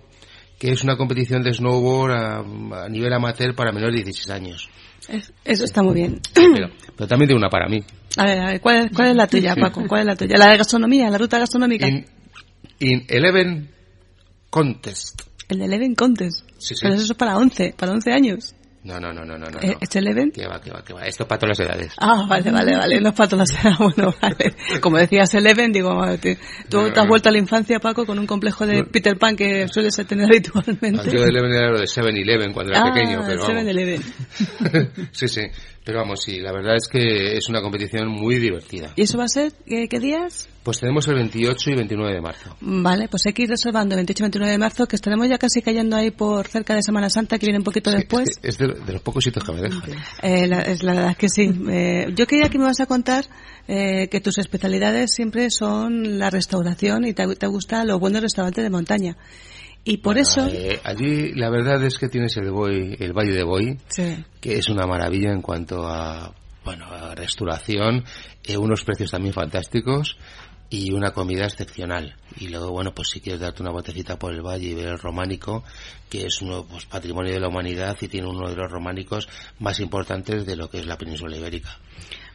que 0.59 0.71
es 0.71 0.83
una 0.83 0.95
competición 0.95 1.41
de 1.41 1.53
snowboard 1.53 2.11
a, 2.11 2.83
a 2.85 2.89
nivel 2.89 3.11
amateur 3.13 3.55
para 3.55 3.71
menores 3.71 3.99
de 3.99 4.03
16 4.05 4.29
años. 4.29 4.69
Es, 5.11 5.33
eso 5.43 5.65
está 5.65 5.83
muy 5.83 5.95
bien. 5.95 6.21
Pero, 6.33 6.69
pero, 6.95 7.07
también 7.07 7.27
tengo 7.27 7.39
una 7.39 7.49
para 7.49 7.67
mí. 7.67 7.83
A 8.17 8.25
ver, 8.25 8.39
a 8.39 8.45
ver 8.47 8.61
¿cuál, 8.61 8.85
es, 8.85 8.91
¿cuál 8.95 9.09
es 9.09 9.15
la 9.15 9.27
tuya, 9.27 9.55
Paco? 9.55 9.85
¿Cuál 9.87 10.01
es 10.01 10.07
la 10.07 10.15
tuya? 10.15 10.37
La 10.37 10.47
de 10.47 10.57
gastronomía, 10.57 11.09
la 11.09 11.17
ruta 11.17 11.39
gastronómica. 11.39 11.87
In, 11.87 12.05
in 12.79 13.05
Eleven 13.07 13.69
Contest. 14.49 15.21
El 15.49 15.59
de 15.59 15.65
Eleven 15.65 15.95
Contest. 15.95 16.47
Sí, 16.57 16.75
sí. 16.75 16.81
Pero 16.81 16.95
eso 16.95 17.03
es 17.03 17.13
para 17.13 17.37
11, 17.37 17.73
para 17.77 17.91
11 17.91 18.11
años. 18.11 18.55
No, 18.83 18.99
no, 18.99 19.13
no, 19.13 19.23
no, 19.23 19.37
no. 19.37 19.47
no. 19.47 19.59
Eh, 19.61 19.77
¿Es 19.79 19.95
Eleven? 19.95 20.31
Que 20.31 20.47
va, 20.47 20.59
que 20.59 20.71
va, 20.71 20.83
que 20.83 20.93
va. 20.93 21.03
Esto 21.03 21.23
es 21.23 21.29
para 21.29 21.39
todas 21.39 21.59
las 21.59 21.67
edades. 21.67 21.93
Ah, 21.97 22.25
vale, 22.27 22.51
vale, 22.51 22.75
vale. 22.75 22.99
No 22.99 23.09
es 23.09 23.15
para 23.15 23.29
todas 23.29 23.49
las 23.51 23.59
edades. 23.63 23.77
Bueno, 23.95 24.13
vale. 24.21 24.55
Como 24.81 24.97
decías 24.97 25.33
Eleven, 25.35 25.71
digo, 25.71 26.01
te- 26.19 26.37
tú 26.67 26.77
No, 26.81 26.91
te 26.91 26.99
has 26.99 27.05
no. 27.05 27.09
vuelto 27.09 27.29
a 27.29 27.31
la 27.31 27.37
infancia, 27.37 27.79
Paco, 27.79 28.05
con 28.05 28.17
un 28.17 28.25
complejo 28.25 28.65
de 28.65 28.83
Peter 28.85 29.17
Pan 29.17 29.35
que 29.35 29.67
sueles 29.67 29.95
tener 30.07 30.25
habitualmente. 30.25 31.11
Yo 31.11 31.21
de 31.21 31.29
Eleven 31.29 31.53
era 31.53 31.69
lo 31.71 31.79
de 31.79 31.85
7-Eleven 31.85 32.53
cuando 32.53 32.71
era 32.73 32.81
ah, 32.81 32.93
pequeño, 32.93 33.21
pero 33.27 33.43
vamos. 33.43 33.67
Eleven. 33.67 34.01
sí, 35.11 35.27
sí. 35.27 35.41
Pero 35.83 35.99
vamos, 35.99 36.21
sí, 36.23 36.39
la 36.39 36.51
verdad 36.51 36.75
es 36.75 36.87
que 36.87 37.37
es 37.37 37.49
una 37.49 37.61
competición 37.61 38.07
muy 38.07 38.37
divertida. 38.39 38.93
¿Y 38.95 39.03
eso 39.03 39.17
va 39.17 39.25
a 39.25 39.27
ser 39.27 39.51
qué, 39.65 39.87
qué 39.87 39.99
días? 39.99 40.47
Pues 40.63 40.79
tenemos 40.79 41.07
el 41.07 41.15
28 41.15 41.71
y 41.71 41.75
29 41.75 42.13
de 42.13 42.21
marzo. 42.21 42.55
Vale, 42.61 43.07
pues 43.07 43.25
hay 43.25 43.33
que 43.33 43.43
ir 43.43 43.49
reservando 43.49 43.95
28 43.95 44.21
y 44.21 44.25
29 44.25 44.51
de 44.51 44.57
marzo, 44.59 44.85
que 44.85 44.95
estaremos 44.95 45.27
ya 45.27 45.39
casi 45.39 45.61
cayendo 45.63 45.95
ahí 45.95 46.11
por 46.11 46.47
cerca 46.47 46.75
de 46.75 46.83
Semana 46.83 47.09
Santa, 47.09 47.39
que 47.39 47.47
viene 47.47 47.57
un 47.57 47.63
poquito 47.63 47.89
después. 47.89 48.39
Es 48.43 48.59
de, 48.59 48.67
de 48.67 48.93
los 48.93 49.01
pocos 49.01 49.23
sitios 49.23 49.43
que 49.43 49.51
me 49.53 49.61
dejan. 49.61 49.81
Eh, 50.21 50.47
la, 50.47 50.59
es 50.59 50.83
la 50.83 50.93
verdad 50.93 51.11
es 51.11 51.17
que 51.17 51.29
sí. 51.29 51.51
Eh, 51.67 52.13
yo 52.15 52.27
quería 52.27 52.47
que 52.49 52.59
me 52.59 52.65
vas 52.65 52.79
a 52.79 52.85
contar 52.85 53.25
eh, 53.67 54.07
que 54.09 54.21
tus 54.21 54.37
especialidades 54.37 55.11
siempre 55.13 55.49
son 55.49 56.19
la 56.19 56.29
restauración 56.29 57.05
y 57.05 57.13
te, 57.13 57.35
te 57.35 57.47
gusta 57.47 57.83
los 57.83 57.99
buenos 57.99 58.21
restaurantes 58.21 58.63
de 58.63 58.69
montaña. 58.69 59.17
Y 59.83 59.97
por 59.97 60.19
eso... 60.19 60.45
Eh, 60.47 60.79
allí 60.83 61.33
la 61.33 61.49
verdad 61.49 61.83
es 61.83 61.97
que 61.97 62.07
tienes 62.07 62.37
el, 62.37 62.51
Boy, 62.51 62.95
el 62.99 63.13
Valle 63.13 63.31
de 63.33 63.43
Boy, 63.43 63.79
Sí. 63.87 64.23
que 64.39 64.59
es 64.59 64.69
una 64.69 64.85
maravilla 64.85 65.31
en 65.31 65.41
cuanto 65.41 65.87
a, 65.87 66.35
bueno, 66.63 66.85
a 66.85 67.15
restauración, 67.15 68.03
eh, 68.43 68.57
unos 68.57 68.83
precios 68.83 69.09
también 69.09 69.33
fantásticos 69.33 70.17
y 70.71 70.93
una 70.93 71.11
comida 71.11 71.45
excepcional. 71.45 72.15
Y 72.37 72.47
luego, 72.47 72.71
bueno, 72.71 72.93
pues 72.95 73.09
si 73.09 73.19
quieres 73.19 73.41
darte 73.41 73.61
una 73.61 73.73
botecita 73.73 74.17
por 74.17 74.33
el 74.33 74.41
valle 74.41 74.69
y 74.69 74.73
ver 74.73 74.87
el 74.87 74.97
románico, 74.97 75.63
que 76.09 76.25
es 76.25 76.41
uno, 76.41 76.65
pues 76.65 76.85
patrimonio 76.85 77.33
de 77.33 77.41
la 77.41 77.49
humanidad 77.49 77.97
y 77.99 78.07
tiene 78.07 78.27
uno 78.27 78.49
de 78.49 78.55
los 78.55 78.71
románicos 78.71 79.27
más 79.59 79.81
importantes 79.81 80.45
de 80.45 80.55
lo 80.55 80.69
que 80.69 80.79
es 80.79 80.85
la 80.87 80.97
península 80.97 81.35
ibérica. 81.35 81.77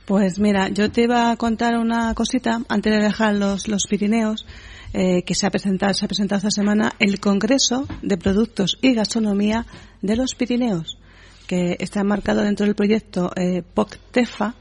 Pues 0.05 0.39
mira, 0.39 0.69
yo 0.69 0.93
te 0.93 1.05
iba 1.05 1.31
a 1.31 1.37
contar 1.37 1.79
una 1.79 2.13
cosita 2.15 2.61
antes 2.69 2.93
de 2.93 3.03
dejar 3.03 3.35
los, 3.35 3.69
los 3.69 3.87
Pirineos, 3.89 4.47
eh, 4.93 5.23
que 5.25 5.35
se 5.35 5.47
ha 5.47 5.51
presentado, 5.51 5.95
se 5.95 6.05
ha 6.05 6.09
presentado 6.09 6.39
esta 6.39 6.51
semana 6.51 6.93
el 6.99 7.19
Congreso 7.21 7.89
de 8.03 8.19
Productos 8.19 8.79
y 8.83 8.95
Gastronomía 8.95 9.67
de 10.03 10.15
los 10.15 10.35
Pirineos, 10.35 10.99
que 11.47 11.77
está 11.81 12.05
marcado 12.05 12.43
dentro 12.43 12.67
del 12.67 12.75
proyecto 12.75 13.31
eh, 13.35 13.63
POCTEFA, 13.63 14.55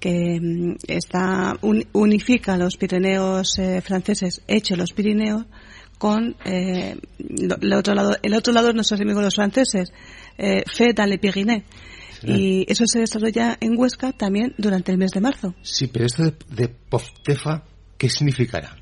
que 0.00 0.40
mm, 0.40 0.76
está 0.88 1.56
un- 1.62 1.86
unifica 1.92 2.56
los 2.56 2.76
Pirineos 2.76 3.58
eh, 3.58 3.80
franceses, 3.82 4.40
hecho 4.48 4.74
los 4.76 4.92
Pirineos, 4.92 5.44
con 5.98 6.34
eh, 6.44 6.96
lo- 7.18 7.56
el 7.60 7.72
otro 7.74 7.94
lado, 7.94 8.16
el 8.22 8.34
otro 8.34 8.52
lado 8.52 8.68
de 8.68 8.74
nuestros 8.74 9.00
amigos 9.00 9.22
los 9.22 9.34
franceses, 9.34 9.92
eh, 10.38 10.64
Fait 10.66 10.94
dans 10.96 11.08
les 11.08 11.18
Pyrénées. 11.18 11.62
Y 12.22 12.66
eso 12.68 12.84
se 12.86 12.98
desarrolla 13.00 13.56
en 13.62 13.78
Huesca 13.78 14.12
también 14.12 14.54
durante 14.58 14.92
el 14.92 14.98
mes 14.98 15.10
de 15.10 15.20
marzo. 15.22 15.54
Sí, 15.62 15.86
pero 15.86 16.04
esto 16.04 16.24
de, 16.24 16.34
de 16.50 16.68
Poftefa, 16.68 17.64
¿qué 17.96 18.10
significará? 18.10 18.76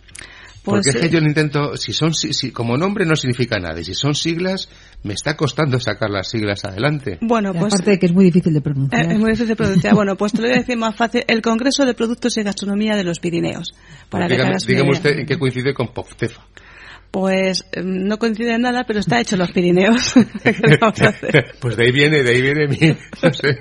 Pues, 0.69 0.87
Porque 0.87 0.91
es 0.91 1.05
eh, 1.05 1.09
que 1.09 1.15
yo 1.15 1.21
lo 1.21 1.27
intento, 1.27 1.77
si 1.77 1.93
son, 1.93 2.13
si, 2.15 2.33
si- 2.33 2.51
como 2.51 2.77
nombre 2.77 3.07
no 3.07 3.17
significa 3.17 3.59
nada, 3.59 3.81
y 3.81 3.85
si 3.85 3.95
son 3.95 4.15
siglas, 4.15 4.69
me 5.03 5.15
está 5.15 5.37
costando 5.37 5.81
sacar 5.81 6.11
las 6.11 6.29
siglas 6.29 6.65
adelante. 6.65 7.19
Bueno, 7.21 7.53
pues 7.53 7.73
Aparte 7.73 7.93
de 7.93 7.99
que 7.99 8.07
es 8.07 8.13
muy 8.13 8.25
difícil 8.25 8.53
de 8.53 8.59
eh, 8.59 8.63
pronunciar. 8.63 9.13
es 9.13 9.19
muy 9.19 9.31
difícil 9.31 9.49
de 9.49 9.57
pronunciar. 9.57 9.95
Bueno, 9.99 10.17
pues 10.17 10.33
te 10.33 10.43
lo 10.43 10.49
voy 10.49 10.57
a 10.57 10.61
decir 10.61 10.77
más 10.77 10.95
fácil. 10.95 11.25
El 11.27 11.43
Congreso 11.43 11.85
de 11.87 11.95
Productos 11.95 12.37
y 12.37 12.43
Gastronomía 12.43 12.97
de 12.97 13.05
los 13.05 13.19
Pirineos. 13.19 13.75
Para 14.11 14.27
Pues 14.27 14.37
que 14.37 14.43
dígame 14.43 14.57
dígame 14.67 14.91
usted 14.91 15.19
en 15.19 15.27
qué 15.27 15.39
coincide 15.39 15.75
con 15.75 15.89
Poftefa. 15.93 16.43
Pues 17.11 17.65
eh, 17.73 17.83
no 17.83 18.19
coincide 18.19 18.55
en 18.55 18.61
nada, 18.63 18.85
pero 18.87 19.01
está 19.01 19.19
hecho 19.21 19.35
en 19.37 19.41
los 19.41 19.51
Pirineos. 19.53 20.13
¿Qué 20.45 20.53
le 20.69 20.77
vamos 20.77 21.01
a 21.01 21.09
hacer? 21.09 21.55
Pues 21.61 21.77
de 21.77 21.85
ahí 21.87 21.93
viene, 21.93 22.23
de 22.23 22.31
ahí 22.31 22.43
viene 22.43 22.69
mi, 22.69 22.77
no 23.23 23.33
sé, 23.33 23.59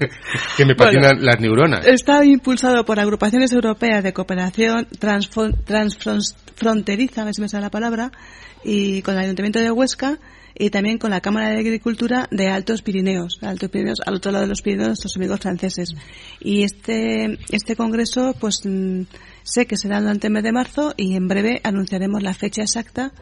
que 0.58 0.66
me 0.66 0.74
Bueno. 0.74 0.92
patinan 0.92 1.26
las 1.26 1.40
neuronas. 1.40 1.88
Está 1.88 2.24
impulsado 2.26 2.84
por 2.86 3.00
agrupaciones 3.00 3.52
europeas 3.54 4.04
de 4.04 4.12
cooperación 4.14 4.88
transfron- 5.00 5.56
transfronteriza, 5.64 7.22
a 7.22 7.26
ver 7.26 7.34
si 7.34 7.42
me 7.42 7.50
sale 7.50 7.64
la 7.64 7.72
palabra, 7.72 8.12
y 8.64 9.02
con 9.02 9.14
el 9.16 9.22
Ayuntamiento 9.22 9.60
de 9.60 9.72
Huesca 9.72 10.20
y 10.60 10.70
también 10.72 10.98
con 10.98 11.12
la 11.12 11.22
Cámara 11.22 11.50
de 11.52 11.60
Agricultura 11.60 12.28
de 12.32 12.48
Altos 12.50 12.82
Pirineos, 12.82 13.38
Altos 13.44 13.70
Pirineos, 13.70 14.00
al 14.06 14.16
otro 14.16 14.32
lado 14.32 14.44
de 14.46 14.50
los 14.50 14.62
Pirineos, 14.64 14.88
nuestros 14.90 15.16
amigos 15.16 15.40
franceses. 15.40 15.90
Y 16.42 16.64
este, 16.64 17.38
este 17.52 17.76
congreso, 17.76 18.34
pues 18.40 18.62
mm, 18.66 19.02
sé 19.48 19.66
que 19.66 19.78
será 19.78 20.00
durante 20.02 20.28
el 20.28 20.34
mes 20.34 20.44
de 20.44 20.52
marzo 20.52 20.94
y 20.98 21.16
en 21.16 21.28
breve 21.28 21.62
anunciaremos 21.64 22.22
la 22.22 22.34
fecha 22.34 22.62
exacta 22.64 23.14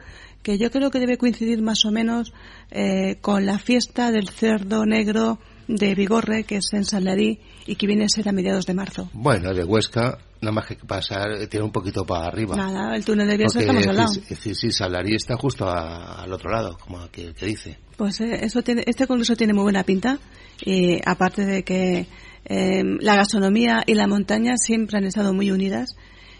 que 0.41 0.57
yo 0.57 0.69
creo 0.71 0.91
que 0.91 0.99
debe 0.99 1.17
coincidir 1.17 1.61
más 1.61 1.85
o 1.85 1.91
menos 1.91 2.33
eh, 2.71 3.17
con 3.21 3.45
la 3.45 3.57
fiesta 3.59 4.11
del 4.11 4.29
cerdo 4.29 4.85
negro 4.85 5.39
de 5.67 5.95
Vigorre, 5.95 6.43
que 6.43 6.57
es 6.57 6.67
en 6.73 6.83
Salarí 6.85 7.39
y 7.65 7.75
que 7.75 7.87
viene 7.87 8.05
a 8.05 8.09
ser 8.09 8.29
a 8.29 8.31
mediados 8.31 8.65
de 8.67 8.75
marzo. 8.75 9.09
Bueno, 9.13 9.51
de 9.53 9.63
Huesca, 9.63 10.19
nada 10.41 10.51
más 10.51 10.67
que 10.67 10.75
pasar, 10.75 11.25
tiene 11.49 11.65
un 11.65 11.71
poquito 11.71 12.05
para 12.05 12.27
arriba. 12.27 12.55
Nada, 12.55 12.95
el 12.95 13.03
túnel 13.03 13.27
de 13.27 13.37
Bielsa 13.37 13.59
estamos 13.61 13.87
al 13.87 13.95
lado. 13.97 14.11
es 14.11 14.29
decir, 14.29 14.55
sí, 14.55 14.71
Salarí 14.71 15.15
está 15.15 15.35
justo 15.35 15.67
a- 15.67 16.21
al 16.21 16.31
otro 16.31 16.51
lado, 16.51 16.77
como 16.79 17.09
que, 17.09 17.33
que 17.33 17.45
dice. 17.47 17.79
Pues 17.97 18.21
eh, 18.21 18.45
eso 18.45 18.61
tiene, 18.61 18.83
este 18.85 19.07
congreso 19.07 19.35
tiene 19.35 19.53
muy 19.53 19.63
buena 19.63 19.83
pinta 19.83 20.19
y 20.63 20.99
aparte 21.03 21.43
de 21.45 21.63
que 21.63 22.05
eh, 22.45 22.83
la 22.99 23.15
gastronomía 23.15 23.81
y 23.87 23.95
la 23.95 24.05
montaña 24.07 24.57
siempre 24.57 24.99
han 24.99 25.05
estado 25.05 25.33
muy 25.33 25.49
unidas 25.49 25.95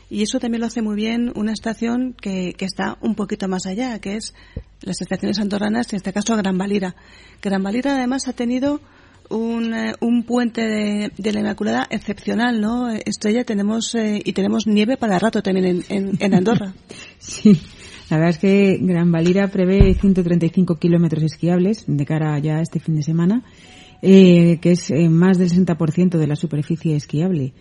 y 0.09 0.21
eso 0.21 0.39
también 0.39 0.61
lo 0.61 0.67
hace 0.67 0.81
muy 0.81 0.95
bien 0.95 1.31
una 1.35 1.53
estación 1.53 2.13
que, 2.13 2.53
que 2.53 2.65
está 2.65 2.97
un 3.01 3.15
poquito 3.15 3.47
más 3.47 3.65
allá, 3.65 3.99
que 3.99 4.15
es 4.15 4.33
las 4.81 5.01
estaciones 5.01 5.39
andorranas, 5.39 5.91
en 5.93 5.97
este 5.97 6.13
caso 6.13 6.35
Gran 6.37 6.57
Valira. 6.57 6.95
Gran 7.41 7.63
Valira 7.63 7.95
además 7.95 8.27
ha 8.27 8.33
tenido 8.33 8.81
un, 9.29 9.73
eh, 9.73 9.95
un 10.01 10.23
puente 10.23 10.61
de, 10.61 11.11
de 11.17 11.33
la 11.33 11.39
Inmaculada 11.39 11.87
excepcional, 11.89 12.61
¿no? 12.61 12.89
Estrella, 12.91 13.43
tenemos, 13.43 13.95
eh, 13.95 14.21
y 14.23 14.33
tenemos 14.33 14.67
nieve 14.67 14.97
para 14.97 15.19
rato 15.19 15.41
también 15.41 15.83
en, 15.89 16.17
en, 16.19 16.33
Andorra. 16.33 16.73
Sí, 17.19 17.59
la 18.09 18.17
verdad 18.17 18.29
es 18.29 18.37
que 18.37 18.77
Gran 18.81 19.11
Valira 19.11 19.47
prevé 19.47 19.95
135 19.95 20.75
kilómetros 20.75 21.23
esquiables 21.23 21.85
de 21.87 22.05
cara 22.05 22.37
ya 22.37 22.57
a 22.57 22.61
este 22.61 22.79
fin 22.79 22.95
de 22.95 23.01
semana, 23.01 23.43
eh, 24.03 24.59
que 24.61 24.73
es 24.73 24.91
eh, 24.91 25.09
más 25.09 25.39
del 25.39 25.49
60% 25.49 26.17
de 26.17 26.27
la 26.27 26.35
superficie 26.35 26.95
esquiable. 26.95 27.53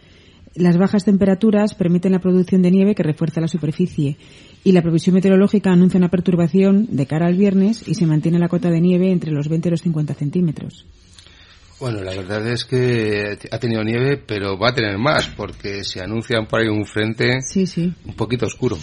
Las 0.54 0.78
bajas 0.78 1.04
temperaturas 1.04 1.74
permiten 1.74 2.12
la 2.12 2.20
producción 2.20 2.62
de 2.62 2.70
nieve 2.70 2.94
que 2.94 3.02
refuerza 3.02 3.40
la 3.40 3.48
superficie 3.48 4.16
y 4.62 4.72
la 4.72 4.82
provisión 4.82 5.14
meteorológica 5.14 5.70
anuncia 5.70 5.98
una 5.98 6.10
perturbación 6.10 6.86
de 6.90 7.06
cara 7.06 7.26
al 7.26 7.36
viernes 7.36 7.86
y 7.88 7.94
se 7.94 8.06
mantiene 8.06 8.38
la 8.38 8.48
cota 8.48 8.70
de 8.70 8.80
nieve 8.80 9.10
entre 9.10 9.32
los 9.32 9.48
20 9.48 9.68
y 9.68 9.70
los 9.70 9.82
50 9.82 10.14
centímetros. 10.14 10.86
Bueno, 11.80 12.02
la 12.02 12.14
verdad 12.14 12.46
es 12.46 12.64
que 12.64 13.36
ha 13.50 13.58
tenido 13.58 13.82
nieve, 13.82 14.16
pero 14.16 14.56
va 14.56 14.70
a 14.70 14.74
tener 14.74 14.96
más, 14.96 15.28
porque 15.28 15.82
se 15.82 16.00
anuncian 16.00 16.46
por 16.46 16.60
ahí 16.60 16.68
un 16.68 16.86
frente 16.86 17.42
Sí, 17.42 17.66
sí. 17.66 17.92
un 18.06 18.14
poquito 18.14 18.46
oscuro. 18.46 18.78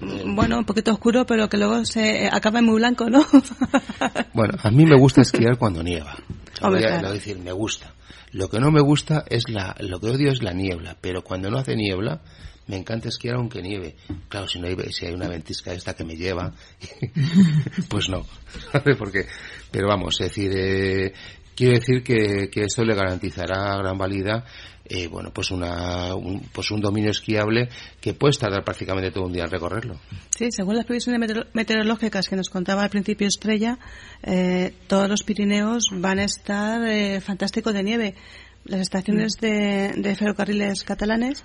Bueno, 0.00 0.58
un 0.58 0.64
poquito 0.64 0.92
oscuro, 0.92 1.26
pero 1.26 1.48
que 1.48 1.56
luego 1.56 1.84
se 1.84 2.28
acaba 2.30 2.58
en 2.58 2.66
muy 2.66 2.76
blanco, 2.76 3.08
¿no? 3.10 3.24
Bueno, 4.34 4.54
a 4.62 4.70
mí 4.70 4.84
me 4.84 4.98
gusta 4.98 5.22
esquiar 5.22 5.56
cuando 5.56 5.82
nieva. 5.82 6.14
Lo 6.60 6.70
voy 6.70 6.84
a, 6.84 6.96
lo 6.96 7.00
voy 7.00 7.08
a 7.08 7.12
decir, 7.12 7.38
me 7.38 7.52
gusta. 7.52 7.94
Lo 8.32 8.50
que 8.50 8.60
no 8.60 8.70
me 8.70 8.82
gusta 8.82 9.24
es 9.30 9.48
la, 9.48 9.74
lo 9.80 9.98
que 9.98 10.08
odio 10.08 10.30
es 10.30 10.42
la 10.42 10.52
niebla, 10.52 10.96
pero 11.00 11.22
cuando 11.22 11.50
no 11.50 11.58
hace 11.58 11.74
niebla, 11.74 12.20
me 12.66 12.76
encanta 12.76 13.08
esquiar 13.08 13.36
aunque 13.36 13.62
nieve. 13.62 13.96
Claro, 14.28 14.46
si 14.48 14.58
no 14.58 14.66
hay, 14.66 14.76
si 14.90 15.06
hay 15.06 15.14
una 15.14 15.28
ventisca 15.28 15.72
esta 15.72 15.94
que 15.94 16.04
me 16.04 16.16
lleva, 16.16 16.52
pues 17.88 18.08
no. 18.08 18.26
Porque, 18.98 19.26
pero 19.70 19.88
vamos, 19.88 20.20
es 20.20 20.28
decir, 20.28 20.52
eh, 20.54 21.12
quiero 21.54 21.78
decir 21.78 22.02
que, 22.02 22.50
que 22.50 22.64
esto 22.64 22.84
le 22.84 22.94
garantizará 22.94 23.76
Gran 23.78 23.96
Valida 23.96 24.44
eh, 24.88 25.08
bueno, 25.08 25.30
pues 25.32 25.50
una, 25.50 26.14
un, 26.14 26.40
pues 26.52 26.70
un 26.70 26.80
dominio 26.80 27.10
esquiable 27.10 27.68
que 28.00 28.14
puedes 28.14 28.38
tardar 28.38 28.64
prácticamente 28.64 29.10
todo 29.10 29.24
un 29.26 29.32
día 29.32 29.44
en 29.44 29.50
recorrerlo. 29.50 29.98
Sí, 30.36 30.50
según 30.50 30.76
las 30.76 30.84
previsiones 30.86 31.20
meteoro- 31.20 31.46
meteorológicas 31.52 32.28
que 32.28 32.36
nos 32.36 32.48
contaba 32.50 32.82
al 32.82 32.90
principio 32.90 33.26
Estrella, 33.26 33.78
eh, 34.22 34.72
todos 34.86 35.08
los 35.08 35.22
Pirineos 35.22 35.88
van 35.92 36.18
a 36.18 36.24
estar 36.24 36.86
eh, 36.86 37.20
fantásticos 37.20 37.74
de 37.74 37.82
nieve. 37.82 38.14
Las 38.64 38.80
estaciones 38.80 39.34
de, 39.40 39.92
de 39.96 40.16
ferrocarriles 40.16 40.82
catalanes 40.82 41.44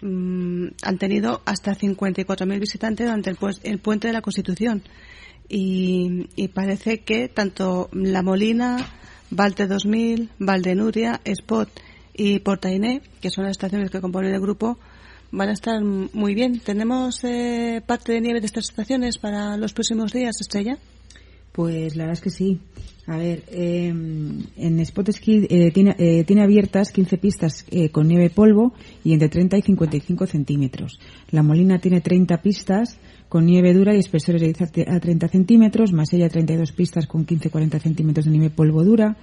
mm, 0.00 0.66
han 0.82 0.98
tenido 0.98 1.42
hasta 1.44 1.74
54.000 1.74 2.60
visitantes 2.60 3.06
durante 3.06 3.30
el, 3.30 3.36
pues- 3.36 3.60
el 3.64 3.78
puente 3.78 4.06
de 4.08 4.12
la 4.12 4.22
Constitución. 4.22 4.82
Y, 5.48 6.28
y 6.36 6.48
parece 6.48 7.00
que 7.00 7.28
tanto 7.28 7.88
La 7.92 8.22
Molina, 8.22 8.76
Valte 9.30 9.66
2000, 9.66 10.30
Valdenuria, 10.38 11.20
Spot 11.24 11.68
y 12.14 12.38
Portainé, 12.40 13.02
que 13.20 13.30
son 13.30 13.44
las 13.44 13.52
estaciones 13.52 13.90
que 13.90 14.00
componen 14.00 14.34
el 14.34 14.40
grupo, 14.40 14.78
van 15.30 15.48
a 15.48 15.52
estar 15.52 15.82
muy 15.82 16.34
bien. 16.34 16.60
¿Tenemos 16.60 17.24
eh, 17.24 17.82
parte 17.86 18.12
de 18.12 18.20
nieve 18.20 18.40
de 18.40 18.46
estas 18.46 18.68
estaciones 18.68 19.18
para 19.18 19.56
los 19.56 19.72
próximos 19.72 20.12
días, 20.12 20.40
Estrella? 20.40 20.78
Pues 21.52 21.96
la 21.96 22.04
verdad 22.04 22.18
es 22.18 22.20
que 22.20 22.30
sí. 22.30 22.60
A 23.06 23.16
ver, 23.16 23.42
eh, 23.48 23.88
en 23.88 24.80
Spot 24.80 25.10
Ski 25.10 25.46
eh, 25.50 25.72
tiene, 25.72 25.96
eh, 25.98 26.22
tiene 26.24 26.42
abiertas 26.42 26.92
15 26.92 27.18
pistas 27.18 27.66
eh, 27.70 27.88
con 27.88 28.06
nieve 28.06 28.30
polvo 28.30 28.74
y 29.02 29.12
entre 29.12 29.28
30 29.28 29.58
y 29.58 29.62
55 29.62 30.26
centímetros. 30.26 31.00
La 31.30 31.42
Molina 31.42 31.80
tiene 31.80 32.00
30 32.00 32.40
pistas 32.42 32.96
con 33.32 33.46
nieve 33.46 33.72
dura 33.72 33.94
y 33.94 33.98
espesores 33.98 34.42
de 34.42 34.52
10 34.52 34.86
a 34.88 35.00
30 35.00 35.28
centímetros, 35.28 35.90
Masella 35.94 36.28
32 36.28 36.72
pistas 36.72 37.06
con 37.06 37.24
15-40 37.24 37.80
centímetros 37.80 38.26
de 38.26 38.30
nieve 38.30 38.50
polvo 38.50 38.84
dura, 38.84 39.16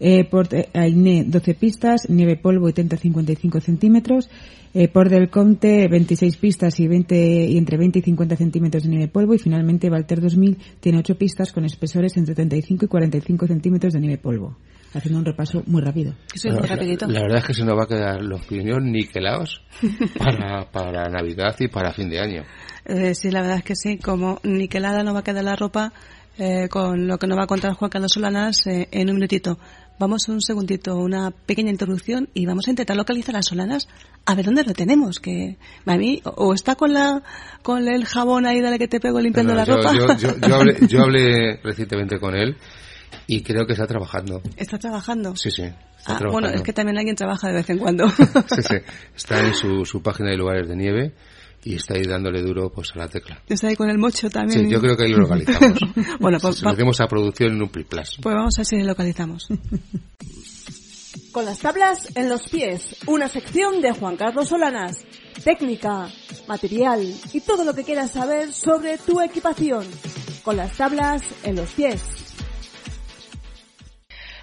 eh, 0.00 0.24
Port 0.24 0.54
Ainé 0.72 1.24
12 1.24 1.54
pistas, 1.56 2.08
nieve 2.08 2.36
polvo 2.36 2.70
y 2.70 2.72
30-55 2.72 3.60
centímetros, 3.60 4.30
eh, 4.72 4.88
Port 4.88 5.10
del 5.10 5.28
Comte 5.28 5.88
26 5.88 6.38
pistas 6.38 6.80
y 6.80 6.88
20 6.88 7.48
y 7.50 7.58
entre 7.58 7.76
20 7.76 7.98
y 7.98 8.02
50 8.02 8.36
centímetros 8.36 8.84
de 8.84 8.88
nieve 8.88 9.08
polvo. 9.08 9.34
Y 9.34 9.38
finalmente 9.38 9.90
Valter 9.90 10.22
2000 10.22 10.56
tiene 10.80 10.96
8 10.96 11.18
pistas 11.18 11.52
con 11.52 11.66
espesores 11.66 12.16
entre 12.16 12.34
35 12.34 12.86
y 12.86 12.88
45 12.88 13.46
centímetros 13.46 13.92
de 13.92 14.00
nieve 14.00 14.16
polvo. 14.16 14.56
Haciendo 14.92 15.20
un 15.20 15.24
repaso 15.24 15.62
muy 15.66 15.82
rápido. 15.82 16.14
muy 16.44 16.66
rapidito. 16.66 17.06
La, 17.06 17.20
verdad 17.20 17.38
es 17.38 17.44
que 17.44 17.54
se 17.54 17.64
nos 17.64 17.78
va 17.78 17.84
a 17.84 17.86
quedar 17.86 18.22
los 18.22 18.44
Pirineos 18.44 18.82
niquelados 18.82 19.62
para, 20.18 20.64
para 20.72 21.08
Navidad 21.08 21.54
y 21.60 21.68
para 21.68 21.92
fin 21.92 22.10
de 22.10 22.20
año. 22.20 22.42
Eh, 22.84 23.14
sí, 23.14 23.30
la 23.30 23.42
verdad 23.42 23.58
es 23.58 23.64
que 23.64 23.76
sí. 23.76 23.98
Como 23.98 24.40
niquelada 24.42 25.04
no 25.04 25.14
va 25.14 25.20
a 25.20 25.24
quedar 25.24 25.44
la 25.44 25.54
ropa, 25.54 25.92
eh, 26.38 26.68
con 26.68 27.06
lo 27.06 27.18
que 27.18 27.26
nos 27.26 27.38
va 27.38 27.44
a 27.44 27.46
contar 27.46 27.74
Juan 27.74 27.90
Carlos 27.90 28.12
Solanas 28.12 28.66
eh, 28.66 28.88
en 28.90 29.10
un 29.10 29.16
minutito. 29.16 29.58
Vamos 29.98 30.26
un 30.30 30.40
segundito, 30.40 30.96
una 30.96 31.30
pequeña 31.30 31.70
introducción 31.70 32.30
y 32.32 32.46
vamos 32.46 32.66
a 32.66 32.70
intentar 32.70 32.96
localizar 32.96 33.36
a 33.36 33.42
Solanas 33.42 33.86
a 34.24 34.34
ver 34.34 34.46
dónde 34.46 34.64
lo 34.64 34.72
tenemos. 34.72 35.20
Que 35.20 35.58
a 35.84 35.96
mí 35.98 36.22
o 36.24 36.54
está 36.54 36.76
con 36.76 36.94
la 36.94 37.22
con 37.62 37.86
el 37.86 38.06
jabón 38.06 38.46
ahí 38.46 38.60
de 38.60 38.70
la 38.70 38.78
que 38.78 38.88
te 38.88 38.98
pego 38.98 39.20
limpiando 39.20 39.54
la 39.54 39.66
ropa. 39.66 39.92
Yo, 39.92 41.02
hablé, 41.02 41.60
recientemente 41.62 42.18
con 42.18 42.34
él 42.34 42.56
y 43.26 43.42
creo 43.42 43.66
que 43.66 43.72
está 43.72 43.86
trabajando. 43.86 44.42
¿Está 44.56 44.78
trabajando? 44.78 45.36
Sí, 45.36 45.50
sí. 45.50 45.64
ah, 46.06 46.20
bueno, 46.30 46.48
es 46.48 46.62
que 46.62 46.72
también 46.72 46.98
alguien 46.98 47.16
trabaja 47.16 47.48
de 47.48 47.54
vez 47.54 47.70
en 47.70 47.78
cuando. 47.78 48.08
sí, 48.10 48.62
sí. 48.68 48.76
Está 49.14 49.46
en 49.46 49.54
su, 49.54 49.84
su 49.84 50.02
página 50.02 50.30
de 50.30 50.36
lugares 50.36 50.68
de 50.68 50.76
nieve 50.76 51.14
y 51.64 51.74
está 51.74 51.94
ahí 51.94 52.02
dándole 52.02 52.42
duro 52.42 52.70
pues 52.70 52.92
a 52.94 52.98
la 52.98 53.08
tecla. 53.08 53.40
Está 53.48 53.68
ahí 53.68 53.76
con 53.76 53.90
el 53.90 53.98
mocho 53.98 54.30
también. 54.30 54.64
Sí, 54.64 54.70
yo 54.70 54.80
creo 54.80 54.96
que 54.96 55.04
ahí 55.04 55.10
lo 55.10 55.18
localizamos. 55.22 55.78
bueno, 56.18 56.38
pues 56.40 56.62
lo 56.62 56.70
hacemos 56.70 57.00
a 57.00 57.06
producción 57.06 57.52
en 57.52 57.62
un 57.62 57.68
plus. 57.68 58.18
Pues 58.22 58.34
vamos 58.34 58.54
a 58.56 58.60
ver 58.60 58.66
si 58.66 58.78
lo 58.78 58.84
localizamos. 58.84 59.48
con 61.32 61.44
las 61.44 61.58
tablas 61.58 62.08
en 62.16 62.28
los 62.28 62.48
pies, 62.48 62.96
una 63.06 63.28
sección 63.28 63.80
de 63.80 63.92
Juan 63.92 64.16
Carlos 64.16 64.48
Solanas. 64.48 65.04
Técnica, 65.44 66.08
material 66.48 67.14
y 67.32 67.40
todo 67.40 67.64
lo 67.64 67.74
que 67.74 67.84
quieras 67.84 68.10
saber 68.10 68.52
sobre 68.52 68.98
tu 68.98 69.20
equipación. 69.20 69.86
Con 70.42 70.56
las 70.56 70.76
tablas 70.76 71.22
en 71.44 71.56
los 71.56 71.70
pies. 71.70 72.29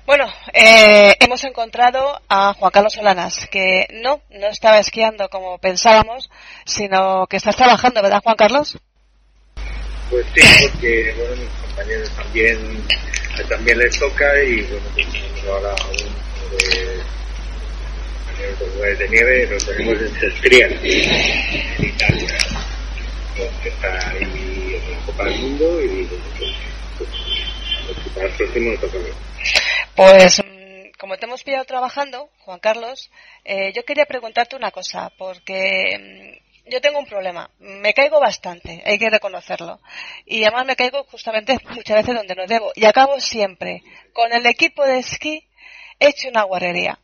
Bueno, 0.07 0.25
eh, 0.53 1.15
hemos 1.19 1.43
encontrado 1.43 2.21
a 2.29 2.53
Juan 2.53 2.71
Carlos 2.71 2.93
Solanas, 2.93 3.45
que 3.51 3.87
no, 3.91 4.21
no 4.29 4.47
estaba 4.47 4.79
esquiando 4.79 5.27
como 5.27 5.57
pensábamos, 5.57 6.29
sino 6.65 7.27
que 7.27 7.35
estás 7.35 7.57
trabajando, 7.57 8.01
¿verdad, 8.01 8.21
Juan 8.23 8.37
Carlos? 8.37 8.77
Pues 10.09 10.25
sí, 10.33 10.41
porque 10.71 11.13
bueno, 11.17 11.35
mis 11.35 11.49
compañeros 11.61 12.09
también, 12.11 12.87
también 13.49 13.79
les 13.79 13.99
toca 13.99 14.41
y 14.43 14.61
bueno, 14.61 14.85
pues 14.93 15.11
tenemos 15.11 15.43
ahora 15.43 15.75
uno 15.89 16.57
de 16.57 17.03
compañeros 18.59 18.99
de 18.99 19.09
nieve, 19.09 19.47
lo 19.47 19.57
tenemos 19.57 20.01
en 20.03 20.19
Sestrial, 20.21 20.71
en 20.85 21.85
Italia, 21.85 22.37
que 23.61 23.67
está 23.67 24.09
ahí 24.11 24.23
en 24.23 24.89
la 24.89 25.05
Copa 25.05 25.25
del 25.25 25.37
Mundo 25.41 25.81
y 25.81 25.87
bueno, 26.05 26.23
pues, 26.37 27.09
pues, 27.87 28.13
para 28.15 28.27
el 28.27 28.33
próximo 28.35 28.71
toca 28.79 28.97
pues 29.97 30.43
mm, 30.45 30.91
como 30.99 31.17
te 31.17 31.25
hemos 31.25 31.43
pillado 31.43 31.65
trabajando, 31.65 32.29
Juan 32.45 32.59
Carlos, 32.59 33.09
eh, 33.43 33.73
yo 33.73 33.83
quería 33.83 34.05
preguntarte 34.05 34.55
una 34.55 34.69
cosa, 34.69 35.11
porque 35.17 36.37
mm, 36.63 36.69
yo 36.69 36.79
tengo 36.81 36.99
un 36.99 37.07
problema. 37.07 37.49
Me 37.57 37.95
caigo 37.95 38.19
bastante, 38.19 38.83
hay 38.85 38.99
que 38.99 39.09
reconocerlo. 39.09 39.81
Y 40.23 40.43
además 40.43 40.67
me 40.67 40.75
caigo 40.75 41.03
justamente 41.05 41.57
muchas 41.71 41.97
veces 41.97 42.13
donde 42.13 42.35
no 42.35 42.45
debo. 42.45 42.71
Y 42.75 42.85
acabo 42.85 43.19
siempre 43.19 43.81
con 44.13 44.31
el 44.31 44.45
equipo 44.45 44.85
de 44.85 44.99
esquí 44.99 45.49
hecho 45.99 46.29
una 46.29 46.43
guarrería. 46.43 46.99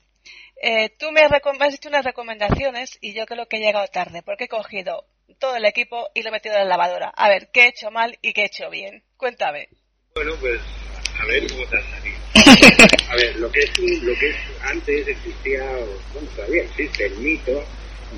Eh, 0.61 0.89
tú 0.99 1.11
me 1.11 1.21
has 1.21 1.73
hecho 1.73 1.89
unas 1.89 2.05
recomendaciones 2.05 2.99
y 3.01 3.13
yo 3.13 3.25
creo 3.25 3.47
que 3.47 3.57
he 3.57 3.59
llegado 3.59 3.87
tarde, 3.87 4.21
porque 4.21 4.43
he 4.43 4.47
cogido 4.47 5.05
todo 5.39 5.55
el 5.55 5.65
equipo 5.65 6.09
y 6.13 6.21
lo 6.21 6.29
he 6.29 6.31
metido 6.31 6.55
en 6.55 6.61
la 6.61 6.77
lavadora. 6.77 7.09
A 7.09 7.27
ver, 7.27 7.49
¿qué 7.51 7.63
he 7.63 7.67
hecho 7.69 7.89
mal 7.89 8.19
y 8.21 8.33
qué 8.33 8.43
he 8.43 8.45
hecho 8.45 8.69
bien? 8.69 9.03
Cuéntame. 9.17 9.67
Bueno, 10.13 10.35
pues 10.39 10.61
a 11.19 11.25
ver 11.25 11.47
cómo 11.51 11.65
te. 11.67 12.02
A 12.35 13.15
ver, 13.15 13.35
lo 13.37 13.51
que 13.51 13.59
es, 13.59 13.69
lo 14.01 14.13
que 14.15 14.29
es 14.29 14.35
antes 14.63 15.07
existía, 15.07 15.63
bueno, 16.13 16.27
todavía 16.35 16.63
existe 16.63 17.05
el 17.05 17.17
mito 17.17 17.63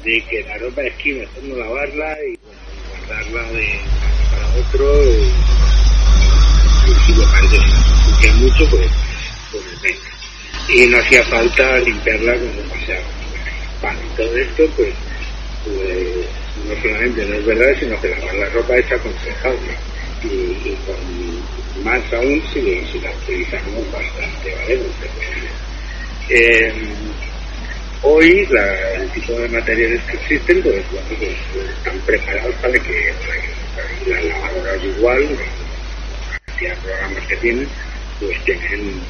de 0.04 0.22
que 0.30 0.44
la 0.44 0.58
ropa 0.58 0.82
de 0.82 0.88
esquí 0.88 1.14
mejor 1.14 1.44
no 1.44 1.56
lavarla 1.56 2.18
y 2.28 2.38
bueno, 2.38 2.60
guardarla 2.90 3.52
de 3.52 3.80
para 4.32 4.48
otro 4.56 5.04
y, 5.04 5.32
y 6.90 6.94
si 7.06 7.14
me 7.14 7.26
parece 7.26 7.58
que 8.22 8.32
mucho, 8.32 8.70
pues, 8.70 8.90
pues 9.52 9.82
venga. 9.82 10.10
Y 10.70 10.88
no 10.88 10.98
hacía 10.98 11.24
falta 11.26 11.78
limpiarla 11.80 12.36
cuando 12.36 12.62
paseaba. 12.74 13.06
Vale, 13.82 14.00
todo 14.18 14.38
esto, 14.38 14.64
pues, 14.76 14.94
pues, 15.66 16.28
no 16.68 16.82
solamente 16.82 17.26
no 17.26 17.36
es 17.36 17.46
verdad, 17.46 17.80
sino 17.80 18.02
que 18.02 18.10
lavar 18.10 18.36
la 18.36 18.50
ropa 18.50 18.76
es 18.78 18.92
aconsejable. 18.92 19.78
Y, 20.24 20.28
y 20.28 20.78
con 20.86 21.35
más 21.86 22.02
aún 22.14 22.42
si, 22.52 22.62
si 22.92 23.00
la 23.00 23.12
utilizamos 23.12 23.92
bastante, 23.92 24.56
¿vale? 24.56 24.80
Eh, 26.30 26.74
hoy 28.02 28.48
la, 28.48 28.94
el 28.94 29.10
tipo 29.12 29.34
de 29.34 29.48
materiales 29.50 30.02
que 30.06 30.18
existen 30.18 30.64
pues, 30.64 30.84
bueno, 30.92 31.08
pues, 31.54 31.70
están 31.78 32.00
preparados 32.00 32.56
para 32.56 32.74
que 32.74 33.14
las 34.08 34.24
lavadoras 34.24 34.84
igual, 34.84 35.30
la 35.30 36.40
cantidad 36.48 36.76
de 36.76 36.82
programas 36.82 37.28
que 37.28 37.36
tienen, 37.38 37.68
pues 38.20 38.44
tienen 38.46 39.02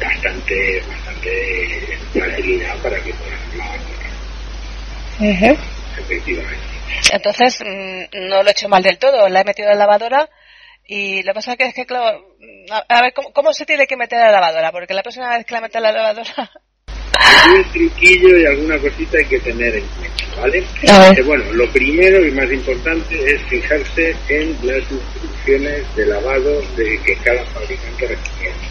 bastante, 0.00 0.82
bastante 0.88 1.98
facilidad 2.12 2.76
para 2.78 2.96
que 2.96 3.14
puedan 3.14 3.58
lavar. 3.58 5.56
Efectivamente. 5.98 6.58
Entonces, 7.12 7.60
mm, 7.64 8.28
no 8.28 8.42
lo 8.42 8.48
he 8.48 8.50
hecho 8.50 8.68
mal 8.68 8.82
del 8.82 8.98
todo, 8.98 9.28
la 9.28 9.42
he 9.42 9.44
metido 9.44 9.70
en 9.70 9.78
la 9.78 9.86
lavadora 9.86 10.28
y 10.88 11.22
lo 11.22 11.32
que 11.32 11.34
pasa 11.34 11.56
es 11.58 11.74
que, 11.74 11.84
claro, 11.86 12.36
a, 12.70 13.02
ver, 13.02 13.12
¿cómo, 13.32 13.52
se 13.52 13.66
tiene 13.66 13.86
que 13.86 13.96
meter 13.96 14.18
a 14.18 14.26
la 14.26 14.40
lavadora? 14.40 14.70
Porque 14.70 14.94
la 14.94 15.02
próxima 15.02 15.36
vez 15.36 15.44
que 15.44 15.54
la 15.54 15.60
metes 15.60 15.76
a 15.76 15.80
la 15.80 15.92
lavadora... 15.92 16.50
Un 17.54 17.64
truquillo 17.72 18.38
y 18.38 18.46
alguna 18.46 18.78
cosita 18.78 19.18
hay 19.18 19.24
que 19.24 19.40
tener 19.40 19.74
en 19.74 19.84
cuenta, 19.86 20.40
¿vale? 20.40 20.64
Eh, 20.82 21.22
bueno, 21.22 21.44
lo 21.52 21.68
primero 21.72 22.24
y 22.24 22.30
más 22.32 22.50
importante 22.52 23.14
es 23.32 23.42
fijarse 23.44 24.14
en 24.28 24.56
las 24.62 24.90
instrucciones 24.90 25.96
de 25.96 26.06
lavado 26.06 26.62
de 26.76 27.00
que 27.02 27.16
cada 27.16 27.44
fabricante 27.46 28.06
recomienda. 28.08 28.66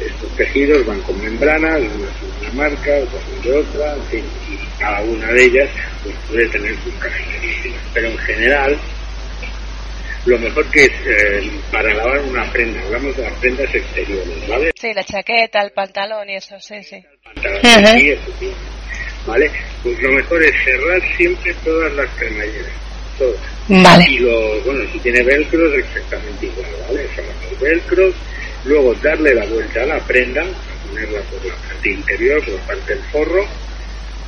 Estos 0.00 0.36
tejidos 0.36 0.86
van 0.86 1.00
con 1.00 1.22
membranas, 1.22 1.80
unas 1.80 2.16
son 2.18 2.40
de 2.40 2.46
una 2.46 2.52
marca, 2.52 2.90
otras 2.98 3.22
son 3.22 3.42
de 3.42 3.58
otra, 3.58 3.96
y 4.12 4.78
cada 4.78 5.00
una 5.00 5.32
de 5.32 5.44
ellas 5.44 5.70
pues, 6.02 6.14
puede 6.28 6.48
tener 6.48 6.76
sus 6.82 6.94
características. 6.94 7.80
Pero 7.94 8.08
en 8.08 8.18
general, 8.18 8.78
lo 10.26 10.38
mejor 10.38 10.68
que 10.70 10.84
es 10.84 10.92
eh, 11.06 11.50
para 11.70 11.94
lavar 11.94 12.20
una 12.22 12.44
prenda, 12.52 12.82
hablamos 12.82 13.16
de 13.16 13.22
las 13.22 13.32
prendas 13.34 13.72
exteriores, 13.72 14.48
¿vale? 14.48 14.72
Sí, 14.74 14.92
la 14.92 15.04
chaqueta, 15.04 15.62
el 15.62 15.70
pantalón 15.70 16.28
y 16.28 16.34
eso, 16.34 16.58
sí, 16.60 16.82
sí. 16.82 16.96
El 16.96 17.18
pantalón, 17.22 18.00
sí, 18.00 18.10
eso 18.10 18.32
sí. 18.40 18.52
¿Vale? 19.24 19.50
Pues 19.82 20.00
lo 20.02 20.12
mejor 20.12 20.42
es 20.42 20.52
cerrar 20.64 21.16
siempre 21.16 21.54
todas 21.64 21.92
las 21.94 22.08
cremalleras, 22.16 22.72
todas. 23.18 23.40
Vale. 23.68 24.04
Y 24.08 24.18
lo, 24.18 24.60
bueno, 24.62 24.84
si 24.92 24.98
tiene 24.98 25.22
velcro 25.22 25.72
es 25.74 25.86
exactamente 25.86 26.46
igual, 26.46 26.70
¿vale? 26.88 27.08
Cerrar 27.14 27.34
los 27.50 27.60
velcros, 27.60 28.14
luego 28.64 28.94
darle 28.94 29.34
la 29.34 29.46
vuelta 29.46 29.82
a 29.82 29.86
la 29.86 29.98
prenda, 30.00 30.44
ponerla 30.88 31.20
por 31.22 31.44
la 31.44 31.54
parte 31.54 31.90
interior, 31.90 32.44
por 32.44 32.54
la 32.54 32.66
parte 32.66 32.94
del 32.94 33.04
forro, 33.04 33.46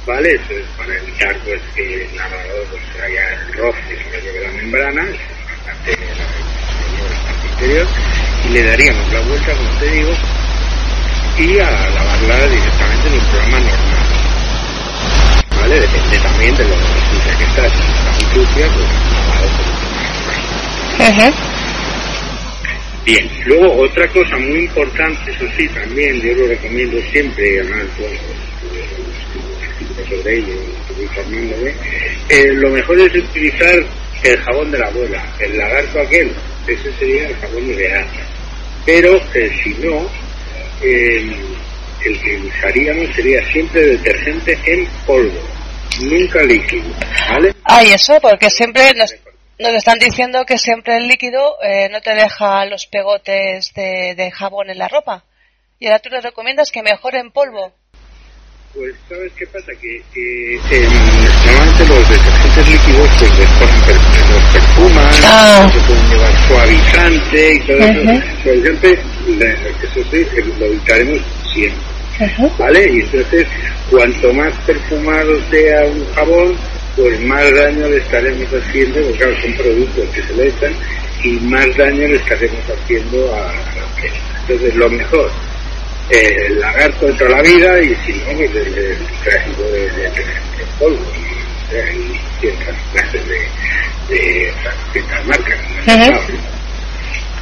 ¿vale? 0.07 0.31
Eso 0.31 0.53
es 0.53 0.67
para 0.77 0.97
evitar 0.97 1.37
pues 1.45 1.61
que 1.75 2.05
el 2.05 2.17
lavador 2.17 2.67
pues, 2.71 3.05
haya 3.05 3.35
el 3.35 3.53
roce 3.55 3.97
sobre 4.05 4.41
la 4.41 4.51
membrana, 4.53 5.07
interior 7.51 7.87
y 8.45 8.53
le 8.53 8.63
daríamos 8.63 9.13
la 9.13 9.21
vuelta, 9.21 9.53
como 9.53 9.71
te 9.79 9.91
digo, 9.91 10.13
y 11.39 11.59
a 11.59 11.71
lavarla 11.71 12.49
directamente 12.49 13.09
en 13.09 13.15
un 13.15 13.21
programa 13.21 13.59
normal. 13.61 14.07
¿Vale? 15.61 15.81
Depende 15.81 16.19
también 16.19 16.57
de 16.57 16.65
lo 16.65 16.75
sucia 16.75 17.39
que 17.39 17.45
está. 17.45 17.69
Si 17.69 17.77
está 17.77 18.11
muy 18.13 18.47
sucia, 18.47 18.67
pues 18.73 18.87
lavado 20.99 21.49
Bien, 23.05 23.31
luego 23.47 23.83
otra 23.83 24.07
cosa 24.09 24.37
muy 24.37 24.61
importante, 24.61 25.31
eso 25.31 25.47
sí, 25.57 25.67
también 25.69 26.21
yo 26.21 26.35
lo 26.35 26.47
recomiendo 26.49 27.01
siempre, 27.11 27.61
además, 27.61 27.87
bueno, 27.99 28.19
pues, 29.97 30.09
sobre 30.09 30.37
ello, 30.37 30.55
informándome, 31.01 31.75
eh, 32.29 32.53
lo 32.53 32.69
mejor 32.71 33.01
es 33.01 33.15
utilizar 33.15 33.83
el 34.23 34.37
jabón 34.43 34.71
de 34.71 34.79
la 34.79 34.87
abuela, 34.89 35.25
el 35.41 35.57
lagarto 35.57 36.01
aquel, 36.01 36.33
ese 36.67 36.93
sería 36.99 37.29
el 37.29 37.37
jabón 37.37 37.65
ideal. 37.71 38.07
Pero 38.85 39.17
eh, 39.35 39.51
si 39.63 39.71
no, 39.75 40.09
el 40.81 42.21
que 42.21 42.37
usaríamos 42.39 43.15
sería 43.15 43.45
siempre 43.51 43.81
detergente 43.83 44.59
en 44.67 44.87
polvo, 45.07 45.41
nunca 46.01 46.43
líquido, 46.43 46.89
¿vale? 47.31 47.55
Ah, 47.65 47.83
y 47.85 47.93
eso, 47.93 48.19
porque 48.21 48.51
siempre 48.51 48.95
nos, 48.95 49.15
nos 49.59 49.75
están 49.75 49.99
diciendo 49.99 50.45
que 50.47 50.59
siempre 50.59 50.97
el 50.97 51.09
líquido 51.09 51.57
eh, 51.63 51.89
no 51.91 52.01
te 52.01 52.15
deja 52.15 52.65
los 52.67 52.87
pegotes 52.87 53.73
de, 53.75 54.15
de 54.17 54.31
jabón 54.31 54.71
en 54.71 54.79
la 54.79 54.89
ropa. 54.89 55.25
Y 55.79 55.87
ahora 55.87 56.01
tú 56.01 56.11
le 56.11 56.21
recomiendas 56.21 56.71
que 56.71 56.83
mejor 56.83 57.15
en 57.15 57.31
polvo. 57.31 57.73
Pues, 58.79 58.95
¿sabes 59.09 59.33
qué 59.37 59.45
pasa? 59.49 59.73
Que, 59.83 60.01
que 60.15 60.55
eh, 60.55 60.89
normalmente 61.45 61.85
los 61.89 62.09
detergentes 62.09 62.69
líquidos 62.69 63.09
pues 63.19 63.39
les 63.39 63.49
ponen 63.59 63.81
per- 63.83 64.31
los 64.31 64.45
perfuman, 64.53 65.13
se 65.73 65.81
pueden 65.81 66.09
llevar 66.11 66.47
suavizante 66.47 67.55
y 67.55 67.61
todo 67.61 67.77
eso. 67.79 68.23
Suavizante, 68.45 68.93
eso 69.83 70.11
sí, 70.11 70.17
eh, 70.19 70.45
lo 70.61 70.67
evitaremos 70.67 71.19
siempre. 71.53 71.83
¿Vale? 72.59 72.93
Y 72.93 73.01
entonces, 73.01 73.47
cuanto 73.91 74.33
más 74.35 74.53
perfumado 74.65 75.41
sea 75.51 75.85
un 75.85 76.15
jabón, 76.15 76.57
pues 76.95 77.21
más 77.27 77.53
daño 77.55 77.89
le 77.89 77.97
estaremos 77.97 78.47
haciendo, 78.55 79.01
porque 79.03 79.19
claro, 79.19 79.41
son 79.43 79.53
productos 79.55 80.09
que 80.15 80.23
se 80.23 80.33
le 80.35 80.49
echan, 80.49 80.73
y 81.25 81.31
más 81.47 81.67
daño 81.77 82.07
le 82.07 82.17
estaremos 82.17 82.61
haciendo 82.71 83.35
a, 83.35 83.51
a 83.51 83.55
la 83.55 84.01
piel. 84.01 84.13
Entonces, 84.49 84.75
lo 84.77 84.89
mejor, 84.89 85.31
el 86.11 86.59
lagarto 86.61 87.07
de 87.07 87.13
toda 87.15 87.31
la 87.31 87.43
vida, 87.43 87.81
y 87.83 87.95
si 88.07 88.13
no, 88.13 88.33
pues 88.37 88.51
el, 88.55 88.75
el 88.79 88.99
trágico 89.25 89.63
de, 89.65 89.81
de, 89.91 90.03
de- 90.11 90.11
de 90.11 90.65
polvo, 90.79 91.05
y, 91.15 91.29
ciertas 92.41 92.77
clases 92.93 93.29
de, 93.29 94.15
de, 94.15 94.53
ciertas 94.93 95.27
marcas. 95.27 95.59
¿no? 95.87 95.95
Ujú. 95.95 96.33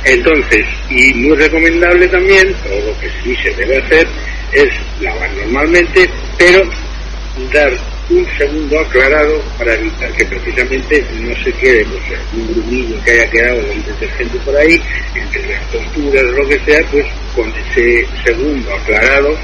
Entonces, 0.04 0.64
y 0.90 1.14
muy 1.14 1.36
recomendable 1.36 2.06
también, 2.08 2.54
o 2.70 2.86
lo 2.86 2.98
que 3.00 3.10
sí 3.22 3.36
se 3.42 3.50
debe 3.54 3.78
hacer, 3.78 4.06
es 4.52 4.68
lavar 5.00 5.30
normalmente, 5.32 6.08
pero 6.38 6.62
dar 7.52 7.72
un 8.08 8.26
segundo 8.38 8.78
aclarado 8.80 9.40
para 9.58 9.74
evitar 9.74 10.12
que 10.12 10.24
precisamente 10.26 11.04
no 11.20 11.34
se 11.42 11.52
quede 11.54 11.84
pues, 11.84 12.20
un 12.34 12.52
grumillo 12.52 13.02
que 13.04 13.10
haya 13.10 13.30
quedado 13.30 13.62
del 13.62 13.84
detergente 13.84 14.38
por 14.38 14.56
ahí, 14.56 14.80
entre 15.14 15.48
las 15.48 15.70
tonturas 15.72 16.22
o 16.22 16.32
lo 16.32 16.48
que 16.48 16.60
sea, 16.60 16.80
pues 16.90 17.06
con 17.34 17.52
ese 17.52 18.06
segundo 18.24 18.74
aclarado 18.74 19.36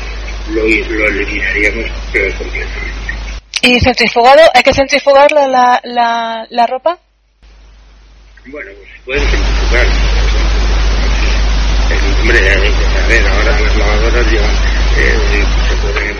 lo, 0.51 0.63
lo 0.63 1.09
eliminaríamos 1.09 1.91
pero 2.13 2.37
completamente. 2.39 3.03
¿Y 3.63 3.81
centrifugado? 3.81 4.43
¿Hay 4.55 4.63
que 4.63 4.75
centrifugar 4.75 5.31
la, 5.33 5.47
la, 5.47 5.81
la, 5.85 6.47
la 6.51 6.67
ropa? 6.67 6.99
Bueno, 8.47 8.71
pues 8.77 8.89
pueden 9.05 9.23
centrifugar. 9.29 9.87
El 11.91 12.21
hombre, 12.21 12.39
a 12.39 13.07
ver, 13.07 13.27
ahora 13.27 13.61
las 13.61 13.77
lavadoras 13.77 14.33
llevan, 14.33 14.51
eh, 14.99 15.45
se 15.69 15.77
pueden 15.77 16.12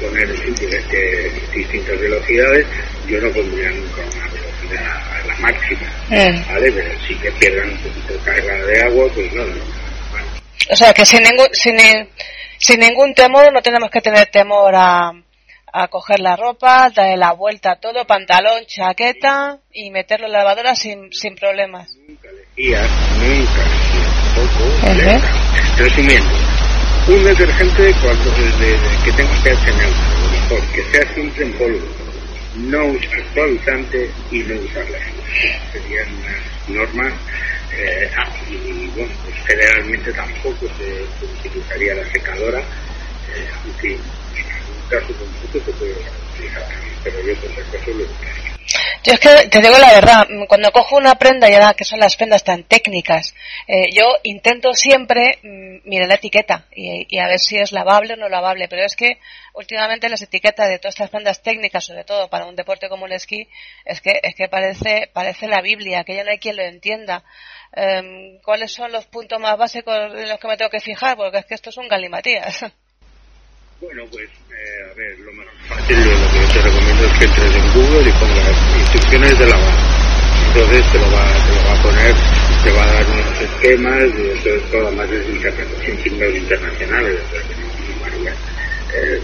poner 0.00 0.30
en 0.30 0.54
diferentes, 0.54 1.52
distintas 1.52 2.00
velocidades. 2.00 2.66
Yo 3.06 3.20
no 3.20 3.30
pondría 3.30 3.70
nunca 3.70 4.02
una 4.02 4.26
velocidad 4.32 5.22
a 5.22 5.26
la 5.26 5.34
máxima, 5.36 5.80
Mm. 6.08 6.52
¿vale? 6.52 6.72
Pero 6.72 6.90
sí 7.06 7.14
que 7.16 7.30
pierdan 7.32 7.70
un 7.70 7.78
poquito 7.78 8.12
de 8.14 8.18
carga 8.20 8.64
de 8.66 8.82
agua, 8.82 9.06
pues 9.14 9.32
no, 9.32 9.42
O 10.70 10.76
sea, 10.76 10.92
que 10.92 11.04
sin 11.06 11.22
ningún, 11.22 11.48
sin, 11.52 11.76
sin 12.58 12.80
ningún 12.80 13.14
temor, 13.14 13.52
no 13.52 13.62
tenemos 13.62 13.90
que 13.90 14.00
tener 14.00 14.26
temor 14.26 14.74
a, 14.74 15.12
a 15.72 15.88
coger 15.88 16.20
la 16.20 16.36
ropa, 16.36 16.90
darle 16.94 17.16
la 17.16 17.32
vuelta 17.32 17.72
a 17.72 17.80
todo, 17.80 18.04
pantalón, 18.06 18.64
chaqueta 18.66 19.58
y 19.72 19.90
meterlo 19.90 20.26
en 20.26 20.32
la 20.32 20.38
lavadora 20.40 20.74
sin, 20.74 21.12
sin 21.12 21.34
problemas. 21.36 21.88
nunca 22.08 22.28
lejía, 22.56 22.82
nunca 23.18 23.62
tampoco. 24.34 24.64
Resumiendo, 25.78 26.28
un 27.10 27.24
detergente 27.24 27.92
cuando, 28.02 28.30
de- 28.30 28.66
de- 28.66 29.04
que 29.04 29.12
tenga 29.12 29.34
pH 29.42 29.66
neutro, 29.66 30.04
lo 30.22 30.30
mejor, 30.30 30.72
que 30.72 30.82
sea 30.92 31.14
siempre 31.14 31.44
en 31.44 31.52
polvo, 31.58 31.86
no 32.56 32.86
usar 32.92 33.34
suavizante 33.34 34.10
y 34.30 34.38
no 34.44 34.60
usar 34.60 34.84
lejía. 34.90 35.72
Serían 35.72 36.14
unas 36.14 36.68
normas 36.68 37.12
eh, 37.72 38.10
ah, 38.18 38.32
y 38.48 38.88
bueno, 38.88 39.12
pues 39.24 39.34
generalmente 39.46 40.12
tampoco 40.12 40.66
se, 40.76 41.06
se 41.18 41.24
utilizaría 41.26 41.94
la 41.94 42.10
secadora, 42.12 42.60
eh, 42.60 43.48
aunque 43.64 43.88
en 43.94 44.50
algún 44.50 44.82
caso 44.88 45.14
concreto 45.18 45.64
se 45.64 45.72
puede 45.78 45.94
utilizar 46.34 46.62
también, 46.68 46.96
pero 47.04 47.16
yo 47.22 47.40
por 47.40 47.54
si 47.54 47.60
acaso 47.60 47.90
lo. 47.92 48.59
Yo 49.02 49.14
es 49.14 49.20
que 49.20 49.48
te 49.48 49.60
digo 49.60 49.78
la 49.78 49.94
verdad, 49.94 50.28
cuando 50.46 50.70
cojo 50.72 50.98
una 50.98 51.14
prenda, 51.14 51.48
y 51.48 51.54
ahora 51.54 51.72
que 51.72 51.86
son 51.86 52.00
las 52.00 52.16
prendas 52.16 52.44
tan 52.44 52.64
técnicas, 52.64 53.34
eh, 53.66 53.90
yo 53.92 54.04
intento 54.24 54.74
siempre 54.74 55.38
mm, 55.42 55.88
mirar 55.88 56.06
la 56.06 56.16
etiqueta 56.16 56.66
y, 56.70 57.06
y 57.08 57.18
a 57.18 57.26
ver 57.26 57.38
si 57.38 57.56
es 57.56 57.72
lavable 57.72 58.12
o 58.12 58.16
no 58.16 58.28
lavable, 58.28 58.68
pero 58.68 58.84
es 58.84 58.96
que 58.96 59.18
últimamente 59.54 60.10
las 60.10 60.20
etiquetas 60.20 60.68
de 60.68 60.78
todas 60.78 60.96
estas 60.96 61.08
prendas 61.08 61.42
técnicas, 61.42 61.86
sobre 61.86 62.04
todo 62.04 62.28
para 62.28 62.44
un 62.44 62.56
deporte 62.56 62.90
como 62.90 63.06
el 63.06 63.12
esquí, 63.12 63.48
es 63.86 64.02
que, 64.02 64.20
es 64.22 64.34
que 64.34 64.48
parece, 64.48 65.08
parece 65.14 65.48
la 65.48 65.62
Biblia, 65.62 66.04
que 66.04 66.16
ya 66.16 66.24
no 66.24 66.30
hay 66.30 66.38
quien 66.38 66.56
lo 66.56 66.62
entienda. 66.62 67.24
Em, 67.72 68.38
¿Cuáles 68.42 68.70
son 68.70 68.92
los 68.92 69.06
puntos 69.06 69.40
más 69.40 69.56
básicos 69.56 69.94
en 70.14 70.28
los 70.28 70.38
que 70.38 70.48
me 70.48 70.58
tengo 70.58 70.70
que 70.70 70.80
fijar? 70.80 71.16
Porque 71.16 71.38
es 71.38 71.46
que 71.46 71.54
esto 71.54 71.70
es 71.70 71.78
un 71.78 71.88
galimatías. 71.88 72.66
Bueno, 73.80 74.04
pues, 74.12 74.28
eh, 74.28 74.90
a 74.90 74.94
ver, 74.94 75.18
lo 75.20 75.32
más 75.32 75.46
fácil, 75.66 75.96
lo 75.96 76.12
lo 76.12 76.28
que 76.30 76.52
te 76.52 76.60
recomiendo 76.60 77.06
es 77.06 77.18
que 77.18 77.24
entres 77.24 77.54
en 77.56 77.72
Google 77.72 78.10
y 78.10 78.12
pongas 78.12 78.78
instrucciones 78.78 79.38
de 79.38 79.46
lavar. 79.46 79.78
Entonces 80.48 80.92
te 80.92 80.98
lo 80.98 81.10
va, 81.10 81.24
te 81.46 81.54
lo 81.54 81.64
va 81.64 81.72
a 81.72 81.82
poner, 81.82 82.14
te 82.62 82.70
va 82.72 82.82
a 82.84 82.92
dar 82.92 83.06
unos 83.06 83.40
esquemas, 83.40 84.02
y 84.18 84.30
entonces 84.36 84.70
todo 84.70 84.92
más 84.92 85.10
es 85.10 85.28
interpretación 85.30 86.02
signos 86.02 86.34
internacionales, 86.36 87.20
o 87.24 87.30
sea 87.30 87.40
que 87.40 87.54
no 87.56 88.00
varía. 88.02 88.34
Eh, 88.92 89.22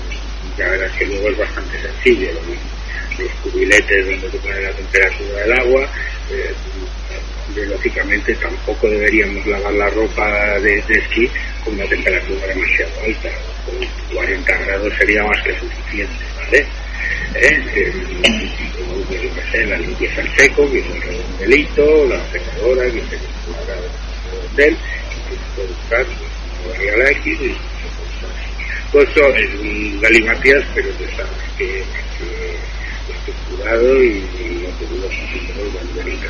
ya 0.57 0.69
verás 0.71 0.93
que 0.93 1.05
luego 1.05 1.29
es 1.29 1.39
bastante 1.39 1.79
sencillo, 1.83 2.33
los, 2.33 3.21
los 3.21 3.33
cubiletes 3.43 4.07
donde 4.07 4.31
se 4.31 4.39
pone 4.39 4.61
la 4.63 4.73
temperatura 4.73 5.41
del 5.41 5.53
agua, 5.53 5.89
eh, 6.31 6.55
y, 7.55 7.61
lógicamente 7.61 8.35
tampoco 8.35 8.89
deberíamos 8.89 9.47
lavar 9.47 9.75
la 9.75 9.91
ropa 9.91 10.59
de, 10.61 10.83
de 10.83 10.99
esquí 10.99 11.31
con 11.65 11.75
una 11.75 11.87
temperatura 11.87 12.47
demasiado 12.47 12.93
alta, 13.05 13.31
con 13.65 14.15
40 14.15 14.59
grados 14.59 14.93
sería 14.99 15.23
más 15.25 15.43
que 15.43 15.59
suficiente, 15.59 16.25
¿vale? 16.37 16.67
¿Eh? 17.35 17.93
Eh, 19.53 19.67
la 19.67 19.77
limpieza 19.79 20.21
al 20.21 20.37
seco, 20.37 20.71
que 20.71 20.79
es 20.79 20.87
un 20.87 21.01
redondelito, 21.01 22.07
la 22.07 22.31
secadora, 22.31 22.85
que 22.85 22.99
es 22.99 23.13
el 23.13 23.67
grado 23.67 23.89
del, 24.57 24.77
que 24.77 25.35
se 25.35 25.55
puede 25.55 25.69
buscar, 25.69 26.07
como 26.07 26.71
varía 26.73 26.97
la 26.97 27.11
X, 27.11 27.39
y 27.41 27.57
pues 28.93 29.09
eso 29.11 29.35
es 29.35 29.55
un 29.61 30.01
galimatías, 30.01 30.65
pero 30.75 30.89
tú 30.91 31.05
sabes 31.17 31.33
que, 31.59 31.65
que 32.19 33.13
estructurado 33.13 34.03
y, 34.03 34.09
y 34.09 34.67
no 34.67 34.69
te 34.79 34.95
digo, 34.95 35.09
muy 35.09 36.03
bonito. 36.03 36.29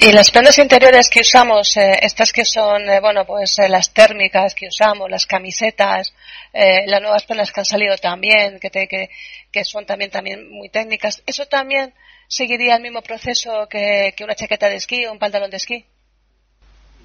Y 0.00 0.12
las 0.12 0.30
prendas 0.30 0.58
interiores 0.58 1.08
que 1.10 1.20
usamos, 1.20 1.76
eh, 1.76 1.98
estas 2.02 2.32
que 2.32 2.44
son, 2.44 2.88
eh, 2.88 3.00
bueno, 3.00 3.24
pues 3.26 3.58
eh, 3.58 3.68
las 3.68 3.92
térmicas 3.92 4.54
que 4.54 4.68
usamos, 4.68 5.10
las 5.10 5.26
camisetas, 5.26 6.12
eh, 6.52 6.84
las 6.86 7.00
nuevas 7.00 7.24
prendas 7.24 7.50
que 7.52 7.60
han 7.60 7.64
salido 7.66 7.96
también, 7.96 8.58
que, 8.60 8.70
te- 8.70 8.86
que, 8.86 9.64
son 9.64 9.84
también, 9.86 10.10
también 10.10 10.48
muy 10.50 10.68
técnicas, 10.68 11.22
¿eso 11.26 11.46
también 11.46 11.92
seguiría 12.28 12.76
el 12.76 12.82
mismo 12.82 13.02
proceso 13.02 13.66
que, 13.68 14.14
una 14.22 14.34
chaqueta 14.34 14.68
de 14.68 14.76
esquí 14.76 15.04
o 15.06 15.12
un 15.12 15.18
pantalón 15.18 15.50
de 15.50 15.56
esquí? 15.56 15.84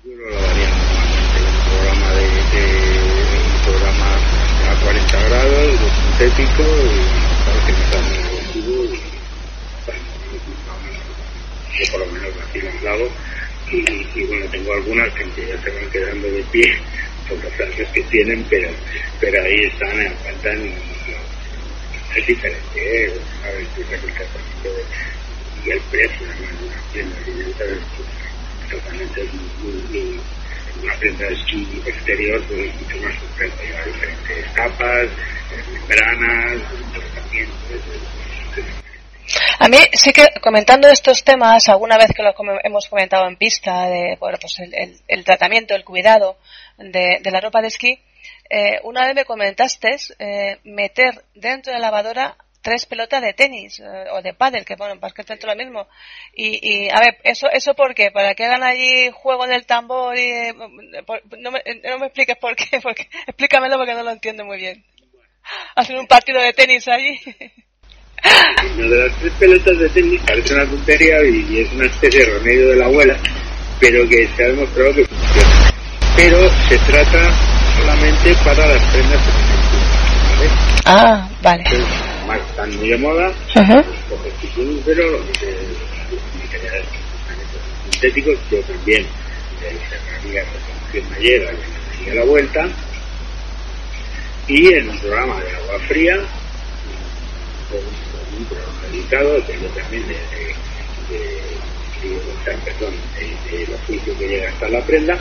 Yo 0.03 0.11
lo 0.15 0.29
lavaría 0.29 0.69
normalmente 0.69 1.37
en 1.37 1.45
un 1.45 1.61
programa 1.65 2.09
de, 2.13 2.21
de 2.21 2.63
un 3.55 3.61
programa 3.65 4.15
a 4.69 4.83
40 4.83 5.23
grados, 5.23 5.79
sintético, 6.17 6.63
y 6.63 7.65
que 7.65 7.71
está 7.81 7.97
muy 8.01 8.17
agresivo, 8.17 8.83
y 8.85 8.87
bueno, 9.85 10.03
yo 11.77 11.91
por 11.91 11.99
lo 12.07 12.11
menos 12.13 12.33
así 12.47 12.59
las 12.61 12.81
lavo, 12.83 13.11
y, 13.71 13.77
y 13.77 14.25
bueno, 14.27 14.45
tengo 14.51 14.73
algunas 14.73 15.13
que 15.13 15.47
ya 15.47 15.61
se 15.61 15.69
van 15.71 15.89
quedando 15.91 16.27
de 16.31 16.43
pie, 16.51 16.63
por 17.27 17.43
los 17.43 17.53
años 17.59 17.89
que 17.93 18.01
tienen, 18.03 18.43
pero, 18.49 18.69
pero 19.19 19.43
ahí 19.43 19.59
están, 19.65 20.17
faltan, 20.23 20.65
y- 20.65 22.19
es 22.19 22.25
diferente, 22.27 22.79
¿eh? 23.05 23.21
si 23.75 23.81
es 23.81 23.91
el 23.91 23.99
y 25.65 25.69
el 25.71 25.81
precio 25.91 26.27
de 26.27 26.65
una 26.65 26.81
tienda 26.91 27.17
de 27.19 27.79
totalmente 28.69 29.21
es 29.21 29.33
muy, 29.33 30.21
una 30.81 30.93
prenda 30.99 31.25
de 31.27 31.33
esquí 31.33 31.81
exterior 31.85 32.45
pues, 32.47 32.59
es 32.61 32.75
mucho 32.81 32.97
más 33.01 33.19
compleja, 33.19 33.63
lleva 33.63 33.85
diferentes 33.85 34.45
capas, 34.53 35.07
eh, 35.51 35.63
membranas, 35.71 36.61
tratamientos, 36.93 37.71
eh, 37.71 38.73
A 39.59 39.67
mí 39.67 39.77
sí 39.93 40.11
que 40.11 40.27
comentando 40.41 40.87
estos 40.87 41.23
temas, 41.23 41.67
alguna 41.69 41.97
vez 41.97 42.11
que 42.15 42.23
lo 42.23 42.33
come- 42.33 42.59
hemos 42.63 42.87
comentado 42.87 43.27
en 43.27 43.37
pista, 43.37 43.87
de 43.87 44.17
bueno, 44.19 44.37
pues 44.39 44.57
el, 45.07 45.23
tratamiento, 45.23 45.75
el 45.75 45.83
cuidado 45.83 46.37
de, 46.77 47.19
de 47.21 47.31
la 47.31 47.41
ropa 47.41 47.61
de 47.61 47.67
esquí, 47.67 47.99
eh, 48.49 48.79
una 48.83 49.05
vez 49.05 49.15
me 49.15 49.25
comentaste 49.25 49.95
eh, 50.19 50.57
meter 50.63 51.23
dentro 51.35 51.71
de 51.71 51.79
la 51.79 51.87
lavadora 51.87 52.37
tres 52.61 52.85
pelotas 52.85 53.21
de 53.21 53.33
tenis 53.33 53.79
eh, 53.79 53.85
o 54.11 54.21
de 54.21 54.33
pádel, 54.33 54.65
que 54.65 54.75
bueno, 54.75 54.93
en 54.93 54.99
básquet 54.99 55.27
dentro 55.27 55.49
lo 55.49 55.55
mismo. 55.55 55.87
Y, 56.33 56.59
y 56.85 56.89
a 56.89 56.99
ver, 56.99 57.17
eso 57.23 57.47
eso 57.51 57.73
por 57.73 57.93
qué, 57.95 58.11
para 58.11 58.33
que 58.35 58.45
hagan 58.45 58.63
allí 58.63 59.09
juego 59.13 59.45
del 59.47 59.65
tambor 59.65 60.17
y 60.17 60.21
eh, 60.31 60.53
no, 60.53 61.51
me, 61.51 61.61
no 61.83 61.99
me 61.99 62.05
expliques 62.07 62.37
por 62.37 62.55
qué, 62.55 62.79
porque 62.83 63.07
explícamelo 63.27 63.77
porque 63.77 63.93
no 63.93 64.03
lo 64.03 64.11
entiendo 64.11 64.43
muy 64.45 64.57
bien. 64.57 64.83
Hacer 65.75 65.95
un 65.97 66.07
partido 66.07 66.41
de 66.41 66.53
tenis 66.53 66.87
allí. 66.87 67.19
Lo 68.77 68.89
de 68.89 69.07
las 69.07 69.17
tres 69.17 69.33
pelotas 69.39 69.77
de 69.79 69.89
tenis 69.89 70.21
parece 70.25 70.53
una 70.53 70.65
tontería 70.65 71.23
y 71.23 71.59
es 71.59 71.73
una 71.73 71.85
especie 71.85 72.25
de 72.25 72.33
remedio 72.33 72.69
de 72.69 72.75
la 72.75 72.85
abuela, 72.85 73.17
pero 73.79 74.07
que 74.07 74.27
se 74.35 74.43
ha 74.43 74.47
demostrado 74.47 74.93
que 74.93 75.05
funciona. 75.05 75.71
Pero 76.15 76.49
se 76.67 76.77
trata 76.79 77.31
solamente 77.77 78.33
para 78.43 78.67
las 78.67 78.83
prendas 78.91 79.21
¿vale? 80.37 80.49
Ah, 80.85 81.29
vale. 81.41 81.63
Entonces, 81.65 81.87
están 82.49 82.77
muy 82.77 82.89
de 82.89 82.97
moda, 82.97 83.31
Ajá. 83.55 83.83
pues, 84.09 84.33
pero 84.85 85.11
los 85.11 85.21
materiales 85.21 86.85
sintéticos, 87.91 88.35
yo 88.51 88.59
también 88.61 89.05
cerraría 89.59 90.43
que 90.91 91.01
me 91.01 91.19
llega, 91.19 91.51
que 91.51 92.09
me 92.09 92.15
la 92.15 92.25
vuelta, 92.25 92.67
y 94.47 94.73
en 94.73 94.89
un 94.89 94.99
programa 94.99 95.39
de 95.41 95.51
agua 95.55 95.79
fría, 95.87 96.15
un 98.39 98.45
programa 98.45 98.79
dedicado, 98.91 99.45
que 99.45 99.53
yo 99.53 99.67
también 99.69 100.03
de, 100.07 100.13
de, 101.09 102.09
de, 102.09 102.57
perdón, 102.65 102.93
de, 103.51 103.67
los 103.67 103.79
juicios 103.85 104.17
que 104.17 104.27
llega 104.27 104.49
hasta 104.49 104.69
la 104.69 104.81
prenda, 104.81 105.17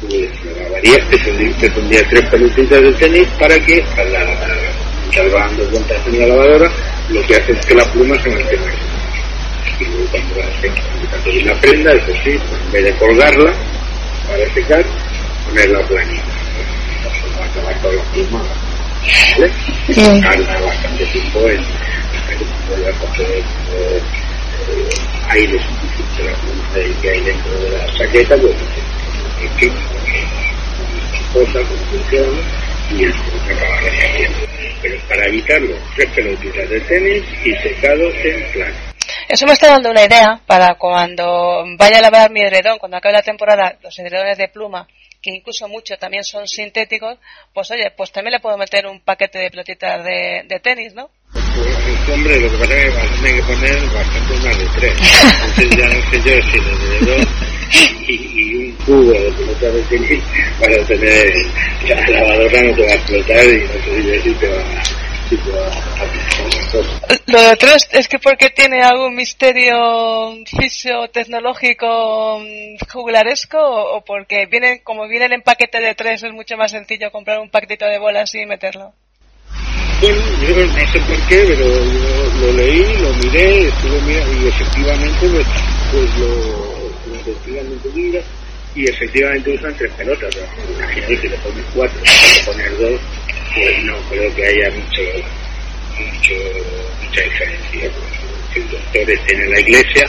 pues 0.00 0.44
me 0.44 0.62
lavaría, 0.62 0.98
te 1.60 1.70
pondría 1.70 2.08
tres 2.08 2.24
pelotitas 2.30 2.80
de 2.80 2.92
tenis 2.92 3.28
para 3.38 3.58
que 3.64 3.82
al 3.96 5.12
salvan 5.12 5.56
dos 5.56 5.70
vueltas 5.70 6.06
en 6.06 6.20
la 6.20 6.26
lavadora, 6.26 6.70
lo 7.08 7.26
que 7.26 7.36
hace 7.36 7.52
es 7.52 7.66
que 7.66 7.74
la 7.74 7.84
pluma 7.92 8.22
se 8.22 8.30
mantenga 8.30 8.72
y 9.80 9.84
luego 9.84 10.04
cuando 10.10 10.36
la 10.36 10.60
seque, 10.60 11.44
la 11.44 11.60
prenda, 11.60 11.92
eso 11.92 12.12
sí, 12.22 12.38
pues 12.48 12.60
en 12.66 12.72
vez 12.72 12.84
de 12.84 12.94
colgarla 12.96 13.52
para 14.28 14.54
secar, 14.54 14.84
ponerla 15.46 15.86
planita. 15.86 16.24
Va 17.38 17.44
a 17.44 17.48
acabar 17.48 17.82
toda 17.82 17.94
la 17.94 18.02
pluma, 18.12 18.42
¿vale? 19.32 19.50
Sí. 19.86 20.20
Tarda 20.20 20.60
bastante 20.60 21.06
tiempo 21.06 21.48
en 21.48 21.64
que 22.38 22.98
coger 22.98 23.26
eh, 23.26 24.02
eh, 24.68 24.88
aire 25.28 25.58
suficiente 25.58 26.24
la 26.24 26.36
pluma 26.38 26.74
de, 26.74 26.94
que 27.00 27.10
hay 27.10 27.20
dentro 27.20 27.52
de 27.60 27.70
la 27.70 27.86
chaqueta, 27.94 28.36
pues 28.36 28.56
en 29.42 29.58
fin, 29.58 29.72
cosa, 31.32 31.58
como 31.60 31.84
funciona, 31.90 32.42
y 32.90 33.04
el 33.04 33.12
se 33.12 33.52
acaba 33.52 33.80
rehaciendo. 33.80 34.38
Pero 34.82 35.00
para 35.08 35.26
evitarlo, 35.26 35.76
tres 35.94 36.10
pelotitas 36.14 36.68
de 36.68 36.80
tenis 36.80 37.24
y 37.44 37.54
secados 37.56 38.14
en 38.24 38.52
plan. 38.52 38.74
Eso 39.28 39.46
me 39.46 39.52
está 39.52 39.68
dando 39.68 39.90
una 39.90 40.04
idea 40.04 40.40
para 40.46 40.74
cuando 40.74 41.64
vaya 41.78 41.98
a 41.98 42.02
lavar 42.02 42.30
mi 42.30 42.42
edredón, 42.42 42.78
cuando 42.78 42.96
acabe 42.96 43.14
la 43.14 43.22
temporada, 43.22 43.76
los 43.82 43.96
edredones 43.98 44.36
de 44.38 44.48
pluma, 44.48 44.88
que 45.22 45.30
incluso 45.30 45.68
muchos 45.68 45.98
también 45.98 46.24
son 46.24 46.48
sintéticos, 46.48 47.18
pues 47.52 47.70
oye, 47.70 47.92
pues 47.96 48.10
también 48.10 48.32
le 48.32 48.40
puedo 48.40 48.56
meter 48.56 48.86
un 48.86 49.00
paquete 49.00 49.38
de 49.38 49.50
pelotitas 49.50 50.04
de, 50.04 50.42
de 50.46 50.60
tenis, 50.60 50.94
¿no? 50.94 51.10
Hombre, 52.12 52.40
lo 52.40 52.50
que 52.50 52.56
pasa 52.58 52.74
es 52.74 52.82
que 52.82 52.96
vas 52.96 53.04
a 53.04 53.14
tener 53.14 53.34
que 53.34 53.42
poner 53.42 53.80
bastante 53.90 54.34
más 54.46 54.58
de 54.58 54.66
tres. 54.76 54.94
Entonces 55.00 55.70
ya 55.76 55.88
no 55.88 56.10
sé 56.10 56.16
yo 56.16 56.42
si 56.42 56.58
el 56.58 56.66
edredón 56.66 57.28
y, 58.08 58.14
y, 58.14 58.54
un 58.54 58.72
cubo 58.84 59.12
de 59.12 59.32
pelota 59.32 59.70
de 59.70 59.82
tenis 59.82 60.24
para 60.58 60.84
tener 60.86 61.32
la 61.88 62.08
lavadora 62.08 62.62
no 62.62 62.74
te 62.74 62.82
va 62.82 62.90
a 62.90 62.94
explotar 62.94 63.44
y 63.44 63.60
no 63.60 63.72
sé 63.84 64.22
si 64.22 64.34
te 64.34 64.48
va 64.48 64.58
a 64.58 65.00
lo 67.26 67.40
de 67.40 67.56
tres 67.56 67.88
es 67.92 68.08
que 68.08 68.18
porque 68.18 68.50
tiene 68.50 68.82
algún 68.82 69.14
misterio 69.14 70.34
fisiotecnológico 70.44 72.42
jugularesco 72.92 73.58
o 73.58 74.04
porque 74.04 74.46
viene 74.46 74.82
como 74.82 75.06
viene 75.06 75.26
el 75.26 75.34
empaquete 75.34 75.80
de 75.80 75.94
tres 75.94 76.24
es 76.24 76.32
mucho 76.32 76.56
más 76.56 76.72
sencillo 76.72 77.12
comprar 77.12 77.38
un 77.38 77.50
paquetito 77.50 77.84
de 77.86 77.98
bolas 77.98 78.34
y 78.34 78.44
meterlo. 78.44 78.92
Bueno, 80.00 80.18
yo 80.40 80.66
no 80.66 80.92
sé 80.92 80.98
por 81.00 81.28
qué, 81.28 81.44
pero 81.46 81.66
lo 82.40 82.52
leí, 82.54 82.96
lo 83.02 83.12
miré, 83.14 83.68
estuve 83.68 84.00
mirando 84.00 84.42
y 84.42 84.48
efectivamente 84.48 85.28
pues, 85.28 85.46
pues 85.92 86.18
lo, 86.18 87.16
efectivamente 87.20 87.88
mira 87.94 88.20
y 88.74 88.88
efectivamente 88.88 89.50
usan 89.50 89.74
tres 89.76 89.92
pelotas. 89.92 90.34
Imagínate 90.78 91.16
si 91.20 91.28
le 91.28 91.36
pones 91.36 91.64
cuatro, 91.74 92.00
si 92.06 92.38
le 92.38 92.44
pones 92.46 92.78
dos, 92.78 93.00
pues 93.54 93.84
no 93.84 93.96
creo 94.08 94.34
que 94.34 94.46
haya 94.46 94.70
mucho, 94.70 95.02
mucho 95.98 96.34
mucha 97.04 97.20
diferencia. 97.20 97.90
Pues, 97.90 98.64
los 98.64 98.70
doctores 98.70 99.26
tienen 99.26 99.50
la 99.50 99.60
iglesia 99.60 100.06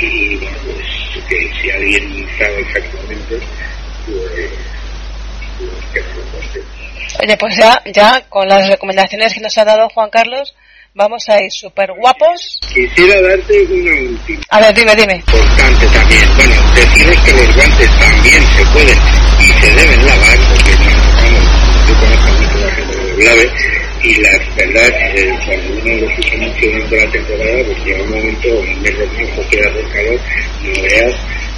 y 0.00 0.36
bueno, 0.36 0.56
pues 0.64 1.24
que 1.28 1.50
si 1.60 1.70
alguien 1.70 2.26
sabe 2.38 2.60
exactamente, 2.60 3.38
pues, 4.06 4.50
pues 5.58 5.70
que 5.92 6.00
no 6.00 6.16
lo 6.16 6.38
coste. 6.38 6.77
Oye, 7.22 7.36
pues 7.36 7.56
ya, 7.56 7.82
ya 7.92 8.22
con 8.28 8.48
las 8.48 8.68
recomendaciones 8.68 9.34
que 9.34 9.40
nos 9.40 9.56
ha 9.58 9.64
dado 9.64 9.88
Juan 9.90 10.10
Carlos, 10.10 10.54
vamos 10.94 11.28
a 11.28 11.42
ir 11.42 11.50
súper 11.50 11.92
guapos. 11.92 12.58
Quisiera 12.74 13.20
darte 13.20 13.62
una 13.70 14.10
última. 14.10 14.40
A 14.50 14.60
ver, 14.60 14.74
dime, 14.74 14.96
dime. 14.96 15.14
Importante 15.14 15.86
también. 15.86 16.36
Bueno, 16.36 16.54
deciros 16.74 17.16
que 17.24 17.32
los 17.32 17.54
guantes 17.54 17.98
también 17.98 18.42
se 18.56 18.64
pueden 18.72 18.98
y 19.40 19.46
se 19.60 19.74
deben 19.74 20.06
lavar, 20.06 20.38
porque 20.50 20.72
yo 21.86 21.94
conozco 22.00 22.30
mucho 22.32 22.58
la 22.58 22.70
gente 22.74 22.96
que 22.96 23.08
los 23.08 23.24
lave, 23.24 23.50
y 24.02 24.14
la 24.14 24.30
verdad, 24.56 24.88
eh, 25.16 25.38
cuando 25.46 25.82
uno 25.82 25.94
los 26.06 26.18
usa 26.18 26.36
mucho 26.38 26.66
durante 26.66 26.96
la 26.96 27.10
temporada, 27.12 27.64
pues 27.64 27.84
llega 27.84 28.02
un 28.02 28.10
momento, 28.10 28.48
un 28.48 28.82
mes 28.82 28.98
rojo, 28.98 29.48
que 29.50 29.60
hace 29.60 29.82
calor, 29.92 30.20
no 30.62 30.82
veas, 30.82 31.14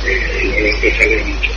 eh, 0.07 0.41
el 0.43 0.53
olor 0.55 0.81
que 0.81 0.91
sale 0.93 1.25
mucho. 1.25 1.51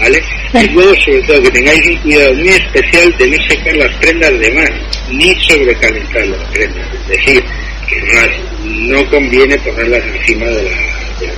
¿Vale? 0.00 0.22
Y 0.54 0.66
luego, 0.70 0.94
sobre 1.04 1.20
todo, 1.22 1.42
que 1.42 1.50
tengáis 1.50 1.86
un 1.86 1.96
cuidado 1.96 2.34
muy 2.34 2.48
especial 2.48 3.14
de 3.18 3.28
no 3.28 3.48
secar 3.48 3.76
las 3.76 3.96
prendas 3.96 4.38
de 4.38 4.50
más, 4.52 4.70
ni 5.10 5.34
sobrecalentar 5.44 6.26
las 6.26 6.48
prendas. 6.50 6.88
Es 6.94 7.08
decir, 7.08 7.44
que 7.86 8.00
no, 8.00 9.02
no 9.02 9.10
conviene 9.10 9.58
ponerlas 9.58 10.02
encima 10.06 10.46
de 10.46 10.62
la, 10.62 10.70
de 11.20 11.26
la 11.26 11.34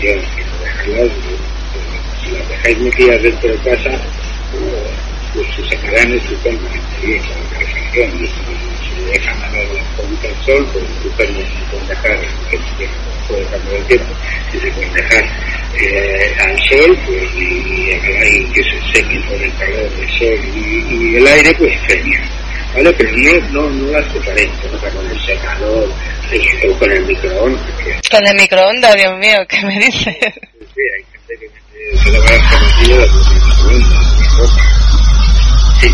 calefacción, 0.00 0.20
dejarlas, 0.62 1.10
si 2.24 2.30
las 2.32 2.48
dejáis 2.48 2.78
metidas 2.78 3.22
dentro 3.22 3.50
de 3.50 3.56
casa, 3.58 3.90
pues, 4.50 4.64
pues 5.34 5.46
se 5.56 5.76
secarán 5.76 6.12
estupendamente 6.14 7.06
bien 7.06 7.22
con 7.22 7.36
la 7.36 7.58
calefacción. 7.58 8.24
Y 8.24 8.26
si 8.26 9.12
dejan 9.12 9.42
a 9.42 9.48
la 9.50 9.82
poquita 9.96 10.28
al 10.28 10.44
sol, 10.46 10.66
pues 10.72 10.84
estupendamente 10.96 11.52
se 11.52 11.64
pueden 11.70 11.88
dejar, 11.88 12.18
que 12.50 12.88
puede 13.30 13.44
cambiar 13.46 13.76
el 13.76 13.86
tiempo, 13.86 14.14
si 14.50 14.58
se 14.58 14.70
pueden 14.72 14.92
dejar 14.92 15.24
eh, 15.80 16.36
al 16.40 16.58
sol, 16.68 16.98
pues 17.06 17.34
y, 17.36 17.90
y 17.90 18.52
que 18.52 18.62
se 18.62 18.92
sequen 18.92 19.22
por 19.22 19.40
el 19.40 19.52
calor 19.56 19.90
del 19.90 20.08
sol 20.18 20.38
y, 20.54 21.12
y 21.12 21.16
el 21.16 21.26
aire, 21.26 21.54
pues 21.54 21.72
genial. 21.86 22.22
¿Vale? 22.74 22.92
Pero 22.92 23.10
no, 23.16 23.32
no, 23.50 23.70
no 23.70 23.90
las 23.90 24.06
no 24.14 24.22
con 24.22 24.38
el 24.38 25.20
secador 25.26 25.88
o 26.68 26.78
con 26.78 26.92
el 26.92 27.04
microondas. 27.04 27.62
Que... 27.82 28.08
Con 28.10 28.26
el 28.26 28.36
microondas, 28.36 28.94
Dios 28.94 29.18
mío, 29.18 29.38
¿qué 29.48 29.62
me 29.62 29.78
dices? 29.78 30.16
Sí, 30.74 30.82
hay 30.96 31.04
gente 31.12 31.36
que 31.40 31.48
mete, 31.48 31.98
se 31.98 32.10
lava 32.12 32.30
las 32.30 32.42
zapatillas 32.50 33.08
con 33.10 33.72
el 33.72 33.78
microondas, 33.78 34.50
Sí. 35.80 35.88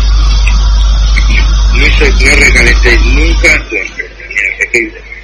No, 1.77 1.85
se, 1.97 2.25
no 2.25 2.35
recalentéis 2.35 3.01
nunca 3.05 3.47
las 3.55 3.67
prendas, 3.67 5.16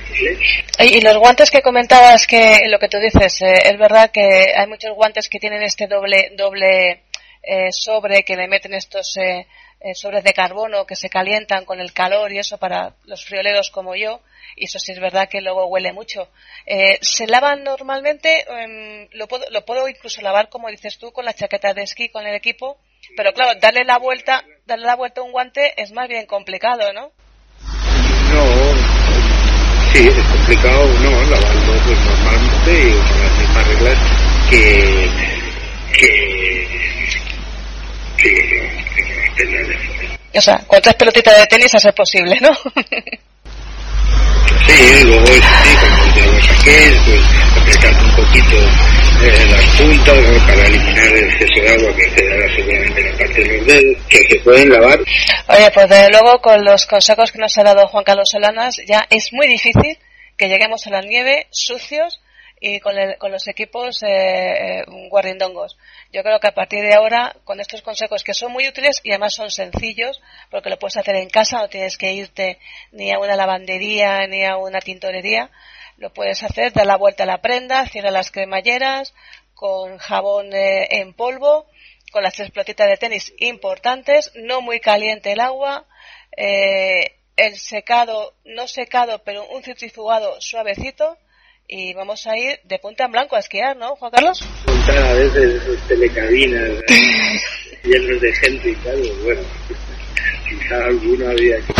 y 0.79 1.01
los 1.01 1.17
guantes 1.17 1.51
que 1.51 1.61
comentabas, 1.61 2.27
que 2.27 2.67
lo 2.67 2.79
que 2.79 2.89
tú 2.89 2.97
dices, 2.99 3.41
eh, 3.41 3.53
es 3.65 3.77
verdad 3.77 4.11
que 4.11 4.53
hay 4.55 4.67
muchos 4.67 4.95
guantes 4.95 5.29
que 5.29 5.39
tienen 5.39 5.63
este 5.63 5.87
doble 5.87 6.31
doble 6.35 7.03
eh, 7.41 7.71
sobre, 7.71 8.23
que 8.23 8.35
le 8.35 8.47
meten 8.47 8.73
estos 8.73 9.17
eh, 9.17 9.45
sobres 9.93 10.23
de 10.23 10.33
carbono 10.33 10.85
que 10.85 10.95
se 10.95 11.09
calientan 11.09 11.65
con 11.65 11.79
el 11.79 11.93
calor 11.93 12.31
y 12.31 12.39
eso 12.39 12.57
para 12.57 12.93
los 13.05 13.25
frioleros 13.25 13.69
como 13.69 13.95
yo, 13.95 14.21
y 14.55 14.65
eso 14.65 14.79
sí 14.79 14.93
es 14.93 14.99
verdad 14.99 15.27
que 15.29 15.41
luego 15.41 15.65
huele 15.65 15.91
mucho. 15.91 16.29
¿Se 17.01 17.27
lavan 17.27 17.63
normalmente? 17.63 18.45
Em, 18.47 19.07
lo, 19.11 19.27
puedo, 19.27 19.45
lo 19.49 19.65
puedo 19.65 19.87
incluso 19.89 20.21
lavar, 20.21 20.49
como 20.49 20.69
dices 20.69 20.97
tú, 20.97 21.11
con 21.11 21.25
la 21.25 21.33
chaqueta 21.33 21.73
de 21.73 21.83
esquí, 21.83 22.09
con 22.09 22.25
el 22.25 22.35
equipo, 22.35 22.77
pero 23.17 23.33
claro, 23.33 23.59
darle 23.59 23.83
la 23.83 23.97
vuelta, 23.97 24.43
darle 24.65 24.85
la 24.85 24.95
vuelta 24.95 25.21
a 25.21 25.23
un 25.23 25.31
guante 25.31 25.73
es 25.81 25.91
más 25.91 26.07
bien 26.07 26.25
complicado, 26.25 26.93
¿no? 26.93 27.11
No, 28.33 29.02
sí, 29.93 30.07
es 30.07 30.27
complicado, 30.27 30.87
no, 30.99 31.11
lavarlo 31.29 31.73
pues 31.85 31.99
normalmente 32.05 32.95
con 33.07 33.21
las 33.21 33.39
mismas 33.39 33.67
reglas 33.67 33.97
que 34.49 35.09
que 35.93 36.67
que, 38.17 38.29
que, 40.31 40.37
O 40.37 40.41
sea, 40.41 40.57
con 40.65 40.81
tres 40.81 40.95
pelotitas 40.95 41.37
de 41.37 41.47
tenis 41.47 41.75
a 41.75 41.79
ser 41.79 41.93
posible, 41.93 42.37
¿no? 42.41 42.49
Sí, 44.67 45.03
luego 45.05 45.23
eso 45.23 45.49
sí, 45.63 45.75
cuando 45.79 46.15
ya 46.15 46.25
lo 46.25 46.33
pues 47.05 47.21
apretando 47.57 48.03
un 48.03 48.15
poquito 48.15 48.55
eh, 49.23 49.45
las 49.49 49.65
puntas 49.77 50.41
para 50.47 50.65
eliminar 50.67 51.07
el 51.07 51.23
exceso 51.25 51.61
de 51.61 51.69
agua 51.69 51.95
que 51.95 52.15
quedará 52.15 52.55
seguramente 52.55 53.01
en 53.01 53.11
la 53.11 53.17
parte 53.17 53.43
de 53.43 53.57
los 53.57 53.67
dedos, 53.67 53.97
que 54.09 54.27
se 54.29 54.39
pueden 54.39 54.69
lavar. 54.69 54.99
Oye, 55.47 55.71
pues 55.73 55.89
desde 55.89 56.09
luego 56.11 56.41
con 56.41 56.63
los 56.63 56.85
consejos 56.85 57.31
que 57.31 57.39
nos 57.39 57.57
ha 57.57 57.63
dado 57.63 57.87
Juan 57.87 58.03
Carlos 58.03 58.29
Solanas, 58.29 58.77
ya 58.87 59.05
es 59.09 59.33
muy 59.33 59.47
difícil 59.47 59.97
que 60.37 60.47
lleguemos 60.47 60.87
a 60.87 60.91
la 60.91 61.01
nieve 61.01 61.47
sucios 61.51 62.22
y 62.65 62.79
con, 62.79 62.95
con 63.19 63.29
los 63.29 63.45
equipos 63.49 64.01
eh, 64.03 64.07
eh, 64.07 64.85
guarrindongos. 65.09 65.77
Yo 66.13 66.23
creo 66.23 66.39
que 66.39 66.47
a 66.47 66.53
partir 66.53 66.81
de 66.81 66.93
ahora, 66.93 67.35
con 67.43 67.59
estos 67.59 67.81
consejos 67.81 68.23
que 68.23 68.33
son 68.33 68.53
muy 68.53 68.65
útiles 68.69 69.01
y 69.03 69.09
además 69.09 69.33
son 69.33 69.51
sencillos, 69.51 70.21
porque 70.49 70.69
lo 70.69 70.79
puedes 70.79 70.95
hacer 70.95 71.17
en 71.17 71.29
casa, 71.29 71.57
no 71.57 71.67
tienes 71.67 71.97
que 71.97 72.13
irte 72.13 72.59
ni 72.93 73.11
a 73.11 73.19
una 73.19 73.35
lavandería 73.35 74.25
ni 74.27 74.45
a 74.45 74.55
una 74.55 74.79
tintorería, 74.79 75.51
lo 75.97 76.13
puedes 76.13 76.41
hacer, 76.41 76.71
dar 76.71 76.85
la 76.85 76.95
vuelta 76.95 77.23
a 77.23 77.25
la 77.25 77.41
prenda, 77.41 77.85
cierra 77.87 78.11
las 78.11 78.31
cremalleras, 78.31 79.13
con 79.53 79.97
jabón 79.97 80.53
eh, 80.53 80.87
en 81.01 81.13
polvo, 81.13 81.65
con 82.13 82.23
las 82.23 82.33
tres 82.33 82.49
pelotitas 82.51 82.87
de 82.87 82.95
tenis 82.95 83.33
importantes, 83.39 84.31
no 84.35 84.61
muy 84.61 84.79
caliente 84.79 85.33
el 85.33 85.41
agua, 85.41 85.85
eh, 86.37 87.17
el 87.35 87.57
secado, 87.57 88.35
no 88.45 88.69
secado, 88.69 89.21
pero 89.25 89.45
un 89.49 89.63
centrifugado 89.63 90.39
suavecito, 90.39 91.17
y 91.75 91.91
vamos 91.95 92.27
a 92.27 92.37
ir 92.37 92.59
de 92.65 92.77
punta 92.77 93.05
en 93.05 93.11
blanco 93.11 93.35
a 93.35 93.39
esquiar, 93.39 93.75
¿no, 93.75 93.95
Juan 93.95 94.11
Carlos? 94.11 94.45
Montar 94.67 94.95
a 94.95 95.13
veces 95.13 95.63
telecabinas 95.87 96.69
llenos 97.83 98.21
de 98.21 98.31
gente 98.31 98.69
y 98.69 98.75
tal, 98.75 98.95
pues 98.95 99.23
bueno, 99.23 99.41
quizá 100.47 100.85
alguno 100.85 101.29
había 101.29 101.57
que... 101.57 101.73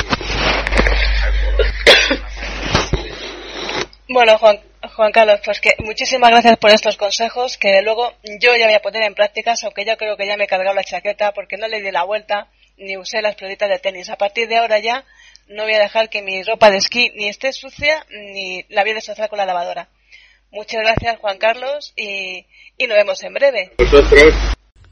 Bueno, 4.10 4.40
Juan, 4.40 4.60
Juan 4.96 5.12
Carlos, 5.12 5.42
pues 5.46 5.62
que 5.62 5.76
muchísimas 5.78 6.32
gracias 6.32 6.58
por 6.58 6.72
estos 6.72 6.98
consejos 6.98 7.60
que 7.60 7.84
luego 7.84 8.14
yo 8.42 8.56
ya 8.56 8.66
voy 8.66 8.74
a 8.74 8.82
poner 8.82 9.04
en 9.04 9.14
prácticas, 9.14 9.64
aunque 9.64 9.86
yo 9.86 9.96
creo 9.98 10.18
que 10.18 10.26
ya 10.26 10.38
me 10.38 10.46
he 10.46 10.48
cargado 10.48 10.74
la 10.74 10.84
chaqueta 10.84 11.34
porque 11.34 11.58
no 11.58 11.68
le 11.68 11.82
di 11.84 11.92
la 11.92 12.04
vuelta 12.04 12.48
ni 12.78 12.98
usé 12.98 13.22
las 13.22 13.36
pelotitas 13.36 13.70
de 13.70 13.78
tenis. 13.78 14.10
A 14.10 14.18
partir 14.18 14.48
de 14.48 14.58
ahora 14.58 14.80
ya 14.80 15.06
no 15.48 15.64
voy 15.64 15.74
a 15.74 15.80
dejar 15.80 16.10
que 16.10 16.22
mi 16.22 16.44
ropa 16.44 16.72
de 16.72 16.78
esquí 16.78 17.12
ni 17.16 17.28
esté 17.28 17.54
sucia 17.54 18.06
ni 18.10 18.66
la 18.70 18.82
voy 18.82 18.92
a 18.92 18.96
destrozar 18.96 19.30
con 19.30 19.38
la 19.38 19.46
lavadora. 19.46 19.90
Muchas 20.52 20.82
gracias, 20.82 21.20
Juan 21.20 21.40
Carlos, 21.40 21.94
y, 21.96 22.46
y 22.78 22.88
nos 22.88 22.98
vemos 22.98 23.24
en 23.24 23.34
breve. 23.34 23.72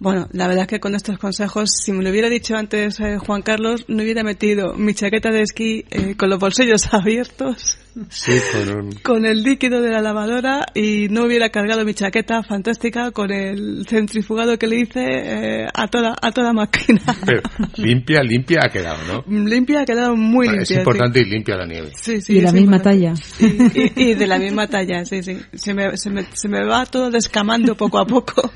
Bueno, 0.03 0.27
la 0.31 0.47
verdad 0.47 0.63
es 0.63 0.67
que 0.67 0.79
con 0.79 0.95
estos 0.95 1.19
consejos, 1.19 1.69
si 1.85 1.91
me 1.91 2.03
lo 2.03 2.09
hubiera 2.09 2.27
dicho 2.27 2.55
antes 2.55 2.99
eh, 2.99 3.19
Juan 3.19 3.43
Carlos, 3.43 3.85
no 3.87 4.01
hubiera 4.01 4.23
metido 4.23 4.73
mi 4.73 4.95
chaqueta 4.95 5.29
de 5.29 5.43
esquí 5.43 5.85
eh, 5.91 6.15
con 6.17 6.27
los 6.31 6.39
bolsillos 6.39 6.87
abiertos, 6.91 7.77
Sí, 8.09 8.31
con, 8.51 8.91
con 9.03 9.25
el 9.27 9.43
líquido 9.43 9.79
de 9.81 9.91
la 9.91 10.01
lavadora 10.01 10.65
y 10.73 11.07
no 11.09 11.25
hubiera 11.25 11.49
cargado 11.49 11.85
mi 11.85 11.93
chaqueta 11.93 12.41
fantástica 12.41 13.11
con 13.11 13.31
el 13.31 13.85
centrifugado 13.87 14.57
que 14.57 14.65
le 14.65 14.77
hice 14.79 15.01
eh, 15.03 15.67
a 15.71 15.87
toda 15.87 16.15
a 16.19 16.31
toda 16.31 16.51
máquina. 16.51 17.01
Pero 17.25 17.41
limpia, 17.75 18.23
limpia 18.23 18.61
ha 18.65 18.69
quedado, 18.69 18.97
¿no? 19.05 19.23
limpia 19.45 19.81
ha 19.81 19.85
quedado 19.85 20.15
muy 20.15 20.47
Vale, 20.47 20.59
limpia. 20.59 20.73
es 20.73 20.79
importante 20.79 21.19
ir 21.19 21.27
limpia 21.27 21.57
la 21.57 21.65
nieve. 21.67 21.91
Sí, 21.93 22.21
sí, 22.21 22.33
y 22.33 22.35
de 22.37 22.41
la 22.41 22.47
es 22.47 22.53
misma 22.55 22.77
importante. 22.77 23.13
talla. 23.37 23.71
Y, 23.75 24.01
y 24.11 24.13
de 24.15 24.25
la 24.27 24.39
misma 24.39 24.67
talla, 24.67 25.05
sí, 25.05 25.21
sí. 25.21 25.37
Se 25.53 25.73
me, 25.75 25.95
se 25.97 26.09
me, 26.09 26.23
se 26.33 26.47
me 26.47 26.65
va 26.65 26.85
todo 26.87 27.11
descamando 27.11 27.75
poco 27.75 27.99
a 27.99 28.07
poco. 28.07 28.49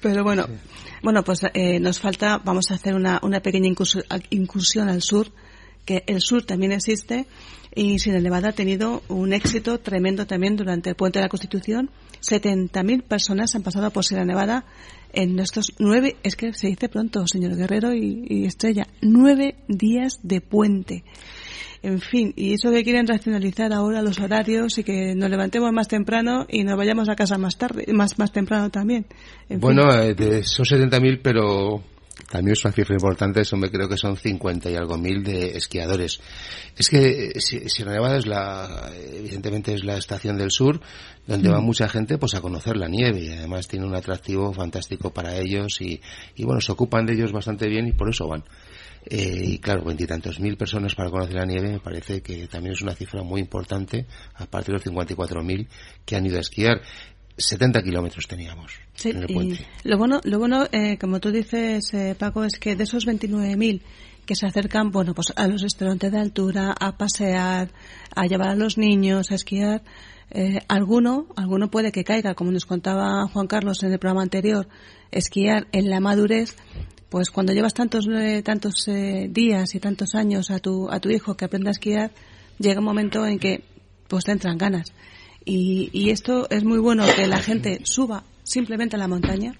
Pero 0.00 0.22
bueno, 0.22 0.46
bueno, 1.02 1.24
pues 1.24 1.40
eh, 1.54 1.80
nos 1.80 2.00
falta, 2.00 2.38
vamos 2.38 2.70
a 2.70 2.74
hacer 2.74 2.94
una, 2.94 3.20
una 3.22 3.40
pequeña 3.40 3.68
incursión, 3.68 4.04
incursión 4.30 4.88
al 4.88 5.02
sur, 5.02 5.28
que 5.84 6.04
el 6.06 6.20
sur 6.20 6.44
también 6.44 6.72
existe 6.72 7.26
y 7.74 7.98
Sierra 7.98 8.20
Nevada 8.20 8.50
ha 8.50 8.52
tenido 8.52 9.02
un 9.08 9.32
éxito 9.32 9.78
tremendo 9.78 10.26
también 10.26 10.56
durante 10.56 10.90
el 10.90 10.96
Puente 10.96 11.18
de 11.18 11.24
la 11.24 11.28
Constitución. 11.28 11.90
70.000 12.20 13.02
personas 13.02 13.54
han 13.54 13.62
pasado 13.62 13.90
por 13.90 14.04
Sierra 14.04 14.24
Nevada 14.24 14.64
en 15.12 15.38
estos 15.38 15.72
nueve, 15.78 16.16
es 16.22 16.36
que 16.36 16.52
se 16.52 16.66
dice 16.66 16.88
pronto, 16.88 17.26
señor 17.26 17.56
Guerrero 17.56 17.94
y, 17.94 18.26
y 18.28 18.44
Estrella, 18.44 18.86
nueve 19.00 19.56
días 19.68 20.18
de 20.22 20.40
puente. 20.40 21.04
En 21.82 22.00
fin, 22.00 22.32
y 22.36 22.54
eso 22.54 22.70
que 22.70 22.82
quieren 22.84 23.06
racionalizar 23.06 23.72
ahora 23.72 24.02
los 24.02 24.18
horarios 24.20 24.78
y 24.78 24.84
que 24.84 25.14
nos 25.14 25.30
levantemos 25.30 25.72
más 25.72 25.88
temprano 25.88 26.46
y 26.48 26.64
nos 26.64 26.76
vayamos 26.76 27.08
a 27.08 27.16
casa 27.16 27.38
más 27.38 27.56
tarde, 27.56 27.84
más, 27.92 28.18
más 28.18 28.32
temprano 28.32 28.70
también. 28.70 29.06
En 29.48 29.48
fin. 29.48 29.60
Bueno, 29.60 29.92
eh, 29.94 30.14
de- 30.14 30.42
son 30.44 30.64
70.000, 30.66 31.20
pero 31.22 31.82
también 32.30 32.52
es 32.54 32.64
una 32.64 32.72
cifra 32.72 32.94
importante, 32.94 33.40
eso 33.42 33.56
me 33.56 33.70
creo 33.70 33.88
que 33.88 33.96
son 33.96 34.16
50 34.16 34.68
y 34.70 34.74
algo 34.74 34.98
mil 34.98 35.22
de 35.22 35.56
esquiadores. 35.56 36.20
Es 36.76 36.88
que 36.90 37.28
eh, 37.28 37.40
Si- 37.40 37.68
Sierra 37.68 37.92
Nevada 37.92 38.18
es 38.18 38.26
la, 38.26 38.90
evidentemente 39.16 39.72
es 39.72 39.84
la 39.84 39.96
estación 39.96 40.36
del 40.36 40.50
sur, 40.50 40.80
donde 41.26 41.48
va 41.48 41.60
mucha 41.60 41.88
gente 41.88 42.18
pues 42.18 42.34
a 42.34 42.40
conocer 42.40 42.76
la 42.76 42.88
nieve 42.88 43.20
y 43.20 43.28
además 43.30 43.68
tiene 43.68 43.86
un 43.86 43.94
atractivo 43.94 44.52
fantástico 44.52 45.10
para 45.10 45.36
ellos 45.36 45.80
y, 45.80 46.00
y 46.36 46.44
bueno, 46.44 46.60
se 46.60 46.72
ocupan 46.72 47.06
de 47.06 47.12
ellos 47.14 47.32
bastante 47.32 47.68
bien 47.68 47.86
y 47.86 47.92
por 47.92 48.08
eso 48.10 48.26
van. 48.26 48.42
Eh, 49.10 49.42
y 49.42 49.58
claro, 49.58 49.84
veintitantos 49.84 50.38
mil 50.38 50.58
personas 50.58 50.94
para 50.94 51.08
conocer 51.10 51.34
la 51.34 51.46
nieve 51.46 51.72
me 51.72 51.80
parece 51.80 52.20
que 52.20 52.46
también 52.46 52.74
es 52.74 52.82
una 52.82 52.94
cifra 52.94 53.22
muy 53.22 53.40
importante, 53.40 54.06
aparte 54.34 54.70
de 54.70 54.74
los 54.74 54.84
54.000 54.86 55.66
que 56.04 56.16
han 56.16 56.26
ido 56.26 56.36
a 56.36 56.40
esquiar. 56.40 56.82
70 57.40 57.82
kilómetros 57.82 58.26
teníamos 58.26 58.72
Sí, 58.94 59.10
en 59.10 59.18
el 59.18 59.30
y 59.30 59.34
puente. 59.34 59.66
lo 59.84 59.96
bueno, 59.96 60.20
lo 60.24 60.38
bueno 60.40 60.66
eh, 60.72 60.98
como 60.98 61.20
tú 61.20 61.30
dices, 61.30 61.94
eh, 61.94 62.16
Paco, 62.18 62.44
es 62.44 62.58
que 62.58 62.74
de 62.76 62.82
esos 62.84 63.06
29.000 63.06 63.80
que 64.26 64.34
se 64.34 64.44
acercan, 64.44 64.90
bueno, 64.90 65.14
pues 65.14 65.32
a 65.36 65.46
los 65.46 65.62
restaurantes 65.62 66.12
de 66.12 66.18
altura, 66.18 66.74
a 66.78 66.98
pasear, 66.98 67.70
a 68.14 68.26
llevar 68.26 68.48
a 68.48 68.56
los 68.56 68.76
niños, 68.76 69.30
a 69.30 69.36
esquiar, 69.36 69.82
eh, 70.30 70.58
alguno, 70.68 71.28
alguno 71.36 71.70
puede 71.70 71.92
que 71.92 72.04
caiga, 72.04 72.34
como 72.34 72.50
nos 72.50 72.66
contaba 72.66 73.26
Juan 73.28 73.46
Carlos 73.46 73.82
en 73.84 73.92
el 73.92 73.98
programa 73.98 74.22
anterior, 74.22 74.68
esquiar 75.12 75.66
en 75.72 75.88
la 75.88 76.00
madurez, 76.00 76.56
pues 77.08 77.30
cuando 77.30 77.52
llevas 77.52 77.74
tantos 77.74 78.06
eh, 78.08 78.42
tantos 78.42 78.86
eh, 78.88 79.28
días 79.30 79.74
y 79.74 79.80
tantos 79.80 80.14
años 80.14 80.50
a 80.50 80.58
tu 80.58 80.90
a 80.90 81.00
tu 81.00 81.10
hijo 81.10 81.36
que 81.36 81.44
aprenda 81.46 81.70
a 81.70 81.72
esquiar, 81.72 82.10
llega 82.58 82.80
un 82.80 82.84
momento 82.84 83.26
en 83.26 83.38
que 83.38 83.64
pues 84.08 84.24
te 84.24 84.32
entran 84.32 84.58
ganas. 84.58 84.92
Y, 85.44 85.90
y 85.92 86.10
esto 86.10 86.48
es 86.50 86.64
muy 86.64 86.78
bueno 86.78 87.04
que 87.16 87.26
la 87.26 87.38
gente 87.40 87.80
suba 87.84 88.24
simplemente 88.42 88.96
a 88.96 88.98
la 88.98 89.08
montaña 89.08 89.54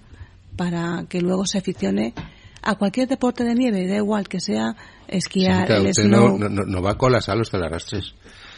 para 0.55 1.05
que 1.09 1.21
luego 1.21 1.45
se 1.45 1.57
aficione 1.57 2.13
a 2.61 2.75
cualquier 2.75 3.07
deporte 3.07 3.43
de 3.43 3.55
nieve, 3.55 3.87
da 3.87 3.95
igual 3.95 4.27
que 4.27 4.39
sea 4.39 4.75
esquiar, 5.07 5.67
Señorita, 5.67 5.77
el 5.77 5.87
usted 5.87 6.03
snow. 6.03 6.37
no, 6.37 6.49
no, 6.49 6.63
no 6.65 6.81
va 6.81 6.91
a 6.91 6.97
colapsar 6.97 7.37
los 7.37 7.49
telarrastres. 7.49 8.13
No 8.13 8.19
Pues 8.19 8.19
va 8.19 8.48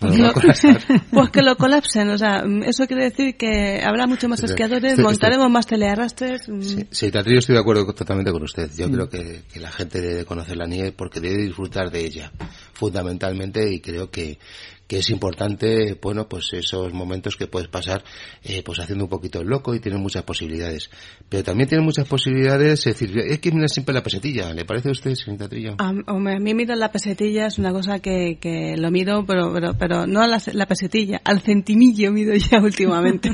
no- 0.00 0.32
pues 1.10 1.30
que 1.30 1.42
lo 1.42 1.56
colapsen, 1.56 2.08
o 2.10 2.18
sea, 2.18 2.42
mm, 2.44 2.62
eso 2.64 2.86
quiere 2.86 3.04
decir 3.04 3.36
que 3.36 3.82
habrá 3.84 4.06
mucho 4.06 4.28
más 4.28 4.42
esquiadores, 4.42 4.92
Estoy- 4.92 5.04
montaremos 5.04 5.50
más 5.50 5.66
telearrastres. 5.66 6.48
mm, 6.48 6.62
Sí, 6.62 6.86
sí, 6.90 7.10
yo 7.10 7.20
estoy 7.38 7.54
de 7.54 7.60
acuerdo 7.60 7.86
totalmente 7.92 8.32
con 8.32 8.42
usted. 8.42 8.70
Yo 8.76 8.90
creo 8.90 9.08
que, 9.08 9.42
que 9.52 9.60
la 9.60 9.70
gente 9.70 10.00
debe 10.00 10.24
conocer 10.24 10.56
la 10.56 10.66
nieve 10.66 10.92
porque 10.92 11.20
debe 11.20 11.42
disfrutar 11.42 11.90
de 11.90 12.00
ella, 12.04 12.32
fundamentalmente, 12.72 13.70
y 13.72 13.80
creo 13.80 14.10
que, 14.10 14.38
que 14.90 14.98
es 14.98 15.10
importante, 15.10 15.96
bueno, 16.02 16.28
pues 16.28 16.48
esos 16.52 16.92
momentos 16.92 17.36
que 17.36 17.46
puedes 17.46 17.68
pasar, 17.68 18.02
eh, 18.42 18.60
pues 18.64 18.80
haciendo 18.80 19.04
un 19.04 19.08
poquito 19.08 19.40
el 19.40 19.46
loco 19.46 19.72
y 19.72 19.78
tienes 19.78 20.00
muchas 20.00 20.24
posibilidades. 20.24 20.90
Pero 21.28 21.44
también 21.44 21.68
tiene 21.68 21.84
muchas 21.84 22.08
posibilidades, 22.08 22.84
es 22.88 22.98
decir, 22.98 23.16
es 23.16 23.38
que 23.38 23.52
mira 23.52 23.68
siempre 23.68 23.94
la 23.94 24.02
pesetilla, 24.02 24.52
¿le 24.52 24.64
parece 24.64 24.88
a 24.88 24.90
usted, 24.90 25.14
señorita 25.14 25.48
Trillo? 25.48 25.76
A, 25.78 25.92
mí 25.92 26.54
mirar 26.54 26.76
la 26.76 26.90
pesetilla 26.90 27.46
es 27.46 27.60
una 27.60 27.70
cosa 27.70 28.00
que, 28.00 28.38
que 28.40 28.74
lo 28.76 28.90
miro, 28.90 29.24
pero, 29.24 29.52
pero, 29.52 29.74
pero 29.78 30.08
no 30.08 30.22
a 30.22 30.26
la, 30.26 30.42
la 30.54 30.66
pesetilla, 30.66 31.20
al 31.22 31.40
centimillo 31.40 32.10
mido 32.10 32.34
ya 32.34 32.58
últimamente. 32.60 33.30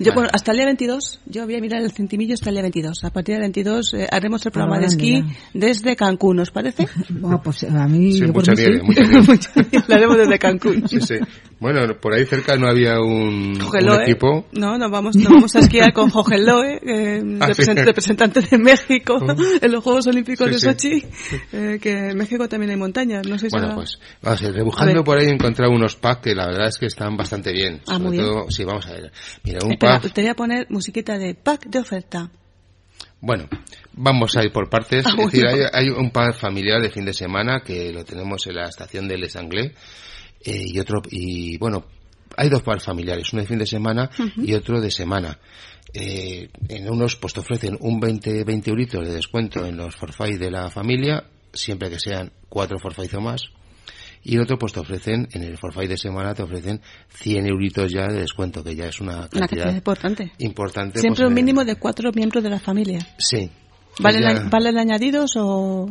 yo, 0.00 0.12
bueno, 0.12 0.28
hasta 0.32 0.50
el 0.50 0.56
día 0.56 0.66
22, 0.66 1.20
yo 1.26 1.44
voy 1.44 1.54
a 1.54 1.60
mirar 1.60 1.82
el 1.82 1.92
centimillo 1.92 2.34
hasta 2.34 2.50
el 2.50 2.56
día 2.56 2.62
22. 2.62 3.04
A 3.04 3.10
partir 3.10 3.36
del 3.36 3.42
22 3.42 3.94
eh, 3.94 4.08
haremos 4.10 4.44
el 4.44 4.50
programa 4.50 4.80
de 4.80 4.86
esquí 4.86 5.22
desde 5.54 5.94
Cancún, 5.94 6.40
¿os 6.40 6.50
parece? 6.50 6.88
Bueno, 7.10 7.40
pues 7.40 7.62
a 7.62 7.86
mí, 7.86 8.14
Sí, 8.14 8.20
yo 8.20 8.32
mucha 8.32 8.54
nieve, 8.54 8.80
sí. 8.80 8.84
mucha 8.84 9.50
nieve. 9.54 9.84
Lo 9.88 9.94
haremos 9.94 10.16
desde 10.16 10.31
Cancún. 10.38 10.88
Sí, 10.88 11.00
sí. 11.00 11.14
Bueno, 11.60 11.80
por 12.00 12.12
ahí 12.12 12.24
cerca 12.26 12.56
no 12.56 12.66
había 12.68 12.98
un, 13.00 13.52
un 13.54 13.60
Jogeloe. 13.60 14.02
equipo. 14.02 14.46
No, 14.52 14.76
nos 14.78 14.90
vamos, 14.90 15.14
nos 15.14 15.28
vamos 15.32 15.54
a 15.54 15.60
esquiar 15.60 15.92
con 15.92 16.10
Jogeloe, 16.10 16.80
eh, 16.84 17.22
Ah, 17.40 17.48
represent- 17.48 17.78
sí. 17.78 17.84
representante 17.84 18.40
de 18.40 18.58
México 18.58 19.18
en 19.60 19.70
los 19.72 19.84
Juegos 19.84 20.06
Olímpicos 20.08 20.48
Sí, 20.48 20.52
de. 20.54 20.58
Sochi, 20.58 21.04
eh, 21.52 21.78
que 21.80 22.08
en 22.10 22.16
México 22.16 22.48
también 22.48 22.70
hay 22.70 22.76
montañas, 22.76 23.26
no 23.28 23.38
sé 23.38 23.48
si 23.48 23.56
Bueno, 23.56 23.74
pues 23.76 23.98
vamos 24.20 24.42
a 24.42 24.46
A 24.46 24.50
rebujando 24.50 25.04
por 25.04 25.18
ahí 25.20 25.26
he 25.28 25.30
encontrado 25.30 25.70
unos 25.72 25.94
packs 25.94 26.22
que 26.22 26.34
la 26.34 26.46
verdad 26.46 26.66
es 26.68 26.78
que 26.78 26.86
están 26.86 27.16
bastante 27.16 27.52
bien. 27.52 27.80
Ah, 27.86 27.94
Sobre 27.94 27.98
muy 28.00 28.16
bien. 28.18 28.24
todo, 28.26 28.50
sí, 28.50 28.64
vamos 28.64 28.86
a 28.88 28.92
ver. 28.92 29.12
Mira, 29.44 29.58
un 29.64 29.72
Espera, 29.72 30.00
pack, 30.00 30.12
te 30.12 30.20
voy 30.22 30.30
a 30.30 30.34
poner 30.34 30.66
musiquita 30.68 31.16
de 31.16 31.34
pack 31.34 31.66
de 31.66 31.78
oferta. 31.78 32.28
bueno, 33.20 33.48
vamos 33.92 34.36
a 34.36 34.42
ir 34.44 34.50
por 34.50 34.68
partes. 34.68 35.06
Ah, 35.06 35.14
es 35.16 35.26
decir, 35.30 35.44
hay, 35.72 35.88
un 35.90 36.10
pack 36.10 36.34
familiar 36.34 36.82
de 36.82 36.90
fin 36.90 37.04
de 37.04 37.12
semana 37.14 37.60
que 37.64 37.92
lo 37.92 38.04
tenemos 38.04 38.44
en 38.48 38.56
la 38.56 38.66
estación 38.68 39.06
de 39.06 39.16
Les 39.18 39.36
Anglais 39.36 39.70
eh, 40.44 40.64
y 40.66 40.78
otro, 40.78 41.00
y 41.10 41.56
bueno, 41.58 41.84
hay 42.36 42.48
dos 42.48 42.62
packs 42.62 42.84
familiares, 42.84 43.32
uno 43.32 43.42
de 43.42 43.48
fin 43.48 43.58
de 43.58 43.66
semana 43.66 44.10
y 44.36 44.54
otro 44.54 44.80
de 44.80 44.90
semana. 44.90 45.38
Eh, 45.94 46.48
en 46.68 46.88
unos 46.90 47.16
pues 47.16 47.34
te 47.34 47.40
ofrecen 47.40 47.76
un 47.80 48.00
20, 48.00 48.44
20 48.44 48.70
euritos 48.70 49.06
de 49.06 49.12
descuento 49.14 49.66
en 49.66 49.76
los 49.76 49.94
forfait 49.94 50.38
de 50.38 50.50
la 50.50 50.70
familia, 50.70 51.24
siempre 51.52 51.90
que 51.90 51.98
sean 51.98 52.32
cuatro 52.48 52.78
forfait 52.78 53.12
o 53.14 53.20
más. 53.20 53.42
Y 54.24 54.36
el 54.36 54.42
otro 54.42 54.56
pues 54.56 54.72
te 54.72 54.78
ofrecen, 54.80 55.28
en 55.32 55.42
el 55.42 55.58
forfait 55.58 55.90
de 55.90 55.98
semana 55.98 56.32
te 56.32 56.42
ofrecen 56.44 56.80
100 57.10 57.46
euritos 57.46 57.92
ya 57.92 58.06
de 58.06 58.20
descuento, 58.20 58.62
que 58.64 58.74
ya 58.76 58.86
es 58.86 59.00
una 59.00 59.16
Una 59.16 59.28
cantidad 59.28 59.48
cantidad 59.48 59.74
importante. 59.74 60.32
importante. 60.38 61.00
Siempre 61.00 61.24
pues, 61.24 61.26
un 61.32 61.38
en- 61.38 61.44
mínimo 61.44 61.64
de 61.64 61.74
cuatro 61.76 62.10
miembros 62.14 62.42
de 62.44 62.50
la 62.50 62.60
familia. 62.60 63.00
Sí. 63.18 63.50
¿Valen, 63.98 64.22
Ya- 64.22 64.48
¿Valen 64.48 64.78
añadidos 64.78 65.32
o...? 65.36 65.90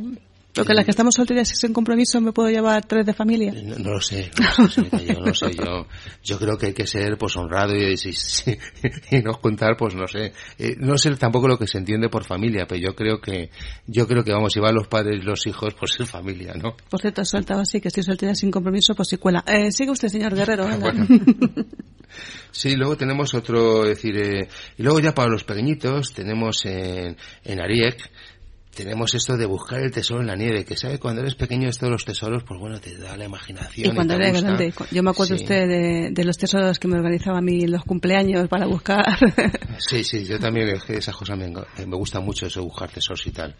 Porque 0.53 0.73
las 0.73 0.83
que 0.85 0.91
estamos 0.91 1.15
solteras 1.15 1.51
y 1.51 1.55
sin 1.55 1.71
compromiso 1.71 2.19
me 2.19 2.33
puedo 2.33 2.49
llevar 2.49 2.85
tres 2.85 3.05
de 3.05 3.13
familia. 3.13 3.53
No, 3.53 3.77
no 3.77 3.91
lo 3.93 4.01
sé, 4.01 4.29
no, 4.57 4.67
sé, 4.67 4.83
yo 5.05 5.19
no 5.21 5.33
sé, 5.33 5.53
yo, 5.53 5.87
yo 6.23 6.39
creo 6.39 6.57
que 6.57 6.67
hay 6.67 6.73
que 6.73 6.85
ser 6.85 7.17
pues 7.17 7.37
honrado 7.37 7.73
y, 7.75 7.93
y, 7.93 9.15
y 9.17 9.21
no 9.21 9.33
contar, 9.39 9.77
pues 9.77 9.95
no 9.95 10.07
sé, 10.07 10.33
eh, 10.57 10.75
no 10.77 10.97
sé 10.97 11.15
tampoco 11.15 11.47
lo 11.47 11.57
que 11.57 11.67
se 11.67 11.77
entiende 11.77 12.09
por 12.09 12.25
familia, 12.25 12.65
pero 12.67 12.81
yo 12.81 12.95
creo 12.95 13.21
que, 13.21 13.49
yo 13.87 14.07
creo 14.07 14.23
que 14.23 14.33
vamos, 14.33 14.51
si 14.53 14.59
van 14.59 14.75
los 14.75 14.87
padres 14.87 15.21
y 15.21 15.25
los 15.25 15.45
hijos, 15.47 15.73
pues 15.73 15.99
es 15.99 16.09
familia, 16.09 16.53
¿no? 16.53 16.75
Por 16.89 16.99
cierto, 16.99 17.23
soltado 17.23 17.61
así 17.61 17.79
que 17.79 17.87
estoy 17.87 18.03
soltera 18.03 18.35
sin 18.35 18.51
compromiso, 18.51 18.93
pues 18.93 19.09
si 19.09 19.17
cuela. 19.17 19.43
Eh, 19.47 19.71
sigue 19.71 19.91
usted, 19.91 20.09
señor 20.09 20.35
Guerrero. 20.35 20.67
Sí, 22.51 22.75
luego 22.75 22.97
tenemos 22.97 23.33
otro, 23.33 23.83
es 23.83 23.95
decir, 23.95 24.17
eh, 24.17 24.49
y 24.77 24.83
luego 24.83 24.99
ya 24.99 25.13
para 25.13 25.29
los 25.29 25.45
pequeñitos 25.45 26.13
tenemos 26.13 26.65
en, 26.65 27.15
en 27.45 27.61
Ariek, 27.61 28.11
tenemos 28.73 29.13
esto 29.13 29.35
de 29.37 29.45
buscar 29.45 29.79
el 29.81 29.91
tesoro 29.91 30.21
en 30.21 30.27
la 30.27 30.35
nieve, 30.35 30.63
que 30.65 30.77
sabe 30.77 30.97
cuando 30.99 31.21
eres 31.21 31.35
pequeño 31.35 31.69
esto 31.69 31.85
de 31.87 31.91
los 31.91 32.05
tesoros, 32.05 32.43
pues 32.43 32.59
bueno, 32.59 32.79
te 32.79 32.97
da 32.97 33.15
la 33.17 33.25
imaginación. 33.25 33.91
Y 33.91 33.95
cuando 33.95 34.13
eres 34.15 34.41
grande, 34.41 34.73
yo 34.91 35.03
me 35.03 35.09
acuerdo 35.11 35.35
Sí. 35.37 35.43
usted 35.43 35.67
de, 35.67 36.09
de 36.11 36.23
los 36.25 36.37
tesoros 36.37 36.79
que 36.79 36.87
me 36.87 36.95
organizaba 36.97 37.37
a 37.39 37.41
mí 37.41 37.63
en 37.63 37.71
los 37.71 37.83
cumpleaños 37.83 38.47
para 38.47 38.65
buscar. 38.65 39.03
Sí, 39.79 40.03
sí, 40.03 40.25
yo 40.25 40.37
también, 40.39 40.67
es 40.69 40.83
que 40.83 40.97
esas 40.97 41.15
cosas 41.15 41.37
me, 41.37 41.45
eh, 41.47 41.85
me 41.87 41.95
gusta 41.95 42.19
mucho 42.19 42.45
eso, 42.45 42.63
buscar 42.63 42.89
tesoros 42.91 43.25
y 43.25 43.31
tal. 43.31 43.55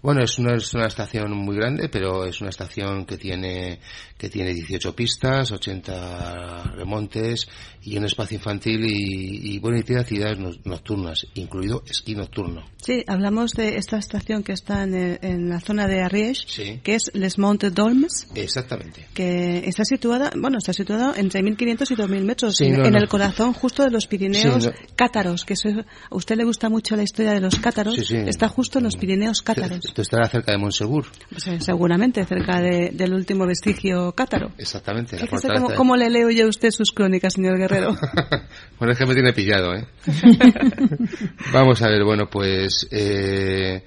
Bueno, 0.00 0.22
es 0.22 0.38
una, 0.38 0.54
es 0.54 0.72
una 0.74 0.86
estación 0.86 1.32
muy 1.32 1.56
grande, 1.56 1.88
pero 1.90 2.24
es 2.24 2.40
una 2.40 2.48
estación 2.50 3.04
que 3.04 3.18
tiene, 3.18 3.78
que 4.16 4.30
tiene 4.30 4.54
18 4.54 4.96
pistas, 4.96 5.52
80 5.52 6.72
remontes 6.76 7.46
y 7.82 7.96
un 7.98 8.04
espacio 8.04 8.36
infantil 8.36 8.84
y, 8.86 9.54
y 9.54 9.58
bueno, 9.58 9.78
y 9.78 9.82
tiene 9.82 10.00
actividades 10.02 10.38
no- 10.38 10.50
nocturnas, 10.64 11.26
incluido 11.34 11.82
esquí 11.88 12.14
nocturno. 12.14 12.64
sí, 12.78 13.04
hablamos 13.06 13.52
de 13.52 13.76
esta 13.76 13.98
estación 13.98 14.42
que 14.42 14.52
está 14.56 14.82
en, 14.82 14.94
el- 14.94 15.18
en 15.22 15.48
la 15.48 15.60
zona 15.60 15.86
de 15.86 16.02
Ariège, 16.02 16.44
Sí. 16.48 16.80
que 16.82 16.96
es 16.96 17.10
Les 17.14 17.38
Monts 17.38 17.72
Dolmes. 17.72 18.26
Exactamente. 18.34 19.06
que 19.14 19.62
está 19.68 19.84
situada, 19.84 20.30
bueno, 20.36 20.58
está 20.58 20.72
situada 20.72 21.14
entre 21.16 21.42
1500 21.42 21.90
y 21.90 21.94
2000 21.94 22.24
metros, 22.24 22.56
Sí, 22.56 22.64
en, 22.66 22.78
no, 22.78 22.84
en 22.84 22.92
no. 22.92 22.98
el 22.98 23.08
corazón 23.08 23.52
justo 23.52 23.82
de 23.84 23.90
los 23.90 24.06
Pirineos 24.08 24.64
Sí, 24.64 24.68
no. 24.70 24.74
cátaros, 24.96 25.44
que 25.44 25.54
eso- 25.54 25.68
a 25.70 26.14
usted 26.16 26.36
le 26.36 26.44
gusta 26.44 26.68
mucho 26.68 26.96
la 26.96 27.02
historia 27.04 27.32
de 27.32 27.40
los 27.40 27.56
cátaros, 27.56 27.96
está 28.10 28.48
justo 28.48 28.78
en 28.78 28.84
los 28.84 28.96
Pirineos 28.96 29.42
cátaros, 29.42 29.84
Esto 29.84 30.02
estará 30.02 30.28
cerca 30.28 30.52
de 30.52 30.58
Monsegur. 30.58 31.06
Pues, 31.30 31.46
eh, 31.46 31.60
seguramente 31.60 32.24
cerca 32.24 32.60
de- 32.60 32.90
del 32.92 33.14
último 33.14 33.46
vestigio 33.46 34.12
cátaro. 34.12 34.50
Exactamente. 34.58 35.16
Fíjese 35.18 35.48
cómo, 35.48 35.74
cómo 35.74 35.96
le 35.96 36.10
leo 36.10 36.30
yo 36.30 36.46
a 36.46 36.48
usted 36.48 36.70
sus 36.70 36.90
crónicas, 36.92 37.34
señor 37.34 37.58
Guerrero. 37.58 37.96
bueno, 38.78 38.92
es 38.92 38.98
que 38.98 39.06
me 39.06 39.14
tiene 39.14 39.32
pillado, 39.32 39.74
¿eh? 39.74 39.86
Vamos 41.52 41.82
a 41.82 41.88
ver, 41.88 42.04
bueno, 42.04 42.28
pues 42.30 42.86
eh, 42.90 43.82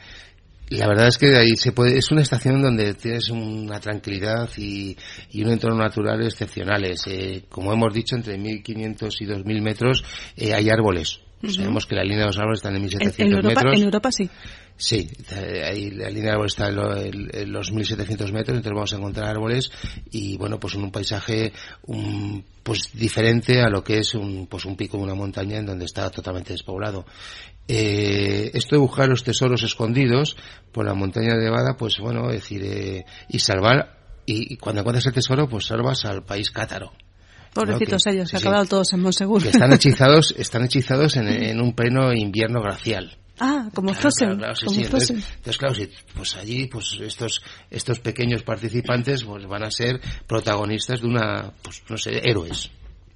la 0.70 0.88
verdad 0.88 1.08
es 1.08 1.18
que 1.18 1.36
ahí 1.36 1.56
se 1.56 1.72
puede, 1.72 1.98
es 1.98 2.12
una 2.12 2.22
estación 2.22 2.62
donde 2.62 2.94
tienes 2.94 3.30
una 3.30 3.80
tranquilidad 3.80 4.50
y, 4.58 4.96
y 5.32 5.44
un 5.44 5.52
entorno 5.52 5.78
natural 5.78 6.22
excepcionales. 6.24 7.02
Eh, 7.08 7.46
como 7.50 7.74
hemos 7.74 7.94
dicho, 7.94 8.16
entre 8.16 8.38
1500 8.38 9.22
y 9.22 9.26
2000 9.26 9.62
metros 9.62 10.04
eh, 10.38 10.54
hay 10.54 10.70
árboles. 10.70 11.20
Sabemos 11.56 11.86
que 11.86 11.96
la 11.96 12.04
línea 12.04 12.20
de 12.20 12.26
los 12.26 12.38
árboles 12.38 12.58
está 12.60 12.68
en 12.70 12.76
En, 12.76 12.82
1700 12.82 13.20
en 13.26 13.32
Europa, 13.34 13.62
metros. 13.62 13.76
en 13.78 13.84
Europa 13.86 14.12
sí. 14.12 14.30
Sí, 14.76 15.10
eh, 15.32 15.64
ahí 15.66 15.92
la 15.92 16.10
línea 16.10 16.24
de 16.26 16.32
árbol 16.32 16.48
está 16.48 16.68
en, 16.68 16.76
lo- 16.76 16.96
en 16.98 17.52
los 17.52 17.72
1700 17.72 18.32
metros, 18.34 18.58
entonces 18.58 18.74
vamos 18.76 18.94
a 18.94 18.98
encontrar 18.98 19.30
árboles 19.30 19.72
y 20.12 20.38
bueno, 20.38 20.60
pues 20.60 20.76
en 20.76 20.84
un 20.84 20.92
paisaje 20.92 21.54
un, 21.88 22.44
pues 22.64 22.90
diferente 22.94 23.62
a 23.62 23.70
lo 23.70 23.84
que 23.84 24.00
es 24.00 24.16
un, 24.16 24.48
pues 24.48 24.66
un 24.66 24.76
pico 24.76 24.98
de 24.98 25.04
una 25.04 25.16
montaña 25.16 25.58
en 25.58 25.66
donde 25.66 25.86
está 25.86 26.10
totalmente 26.10 26.52
despoblado. 26.54 27.06
Eh, 27.68 28.50
esto 28.54 28.76
de 28.76 28.80
buscar 28.82 29.08
los 29.08 29.24
tesoros 29.24 29.62
escondidos 29.64 30.36
por 30.72 30.86
la 30.86 30.94
montaña 30.96 31.36
nevada, 31.36 31.76
pues 31.78 31.98
bueno, 32.00 32.30
es 32.30 32.42
decir, 32.42 32.62
eh, 32.64 33.06
y 33.28 33.40
salvar, 33.40 33.98
y, 34.26 34.54
y 34.54 34.58
cuando 34.58 34.82
encuentras 34.82 35.06
el 35.06 35.14
tesoro, 35.14 35.48
pues 35.48 35.66
salvas 35.68 36.04
al 36.06 36.24
país 36.24 36.50
cátaro. 36.52 36.92
Pobrecitos 37.54 38.04
que- 38.04 38.12
ellos, 38.12 38.32
que 38.32 38.38
sí. 38.38 38.44
acabaron 38.44 38.68
todos 38.68 38.92
en 38.94 39.02
Monsegur. 39.02 39.42
Que 39.44 39.50
están 39.50 39.72
hechizados, 39.74 40.34
están 40.38 40.64
hechizados 40.64 41.16
en, 41.18 41.28
en 41.28 41.62
un 41.62 41.74
pleno 41.74 42.12
invierno 42.14 42.62
glacial. 42.62 43.18
ah, 43.40 43.70
como 43.74 43.90
Claro, 43.90 44.02
Frozen, 44.02 44.28
claro, 44.38 44.40
claro, 44.40 44.56
sí, 44.56 44.66
como 44.66 44.78
sí. 44.80 44.84
Entonces, 45.14 45.58
claro, 45.58 45.76
sí, 45.76 45.90
pues 46.16 46.36
allí, 46.36 46.68
pues 46.68 46.98
estos, 47.02 47.42
estos 47.70 48.00
pequeños 48.00 48.44
participantes, 48.44 49.24
pues 49.24 49.46
van 49.48 49.64
a 49.64 49.72
ser 49.72 50.00
protagonistas 50.28 51.02
de 51.02 51.08
una, 51.08 51.54
pues 51.62 51.84
no 51.90 51.98
sé, 51.98 52.20
héroes. 52.24 52.70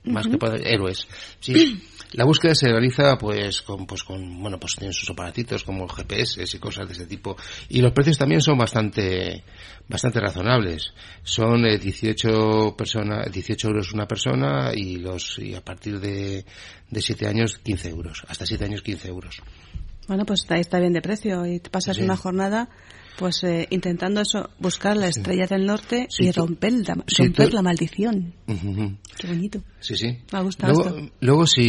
Más 0.05 0.27
que 0.27 0.37
héroes. 0.65 1.07
Sí. 1.39 1.81
La 2.13 2.25
búsqueda 2.25 2.53
se 2.55 2.67
realiza, 2.69 3.17
pues, 3.17 3.61
con, 3.61 3.85
pues, 3.85 4.03
con, 4.03 4.41
bueno, 4.41 4.59
pues 4.59 4.75
tienen 4.75 4.93
sus 4.93 5.09
aparatitos 5.09 5.63
como 5.63 5.87
GPS 5.87 6.43
y 6.43 6.59
cosas 6.59 6.87
de 6.87 6.93
ese 6.93 7.05
tipo. 7.07 7.35
Y 7.69 7.81
los 7.81 7.91
precios 7.91 8.17
también 8.17 8.41
son 8.41 8.57
bastante, 8.57 9.43
bastante 9.87 10.19
razonables. 10.19 10.93
Son 11.23 11.65
eh, 11.65 11.77
18 11.77 12.75
personas, 12.77 13.31
18 13.31 13.67
euros 13.67 13.93
una 13.93 14.07
persona 14.07 14.71
y 14.75 14.97
los, 14.97 15.39
y 15.39 15.55
a 15.55 15.61
partir 15.61 15.99
de, 15.99 16.45
de 16.89 17.01
7 17.01 17.27
años 17.27 17.57
15 17.63 17.89
euros. 17.89 18.23
Hasta 18.27 18.45
7 18.45 18.65
años 18.65 18.81
15 18.81 19.07
euros. 19.07 19.41
Bueno, 20.07 20.25
pues 20.25 20.41
está, 20.41 20.57
está 20.57 20.79
bien 20.79 20.93
de 20.93 21.01
precio 21.01 21.45
y 21.45 21.59
te 21.59 21.69
pasas 21.69 21.95
Sí. 21.97 22.03
una 22.03 22.17
jornada 22.17 22.69
pues 23.17 23.43
eh, 23.43 23.67
intentando 23.69 24.21
eso, 24.21 24.49
buscar 24.59 24.97
la 24.97 25.07
estrella 25.07 25.45
del 25.47 25.65
norte 25.65 26.07
Sí, 26.09 26.25
y 26.25 26.31
romper, 26.31 26.73
la, 26.73 26.95
sí, 27.07 27.23
romper 27.23 27.49
tú- 27.49 27.55
la 27.55 27.61
maldición. 27.61 28.33
Ujú, 28.47 28.69
ujú. 28.71 28.97
Qué 29.17 29.27
bonito. 29.27 29.61
Sí, 29.79 29.95
sí. 29.95 30.17
Me 30.31 30.39
ha 30.39 30.41
gustado 30.41 30.73
Luego, 30.73 30.97
esto. 30.97 31.13
luego 31.19 31.47
si 31.47 31.63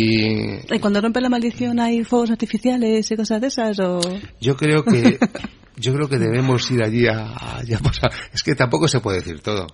¿Y 0.70 0.78
cuando 0.80 1.00
rompe 1.00 1.20
la 1.20 1.28
maldición 1.28 1.78
hay 1.80 2.04
fuegos 2.04 2.30
artificiales 2.30 3.10
y 3.10 3.16
cosas 3.16 3.40
de 3.40 3.46
esas 3.48 3.78
o...? 3.80 4.00
yo 4.40 4.56
creo 4.56 4.84
que 4.84 5.18
yo 5.76 5.92
creo 5.94 6.08
que 6.08 6.18
debemos 6.18 6.70
ir 6.70 6.82
allí 6.82 7.06
a, 7.06 7.32
a- 7.34 7.62
pasar. 7.82 8.10
Es 8.32 8.42
que 8.42 8.54
tampoco 8.54 8.88
se 8.88 9.00
puede 9.00 9.18
decir 9.18 9.40
todo. 9.40 9.66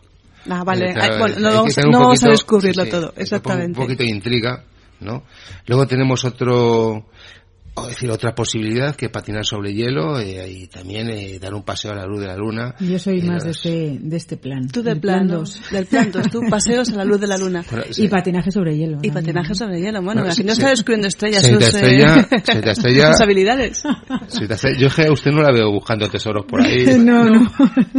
Ah, 0.49 0.65
vale. 0.65 0.91
Eh, 0.91 0.95
claro, 0.95 1.19
bueno, 1.19 1.37
no 1.39 1.53
vamos, 1.55 1.77
no 1.77 1.91
vamos 1.93 2.07
a 2.07 2.27
poquito- 2.27 2.31
descubrirlo 2.31 2.83
sí, 2.85 2.91
sí, 2.91 2.97
todo, 2.97 3.13
exactamente. 3.17 3.79
Un 3.79 3.87
poquito 3.87 4.03
de 4.05 4.09
intriga, 4.11 4.65
¿no? 5.01 5.23
Luego 5.67 5.87
tenemos 5.87 6.25
otro 6.25 7.07
o 7.75 7.87
decir 7.87 8.11
otra 8.11 8.35
posibilidad 8.35 8.95
que 8.97 9.09
patinar 9.09 9.45
sobre 9.47 9.73
hielo 9.73 10.19
eh, 10.19 10.51
y 10.51 10.67
también 10.67 11.09
eh, 11.09 11.39
dar 11.39 11.55
un 11.55 11.63
paseo 11.63 11.93
a 11.93 11.95
la 11.95 12.05
luz 12.07 12.21
de 12.21 12.27
la 12.27 12.37
luna. 12.37 12.75
Yo 12.81 12.99
soy 12.99 13.21
Eh, 13.21 13.25
más 13.25 13.45
de 13.45 13.51
este, 13.53 13.99
de 14.01 14.17
este 14.17 14.37
plan. 14.37 14.67
Tú 14.69 14.83
del 14.83 14.95
El 14.95 15.01
plan 15.01 15.27
dos. 15.29 15.61
dos. 15.61 15.71
Del 15.71 15.87
plan 15.87 16.11
dos. 16.11 16.29
Tú 16.31 16.41
paseos 16.51 16.91
a 16.91 16.97
la 16.97 17.05
luz 17.05 17.21
de 17.21 17.27
la 17.29 17.39
luna. 17.39 17.65
Bueno, 17.71 17.85
sí. 17.91 18.05
Y 18.05 18.09
patinaje 18.09 18.51
sobre 18.51 18.77
hielo. 18.77 18.99
Y 19.03 19.11
también. 19.11 19.15
patinaje 19.37 19.55
sobre 19.55 19.81
hielo. 19.81 20.03
Bueno, 20.03 20.21
Bueno, 20.23 20.35
se- 20.35 20.45
no 20.45 20.53
está 20.53 20.69
descubriendo 20.71 21.07
estrellas 21.09 21.43
se 21.43 21.51
sus, 21.53 21.59
te 21.59 21.65
eh, 21.65 21.69
estrella- 21.69 22.23
se 22.45 22.61
te 22.61 22.71
estrella- 22.73 23.13
sus 23.13 23.21
habilidades. 23.23 23.83
Te 24.47 24.55
hace- 24.55 24.79
yo 24.79 24.89
es 24.89 24.95
que 24.95 25.07
a 25.07 25.13
usted 25.13 25.31
no 25.31 25.43
la 25.43 25.53
veo 25.53 25.71
buscando 25.71 26.09
tesoros 26.11 26.45
por 26.47 26.61
ahí. 26.63 26.85
No, 27.01 27.25
no. 27.25 27.51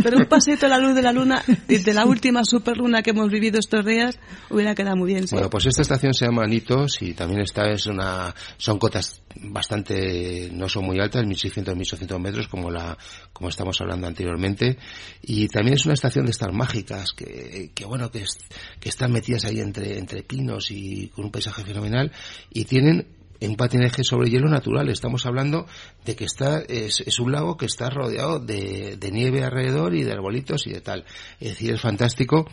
Pero 0.04 0.18
un 0.18 0.26
paseito 0.26 0.66
a 0.66 0.70
la 0.70 0.78
luz 0.78 0.94
de 0.96 1.02
la 1.02 1.12
luna, 1.14 1.42
y 1.68 1.78
de 1.78 1.94
la 1.94 2.06
última 2.06 2.44
superluna 2.44 3.02
que 3.02 3.12
hemos 3.12 3.30
vivido 3.32 3.58
estos 3.60 3.86
días, 3.86 4.20
hubiera 4.50 4.76
quedado 4.76 4.98
muy 4.98 5.14
bien. 5.14 5.28
sí. 5.28 5.36
Bueno, 5.36 5.50
pues 5.50 5.66
esta 5.66 5.82
estación 5.82 6.14
se 6.14 6.26
llama 6.26 6.46
Nitos 6.46 7.02
y 7.02 7.14
también 7.14 7.42
esta 7.42 7.70
es 7.72 7.86
una, 7.88 8.34
son 8.58 8.78
cotas 8.78 9.21
bastante, 9.36 10.50
no 10.52 10.68
son 10.70 10.86
muy 10.86 11.00
altas, 11.00 11.26
1600, 11.26 11.76
1800 11.76 12.20
metros 12.20 12.48
como 12.48 12.70
la, 12.72 12.98
como 13.34 13.50
estamos 13.50 13.80
hablando 13.82 14.08
anteriormente. 14.08 14.78
Y 15.22 15.48
también 15.48 15.76
es 15.76 15.86
una 15.86 15.94
estación 15.94 16.26
de 16.26 16.32
estas 16.32 16.54
mágicas 16.54 17.12
que, 17.16 17.72
que 17.74 17.86
bueno, 17.86 18.12
que, 18.12 18.24
es- 18.24 18.38
que 18.80 18.90
están 18.90 19.12
metidas 19.12 19.46
ahí 19.46 19.60
entre, 19.60 19.98
entre 19.98 20.24
pinos 20.24 20.72
y 20.72 21.08
con 21.10 21.26
un 21.26 21.32
paisaje 21.32 21.64
fenomenal 21.64 22.12
y 22.52 22.66
tienen 22.66 23.08
un 23.44 23.56
patinaje 23.56 24.04
sobre 24.04 24.30
hielo 24.30 24.48
natural. 24.50 24.88
Estamos 24.90 25.26
hablando 25.26 25.66
de 26.06 26.16
que 26.16 26.26
está, 26.26 26.60
es, 26.60 27.00
es 27.02 27.20
un 27.20 27.32
lago 27.32 27.58
que 27.58 27.66
está 27.66 27.90
rodeado 27.90 28.40
de, 28.40 28.98
de 28.98 29.12
nieve 29.12 29.44
alrededor 29.44 29.96
y 29.96 30.04
de 30.04 30.12
arbolitos 30.12 30.68
y 30.68 30.72
de 30.74 30.82
tal. 30.82 31.06
Es 31.40 31.50
decir, 31.50 31.74
es 31.74 31.82
fantástico. 31.82 32.48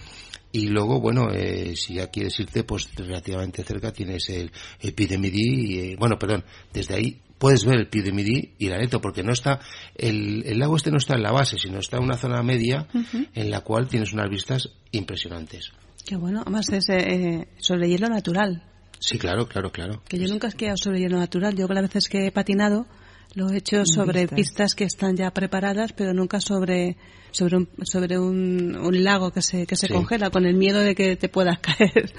Y 0.50 0.68
luego, 0.68 1.00
bueno, 1.00 1.30
eh, 1.30 1.76
si 1.76 1.94
ya 1.94 2.06
quieres 2.06 2.38
irte, 2.40 2.64
pues 2.64 2.88
relativamente 2.96 3.62
cerca 3.62 3.92
tienes 3.92 4.28
el, 4.30 4.50
el 4.80 4.94
Pied 4.94 5.10
de 5.10 5.18
Midi, 5.18 5.40
y, 5.40 5.78
eh, 5.78 5.96
bueno, 5.98 6.18
perdón, 6.18 6.44
desde 6.72 6.94
ahí 6.94 7.20
puedes 7.38 7.64
ver 7.64 7.78
el 7.78 7.88
Pied 7.88 8.04
de 8.04 8.12
Midi 8.12 8.54
y 8.58 8.68
la 8.68 8.78
Neto, 8.78 9.00
porque 9.00 9.22
no 9.22 9.32
está, 9.32 9.60
el, 9.94 10.42
el 10.46 10.58
lago 10.58 10.76
este 10.76 10.90
no 10.90 10.96
está 10.96 11.14
en 11.14 11.22
la 11.22 11.32
base, 11.32 11.58
sino 11.58 11.78
está 11.78 11.98
en 11.98 12.04
una 12.04 12.16
zona 12.16 12.42
media 12.42 12.86
en 13.34 13.50
la 13.50 13.60
cual 13.60 13.88
tienes 13.88 14.12
unas 14.12 14.30
vistas 14.30 14.70
impresionantes. 14.92 15.70
Qué 16.04 16.16
bueno. 16.16 16.40
Además 16.40 16.70
es 16.72 16.88
eh, 16.88 17.48
sobre 17.58 17.88
hielo 17.88 18.08
natural. 18.08 18.62
Sí, 18.98 19.18
claro, 19.18 19.46
claro, 19.46 19.70
claro. 19.70 20.02
Que 20.08 20.18
yo 20.18 20.26
nunca 20.26 20.46
he 20.46 20.50
esquiado 20.50 20.76
sobre 20.76 21.00
hielo 21.00 21.18
natural. 21.18 21.54
Yo 21.54 21.68
las 21.68 21.82
veces 21.82 22.08
que 22.08 22.26
he 22.26 22.32
patinado 22.32 22.86
lo 23.34 23.50
he 23.50 23.58
hecho 23.58 23.84
sobre 23.84 24.22
pistas. 24.22 24.36
pistas. 24.36 24.74
que 24.74 24.84
están 24.84 25.16
ya 25.16 25.30
preparadas, 25.32 25.92
pero 25.92 26.12
nunca 26.14 26.40
sobre 26.40 26.96
sobre 27.30 27.56
un, 27.58 27.68
sobre 27.82 28.18
un, 28.18 28.74
un 28.76 29.04
lago 29.04 29.30
que 29.30 29.42
se 29.42 29.66
que 29.66 29.76
se 29.76 29.86
Sí. 29.86 29.92
congela 29.92 30.30
con 30.30 30.46
el 30.46 30.54
miedo 30.56 30.80
de 30.80 30.94
que 30.94 31.16
te 31.16 31.28
puedas 31.28 31.58
caer. 31.60 32.12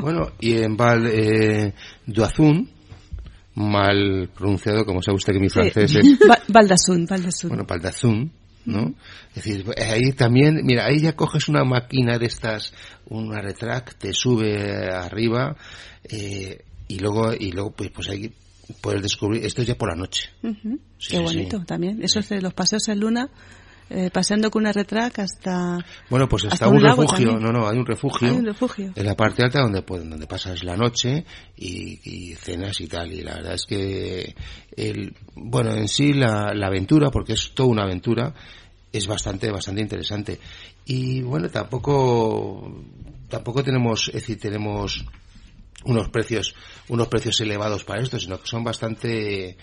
Bueno, 0.00 0.32
y 0.40 0.56
en 0.58 0.76
Val 0.76 1.06
eh, 1.06 1.72
d'Oazun, 2.06 2.68
mal 3.54 4.28
pronunciado, 4.34 4.84
como 4.84 5.02
sabe 5.02 5.16
usted 5.16 5.32
que 5.32 5.40
mi 5.40 5.48
francés 5.48 5.90
Sí. 5.92 5.98
es, 6.00 6.18
Ba- 6.28 6.42
Baldasun, 6.48 7.06
Baldasun. 7.06 7.48
bueno, 7.48 7.64
Val 7.66 7.80
d'Azun, 7.80 8.32
¿no? 8.66 8.94
Es 9.34 9.44
decir, 9.44 9.64
ahí 9.78 10.12
también, 10.12 10.60
mira, 10.64 10.84
ahí 10.86 11.00
ya 11.00 11.14
coges 11.14 11.48
una 11.48 11.64
máquina 11.64 12.18
de 12.18 12.26
estas, 12.26 12.72
una 13.08 13.40
retract, 13.40 13.98
te 13.98 14.12
sube 14.12 14.90
arriba, 14.92 15.56
eh, 16.04 16.64
y 16.88 16.98
luego, 16.98 17.32
y 17.38 17.52
luego, 17.52 17.70
pues, 17.72 17.90
pues 17.90 18.08
ahí 18.10 18.32
puedes 18.80 19.02
descubrir, 19.02 19.44
esto 19.44 19.62
es 19.62 19.68
ya 19.68 19.74
por 19.76 19.88
la 19.88 19.96
noche. 19.96 20.30
Sí, 20.98 21.10
Qué 21.10 21.18
bonito 21.18 21.58
sí. 21.60 21.64
también. 21.66 22.02
Eso 22.02 22.20
es 22.20 22.28
de 22.28 22.40
los 22.42 22.54
paseos 22.54 22.88
en 22.88 23.00
luna. 23.00 23.28
eh, 23.88 24.10
paseando 24.12 24.50
con 24.50 24.62
una 24.62 24.72
retrac 24.72 25.16
hasta. 25.20 25.78
Bueno, 26.10 26.28
pues 26.28 26.42
está 26.42 26.54
hasta 26.54 26.68
un, 26.68 26.80
refugio, 26.80 27.28
también. 27.30 27.40
no, 27.40 27.52
no, 27.52 27.68
hay 27.68 27.78
un 27.78 27.86
refugio. 27.86 28.26
Hay 28.28 28.34
un 28.34 28.44
refugio. 28.44 28.92
En 28.96 29.06
la 29.06 29.14
parte 29.14 29.44
alta 29.44 29.60
donde, 29.60 29.82
pueden- 29.82 30.10
donde 30.10 30.26
pasas 30.26 30.64
la 30.64 30.76
noche 30.76 31.24
y, 31.56 32.00
y 32.02 32.34
cenas 32.34 32.80
y 32.80 32.88
tal. 32.88 33.12
Y 33.12 33.20
la 33.22 33.36
verdad 33.36 33.54
es 33.54 33.64
que, 33.64 34.34
el, 34.76 35.14
bueno, 35.36 35.72
en 35.72 35.86
sí 35.86 36.12
la, 36.14 36.52
la 36.52 36.66
aventura, 36.66 37.10
porque 37.12 37.34
es 37.34 37.52
toda 37.54 37.68
una 37.68 37.84
aventura, 37.84 38.34
es 38.92 39.06
bastante, 39.06 39.52
bastante 39.52 39.82
interesante. 39.82 40.40
Y 40.84 41.22
bueno, 41.22 41.48
tampoco, 41.48 42.82
tampoco 43.28 43.62
tenemos, 43.62 44.08
es 44.08 44.14
decir, 44.14 44.40
tenemos 44.40 45.04
unos 45.86 46.08
precios, 46.08 46.54
unos 46.88 47.08
precios 47.08 47.40
elevados 47.40 47.84
para 47.84 48.02
esto, 48.02 48.18
sino 48.18 48.40
que 48.40 48.46
son 48.46 48.64
bastante, 48.64 49.56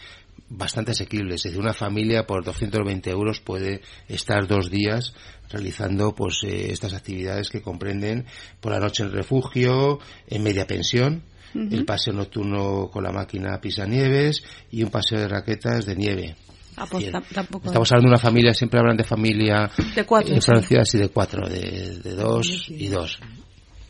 bastante 0.50 0.92
asequibles. 0.92 1.36
Es 1.36 1.44
decir, 1.44 1.60
una 1.60 1.74
familia 1.74 2.26
por 2.26 2.44
220 2.44 3.10
euros 3.10 3.40
puede 3.40 3.82
estar 4.08 4.48
dos 4.48 4.70
días 4.70 5.14
realizando 5.50 6.16
pues 6.16 6.40
eh, 6.44 6.72
estas 6.72 6.94
actividades 6.94 7.50
que 7.50 7.62
comprenden 7.62 8.26
por 8.60 8.72
la 8.72 8.80
noche 8.80 9.04
en 9.04 9.12
refugio, 9.12 10.00
en 10.28 10.44
media 10.44 10.66
pensión, 10.66 11.24
el 11.54 11.86
paseo 11.86 12.14
nocturno 12.14 12.90
con 12.92 13.04
la 13.04 13.12
máquina 13.12 13.62
pisanieves 13.62 14.44
y 14.72 14.82
un 14.82 14.90
paseo 14.90 15.20
de 15.20 15.28
raquetas 15.28 15.86
de 15.86 15.96
nieve. 15.96 16.36
Ah, 16.76 16.88
pues 16.90 17.12
tampoco. 17.12 17.68
Estamos 17.68 17.92
hablando 17.92 18.10
de 18.10 18.14
una 18.14 18.20
familia, 18.20 18.54
siempre 18.56 18.80
hablan 18.80 18.98
de 18.98 19.04
familia 19.04 19.70
De 19.96 20.04
cuatro, 20.04 20.34
en 20.34 20.42
sí. 20.42 20.46
Francia, 20.48 20.82
así 20.82 20.98
de 20.98 21.10
cuatro, 21.10 21.48
de, 21.48 22.00
de 22.00 22.16
dos 22.16 22.66
y 22.70 22.88
dos. 22.88 23.20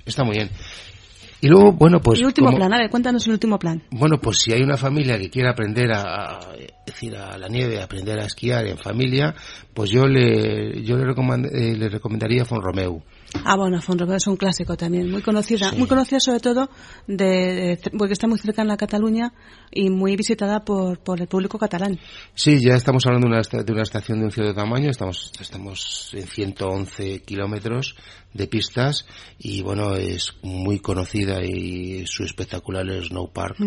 Está 0.05 0.25
muy 0.25 0.35
bien. 0.35 0.49
Y 1.43 1.47
luego, 1.49 1.73
bueno, 1.73 1.99
pues... 1.99 2.19
el 2.19 2.25
último 2.25 2.47
como- 2.47 2.57
plan, 2.57 2.73
a 2.73 2.77
ver, 2.77 2.89
cuéntanos 2.89 3.25
el 3.27 3.33
último 3.33 3.59
plan. 3.59 3.81
bueno, 3.91 4.17
pues 4.21 4.37
si 4.41 4.53
hay 4.53 4.61
una 4.61 4.77
familia 4.77 5.17
que 5.19 5.29
quiere 5.29 5.49
aprender 5.49 5.91
a, 5.91 6.01
a- 6.37 6.39
decir, 6.85 7.15
a 7.17 7.37
la 7.37 7.49
nieve, 7.49 7.81
aprender 7.81 8.17
a 8.19 8.25
esquiar 8.25 8.65
en 8.65 8.77
familia, 8.77 9.35
pues 9.73 9.89
yo 9.89 10.07
le, 10.07 10.81
yo 10.83 10.95
le, 10.97 11.03
recomend- 11.03 11.49
eh, 11.53 11.75
le 11.75 11.89
recomendaría 11.89 12.45
Fonromeu. 12.45 13.01
Ah, 13.45 13.55
bueno, 13.57 13.81
Fonromeo 13.81 14.15
es 14.17 14.27
un 14.27 14.37
clásico 14.37 14.77
también, 14.77 15.09
muy 15.11 15.21
conocida, 15.21 15.71
Sí. 15.71 15.77
muy 15.77 15.87
conocida 15.87 16.19
sobre 16.19 16.39
todo 16.39 16.69
de, 17.07 17.25
de- 17.25 17.79
porque 17.97 18.13
está 18.13 18.27
muy 18.27 18.37
cercana 18.39 18.75
a 18.75 18.77
Cataluña 18.77 19.33
y 19.71 19.89
muy 19.89 20.15
visitada 20.15 20.63
por, 20.63 20.99
por 20.99 21.19
el 21.19 21.27
público 21.27 21.57
catalán. 21.57 21.99
Sí, 22.35 22.59
ya 22.63 22.75
estamos 22.75 23.05
hablando 23.05 23.27
de 23.27 23.33
una, 23.33 23.63
de 23.63 23.73
una 23.73 23.81
estación 23.83 24.19
de 24.19 24.25
un 24.25 24.31
cierto 24.31 24.53
tamaño, 24.53 24.89
estamos, 24.89 25.31
estamos 25.39 26.11
en 26.13 26.27
111 26.27 27.21
kilómetros 27.23 27.95
de 28.33 28.47
pistas 28.47 29.05
y 29.39 29.61
bueno, 29.61 29.95
es 29.95 30.33
muy 30.43 30.79
conocida 30.79 31.43
y 31.43 32.05
su 32.07 32.23
espectacular 32.23 32.87
es 32.89 33.07
Snow 33.07 33.31
Park, 33.33 33.57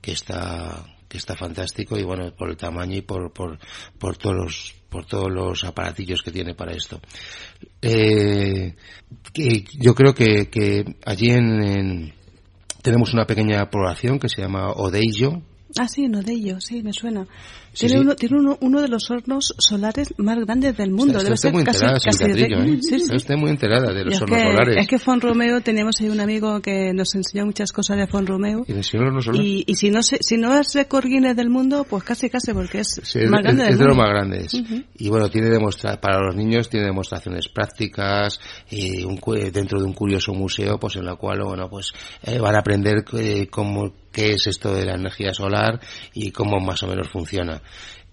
que 0.00 0.12
está, 0.12 0.84
que 1.08 1.18
está 1.18 1.34
fantástico 1.36 1.98
y 1.98 2.02
bueno, 2.04 2.32
por 2.36 2.50
el 2.50 2.56
tamaño 2.56 2.96
y 2.96 3.02
por, 3.02 3.32
por, 3.32 3.58
por 3.98 4.16
todos 4.16 4.36
los, 4.36 4.74
por 4.96 5.04
todos 5.04 5.30
los 5.30 5.62
aparatillos 5.64 6.22
que 6.22 6.30
tiene 6.30 6.54
para 6.54 6.72
esto. 6.72 7.00
Eh, 7.82 8.74
que 9.34 9.64
yo 9.78 9.94
creo 9.94 10.14
que, 10.14 10.48
allí 11.04 11.30
en, 11.30 11.62
en- 11.62 12.14
tenemos 12.82 13.12
una 13.12 13.26
pequeña 13.26 13.68
población 13.68 14.18
que 14.18 14.28
se 14.30 14.40
llama 14.40 14.70
Odeillo, 14.72 15.42
Ah, 15.78 15.88
sí, 15.88 16.06
uno 16.06 16.22
de 16.22 16.32
ellos, 16.32 16.64
sí, 16.64 16.82
me 16.82 16.92
suena. 16.94 17.26
Sí, 17.76 17.86
tiene 17.88 18.00
sí. 18.00 18.06
Uno, 18.06 18.16
tiene 18.16 18.38
uno, 18.38 18.58
uno 18.62 18.80
de 18.80 18.88
los 18.88 19.10
hornos 19.10 19.54
solares 19.58 20.14
más 20.16 20.38
grandes 20.38 20.76
del 20.78 20.90
mundo. 20.90 21.22
Debe 21.22 21.36
ser 21.36 21.52
muy 21.52 21.62
casi, 21.62 21.84
enterada, 21.84 22.00
casi 22.02 22.24
¿eh? 22.24 22.78
Sí, 22.82 23.14
usted 23.14 23.36
muy 23.36 23.50
enterada 23.50 23.92
de 23.92 24.04
los 24.04 24.14
es, 24.14 24.22
hornos 24.22 24.38
que, 24.38 24.44
solares. 24.46 24.76
es 24.78 24.88
que 24.88 24.98
Fon 24.98 25.20
Romeo, 25.20 25.60
teníamos 25.60 26.00
ahí 26.00 26.08
un 26.08 26.20
amigo 26.20 26.60
que 26.62 26.92
nos 26.94 27.14
enseñó 27.14 27.44
muchas 27.44 27.72
cosas 27.72 27.98
de 27.98 28.06
Fon 28.06 28.26
Romeo. 28.26 28.64
Y. 29.36 29.42
Y, 29.42 29.64
y 29.66 29.74
si 29.74 29.90
no 29.90 30.02
se, 30.02 30.16
si 30.22 30.38
no 30.38 30.58
es 30.58 30.72
récord 30.74 31.04
Guinness 31.04 31.36
del 31.36 31.50
mundo, 31.50 31.84
pues 31.88 32.02
casi 32.02 32.30
casi, 32.30 32.54
porque 32.54 32.80
es 32.80 33.00
más 33.28 33.42
grande 33.42 33.62
es- 33.64 33.66
del 33.68 33.72
es 33.74 33.78
de 33.78 33.84
los 33.84 33.96
más 33.96 34.08
grandes. 34.08 34.52
Y 34.98 35.08
bueno, 35.10 35.28
tiene 35.28 35.50
demostra 35.50 36.00
para 36.00 36.18
los 36.20 36.34
niños 36.34 36.70
tiene 36.70 36.86
demostraciones 36.86 37.48
prácticas 37.48 38.40
y 38.70 39.04
un, 39.04 39.20
dentro 39.52 39.78
de 39.80 39.84
un 39.84 39.92
curioso 39.92 40.32
museo, 40.32 40.78
pues 40.78 40.96
en 40.96 41.04
la 41.04 41.16
cual, 41.16 41.42
bueno, 41.44 41.68
pues 41.68 41.92
eh, 42.22 42.38
van 42.38 42.54
a 42.54 42.60
aprender 42.60 43.04
eh, 43.18 43.48
cómo, 43.50 43.92
qué 44.12 44.32
es 44.32 44.46
esto 44.46 44.74
de 44.74 44.86
la 44.86 44.94
energía 44.94 45.34
solar 45.34 45.78
y 46.14 46.30
cómo 46.30 46.58
más 46.58 46.82
o 46.82 46.86
menos 46.86 47.08
funciona. 47.08 47.60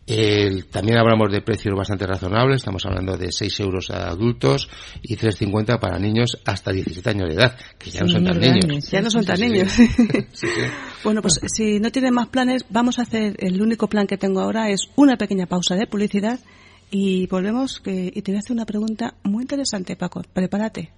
El- 0.06 0.66
también 0.66 0.98
hablamos 0.98 1.32
de 1.32 1.42
precios 1.42 1.74
bastante 1.78 2.06
razonables, 2.06 2.58
estamos 2.58 2.86
hablando 2.86 3.16
de 3.16 3.32
6 3.32 3.58
euros 3.62 3.90
a 3.90 4.10
adultos 4.10 4.70
y 5.02 5.16
3,50 5.16 5.80
para 5.80 5.98
niños 5.98 6.38
hasta 6.46 6.74
17 6.74 7.10
años 7.10 7.30
de 7.30 7.36
edad, 7.36 7.58
que 7.80 7.90
ya 7.90 8.02
no 8.02 8.10
son 8.10 8.26
tan 8.26 8.38
niños. 8.38 8.90
Ya 8.92 9.02
no 9.02 9.10
son 9.10 9.24
tan 9.24 9.38
Sí, 9.38 9.44
sí. 9.44 9.50
niños. 9.50 9.72
Sí, 9.72 9.88
sí. 10.34 10.48
Bueno, 11.06 11.22
pues 11.22 11.40
si 11.56 11.80
no 11.80 11.90
tienen 11.90 12.14
más 12.14 12.28
planes, 12.28 12.66
vamos 12.70 13.00
a 13.00 13.04
hacer, 13.04 13.38
el 13.40 13.62
único 13.62 13.88
plan 13.88 14.06
que 14.06 14.18
tengo 14.18 14.42
ahora 14.42 14.70
es 14.70 14.90
una 14.98 15.16
pequeña 15.16 15.46
pausa 15.46 15.76
de 15.76 15.88
publicidad 15.88 16.38
y 16.92 17.28
volvemos 17.28 17.80
que, 17.80 18.12
y 18.14 18.22
te 18.22 18.32
voy 18.34 18.38
a 18.38 18.40
hacer 18.40 18.52
una 18.52 18.66
pregunta 18.66 19.16
muy 19.24 19.44
interesante, 19.44 19.96
Paco. 19.96 20.22
Prepárate. 20.34 20.92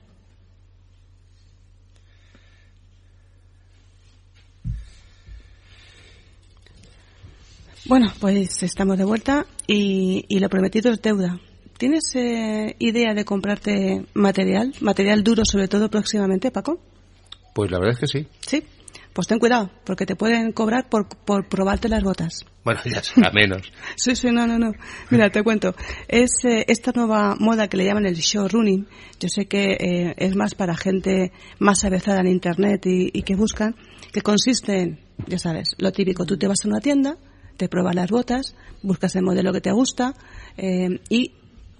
Bueno, 7.88 8.12
pues 8.20 8.64
estamos 8.64 8.98
de 8.98 9.06
vuelta 9.06 9.46
y, 9.68 10.26
y 10.28 10.40
lo 10.40 10.50
prometido 10.50 10.92
es 10.92 11.02
deuda. 11.04 11.40
¿Tienes 11.78 12.16
eh, 12.16 12.76
idea 12.80 13.14
de 13.14 13.26
comprarte 13.26 14.06
material, 14.16 14.74
material 14.82 15.24
duro 15.24 15.44
sobre 15.46 15.68
todo 15.68 15.90
próximamente, 15.90 16.50
Paco? 16.50 16.80
Pues 17.54 17.70
la 17.70 17.78
verdad 17.78 17.94
es 17.94 18.00
que 18.00 18.08
sí. 18.08 18.28
Sí. 18.40 18.64
Pues 19.14 19.28
ten 19.28 19.40
cuidado, 19.40 19.70
porque 19.86 20.06
te 20.06 20.16
pueden 20.16 20.52
cobrar 20.52 20.90
por, 20.90 21.08
por 21.08 21.48
probarte 21.48 21.88
las 21.88 22.04
botas. 22.04 22.44
Bueno, 22.64 22.82
ya 22.86 23.04
será 23.04 23.32
menos. 23.32 23.72
Sí, 23.96 24.16
sí, 24.16 24.30
no, 24.32 24.48
no, 24.48 24.58
no. 24.58 24.72
Mira, 25.12 25.30
te 25.30 25.44
cuento. 25.44 25.76
Es 26.08 26.44
eh, 26.44 26.66
esta 26.68 26.92
nueva 26.94 27.36
moda 27.40 27.68
que 27.68 27.78
le 27.78 27.86
llaman 27.86 28.08
el 28.08 28.16
show 28.16 28.48
running. 28.48 28.88
Yo 29.20 29.30
sé 29.30 29.46
que 29.46 29.74
eh, 29.74 30.16
es 30.18 30.36
más 30.36 30.56
para 30.56 30.76
gente 30.76 31.32
más 31.60 31.86
avezada 31.86 32.22
en 32.22 32.28
Internet 32.28 32.88
y, 32.88 33.12
y 33.14 33.22
que 33.22 33.36
buscan, 33.36 33.76
que 34.12 34.22
consiste 34.22 34.82
en, 34.82 35.00
ya 35.28 35.38
sabes, 35.38 35.76
lo 35.78 35.92
típico. 35.92 36.26
Tú 36.26 36.38
te 36.38 36.48
vas 36.48 36.66
a 36.66 36.68
una 36.68 36.82
tienda, 36.82 37.18
te 37.58 37.70
pruebas 37.70 37.96
las 37.96 38.10
botas, 38.10 38.56
buscas 38.84 39.16
el 39.16 39.24
modelo 39.24 39.52
que 39.54 39.62
te 39.62 39.72
gusta 39.72 40.14
eh, 40.58 41.00
y 41.10 41.32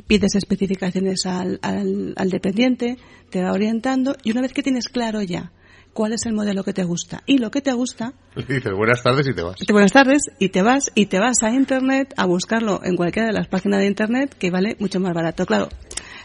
pides 0.08 0.36
especificaciones 0.36 1.26
al, 1.26 1.60
al, 1.62 2.14
al 2.18 2.30
dependiente, 2.30 2.98
te 3.30 3.42
va 3.44 3.52
orientando 3.52 4.16
y 4.24 4.32
una 4.32 4.42
vez 4.42 4.54
que 4.54 4.62
tienes 4.64 4.88
claro 4.88 5.22
ya 5.22 5.52
cuál 5.94 6.12
es 6.14 6.26
el 6.26 6.34
modelo 6.34 6.64
que 6.64 6.74
te 6.74 6.84
gusta 6.84 7.24
y 7.26 7.38
lo 7.38 7.50
que 7.52 7.62
te 7.62 7.72
gusta, 7.74 8.14
Le 8.36 8.44
dices 8.56 8.74
buenas 8.76 9.02
tardes 9.02 9.28
y 9.28 9.34
te 9.34 9.42
vas. 9.42 9.56
te 9.58 9.72
buenas 9.74 9.92
tardes 9.94 10.24
y 10.40 10.50
te 10.50 10.62
vas 10.62 10.92
y 10.96 11.06
te 11.08 11.20
vas 11.20 11.42
a 11.44 11.52
internet 11.52 12.14
a 12.18 12.26
buscarlo 12.26 12.82
en 12.84 12.96
cualquiera 12.98 13.28
de 13.28 13.34
las 13.34 13.48
páginas 13.48 13.80
de 13.80 13.88
internet 13.88 14.36
que 14.38 14.52
vale 14.52 14.76
mucho 14.80 15.00
más 15.00 15.14
barato. 15.14 15.46
Claro, 15.46 15.70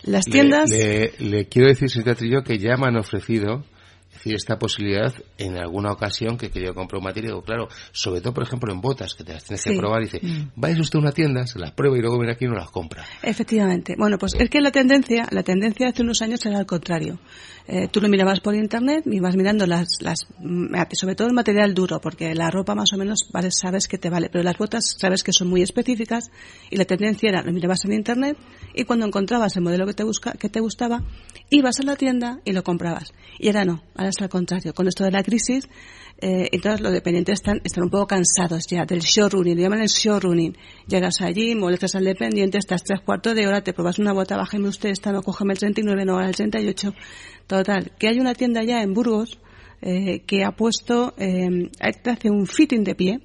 las 0.02 0.26
Le- 0.26 0.32
tiendas 0.32 0.70
Le, 0.70 1.12
le 1.20 1.46
quiero 1.46 1.68
decir, 1.68 1.88
señor 1.88 2.16
Trillo, 2.16 2.42
que 2.42 2.58
ya 2.58 2.76
me 2.76 2.88
han 2.88 2.96
ofrecido 2.96 3.64
esta 4.24 4.58
posibilidad 4.58 5.12
en 5.38 5.56
alguna 5.56 5.92
ocasión 5.92 6.36
que 6.36 6.50
querido 6.50 6.74
comprar 6.74 6.98
un 6.98 7.04
material. 7.04 7.42
Claro, 7.44 7.68
sobre 7.92 8.20
todo, 8.20 8.34
por 8.34 8.42
ejemplo, 8.44 8.72
en 8.72 8.80
botas, 8.80 9.14
que 9.14 9.24
te 9.24 9.32
las 9.32 9.44
tienes 9.44 9.62
Sí. 9.62 9.70
que 9.70 9.78
probar 9.78 10.02
y 10.02 10.04
dice, 10.06 10.20
vaya 10.56 10.80
usted 10.80 10.98
a 10.98 11.02
una 11.02 11.12
tienda, 11.12 11.46
se 11.46 11.58
las 11.58 11.72
prueba 11.72 11.96
y 11.96 12.00
luego 12.00 12.18
viene 12.18 12.32
aquí 12.32 12.44
y 12.44 12.48
no 12.48 12.54
las 12.54 12.70
compra. 12.70 13.04
Efectivamente. 13.22 13.94
Bueno, 13.98 14.18
pues 14.18 14.34
es 14.34 14.48
que 14.50 14.60
la 14.60 14.70
tendencia, 14.70 15.26
la 15.30 15.42
tendencia 15.42 15.88
hace 15.88 16.02
unos 16.02 16.22
años 16.22 16.44
era 16.44 16.58
al 16.58 16.66
contrario. 16.66 17.18
Eh, 17.66 17.88
tú 17.88 18.00
lo 18.00 18.08
mirabas 18.08 18.40
por 18.40 18.54
internet 18.54 19.04
y 19.06 19.20
vas 19.20 19.36
mirando 19.36 19.64
las, 19.66 19.88
las, 20.00 20.26
mm, 20.40 20.74
sobre 20.92 21.14
todo 21.14 21.28
el 21.28 21.34
material 21.34 21.72
duro, 21.74 22.00
porque 22.00 22.34
la 22.34 22.50
ropa 22.50 22.74
más 22.74 22.92
o 22.92 22.96
menos 22.96 23.28
vale, 23.32 23.50
sabes 23.52 23.86
que 23.86 23.96
te 23.96 24.10
vale, 24.10 24.28
pero 24.30 24.42
las 24.42 24.58
botas 24.58 24.96
sabes 24.98 25.22
que 25.22 25.32
son 25.32 25.48
muy 25.48 25.62
específicas 25.62 26.30
y 26.68 26.76
la 26.76 26.84
tendencia 26.84 27.28
era 27.28 27.42
lo 27.42 27.52
mirabas 27.52 27.84
en 27.84 27.92
internet 27.92 28.36
y 28.74 28.84
cuando 28.84 29.06
encontrabas 29.06 29.56
el 29.56 29.62
modelo 29.62 29.86
que 29.86 29.94
te 29.94 30.02
busca, 30.04 30.32
que 30.32 30.48
te 30.48 30.58
gustaba, 30.60 31.04
ibas 31.48 31.78
a 31.80 31.84
la 31.84 31.96
tienda 31.96 32.40
y 32.44 32.52
lo 32.52 32.64
comprabas. 32.64 33.12
Y 33.38 33.46
ahora 33.48 33.64
no, 33.64 33.82
ahora 33.94 34.09
al 34.20 34.28
contrario. 34.28 34.72
Con 34.74 34.88
esto 34.88 35.04
de 35.04 35.10
la 35.10 35.22
crisis, 35.22 35.68
eh, 36.20 36.48
entonces 36.52 36.80
los 36.80 36.92
dependientes 36.92 37.34
están, 37.34 37.60
están 37.64 37.84
un 37.84 37.90
poco 37.90 38.08
cansados 38.08 38.66
ya 38.66 38.84
del 38.84 39.00
showrunning, 39.00 39.56
le 39.56 39.62
llaman 39.62 39.82
el 39.82 39.88
showrunning. 39.88 40.56
Llegas 40.86 41.20
allí, 41.20 41.54
molestas 41.54 41.94
al 41.94 42.04
dependiente, 42.04 42.58
estás 42.58 42.82
tres 42.82 43.00
cuartos 43.00 43.34
de 43.34 43.46
hora, 43.46 43.62
te 43.62 43.72
pruebas 43.72 43.98
una 43.98 44.12
bota, 44.12 44.36
bájeme 44.36 44.68
usted 44.68 44.90
esta, 44.90 45.12
no 45.12 45.22
cógeme 45.22 45.52
el 45.52 45.58
39, 45.58 46.04
no 46.04 46.20
el 46.20 46.34
38. 46.34 46.94
Total, 47.46 47.92
que 47.98 48.08
hay 48.08 48.20
una 48.20 48.34
tienda 48.34 48.62
ya 48.62 48.82
en 48.82 48.92
Burgos 48.94 49.38
eh, 49.82 50.20
que 50.26 50.44
ha 50.44 50.52
puesto, 50.52 51.14
eh, 51.18 51.70
hace 51.80 52.30
un 52.30 52.46
fitting 52.46 52.84
de 52.84 52.94
pie 52.94 53.20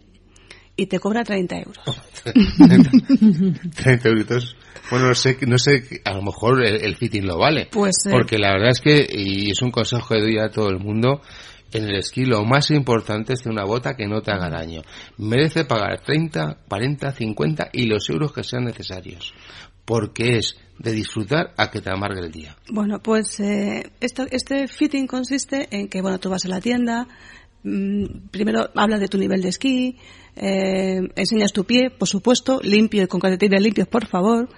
y 0.76 0.88
te 0.88 1.00
cobra 1.00 1.24
30 1.24 1.58
euros. 1.58 2.02
30 3.76 4.10
euritos. 4.10 4.56
Bueno, 4.90 5.08
no 5.08 5.16
sé, 5.16 5.38
no 5.48 5.58
sé, 5.58 6.02
a 6.04 6.14
lo 6.14 6.22
mejor 6.22 6.64
el, 6.64 6.84
el 6.84 6.96
fitting 6.96 7.26
lo 7.26 7.38
vale. 7.38 7.68
Pues, 7.72 7.96
eh, 8.06 8.12
Porque 8.12 8.38
la 8.38 8.52
verdad 8.52 8.70
es 8.70 8.82
que, 8.82 9.08
y 9.10 9.52
es 9.52 9.62
un 9.62 9.72
consejo 9.72 10.08
que 10.10 10.22
doy 10.22 10.38
a 10.38 10.50
todo 10.50 10.70
el 10.70 10.80
mundo, 10.80 11.22
en 11.72 11.84
el 11.84 11.96
esquí 11.96 12.26
lo 12.26 12.44
más 12.46 12.72
importante 12.72 13.34
es 13.34 13.42
tener 13.42 13.58
una 13.58 13.66
bota 13.66 13.96
que 13.96 14.08
no 14.08 14.22
te 14.22 14.32
haga 14.32 14.50
daño. 14.50 14.82
Merece 15.18 15.66
pagar 15.66 16.02
30, 16.02 16.60
40, 16.68 17.12
50 17.12 17.70
y 17.74 17.86
los 17.86 18.10
euros 18.10 18.32
que 18.32 18.44
sean 18.44 18.66
necesarios. 18.66 19.34
Porque 19.84 20.38
es 20.38 20.58
de 20.80 20.92
disfrutar 20.92 21.54
a 21.58 21.70
que 21.70 21.82
te 21.82 21.92
amargue 21.92 22.22
el 22.22 22.32
día. 22.32 22.56
Bueno, 22.70 23.00
pues 23.00 23.40
eh, 23.40 23.92
esto, 24.00 24.26
este 24.30 24.68
fitting 24.68 25.08
consiste 25.08 25.68
en 25.72 25.88
que, 25.88 26.02
bueno, 26.02 26.20
tú 26.20 26.30
vas 26.30 26.46
a 26.46 26.50
la 26.50 26.62
tienda, 26.62 27.08
mm, 27.64 28.30
primero 28.32 28.70
hablas 28.76 29.00
de 29.00 29.08
tu 29.08 29.18
nivel 29.18 29.42
de 29.42 29.50
esquí, 29.50 29.98
eh, 30.36 31.02
enseñas 31.16 31.54
tu 31.54 31.66
pie, 31.66 31.90
por 31.90 32.08
supuesto, 32.08 32.60
limpio 32.62 33.08
con 33.08 33.20
calcetines 33.20 33.62
limpios, 33.62 33.88
por 33.88 34.06
favor, 34.06 34.50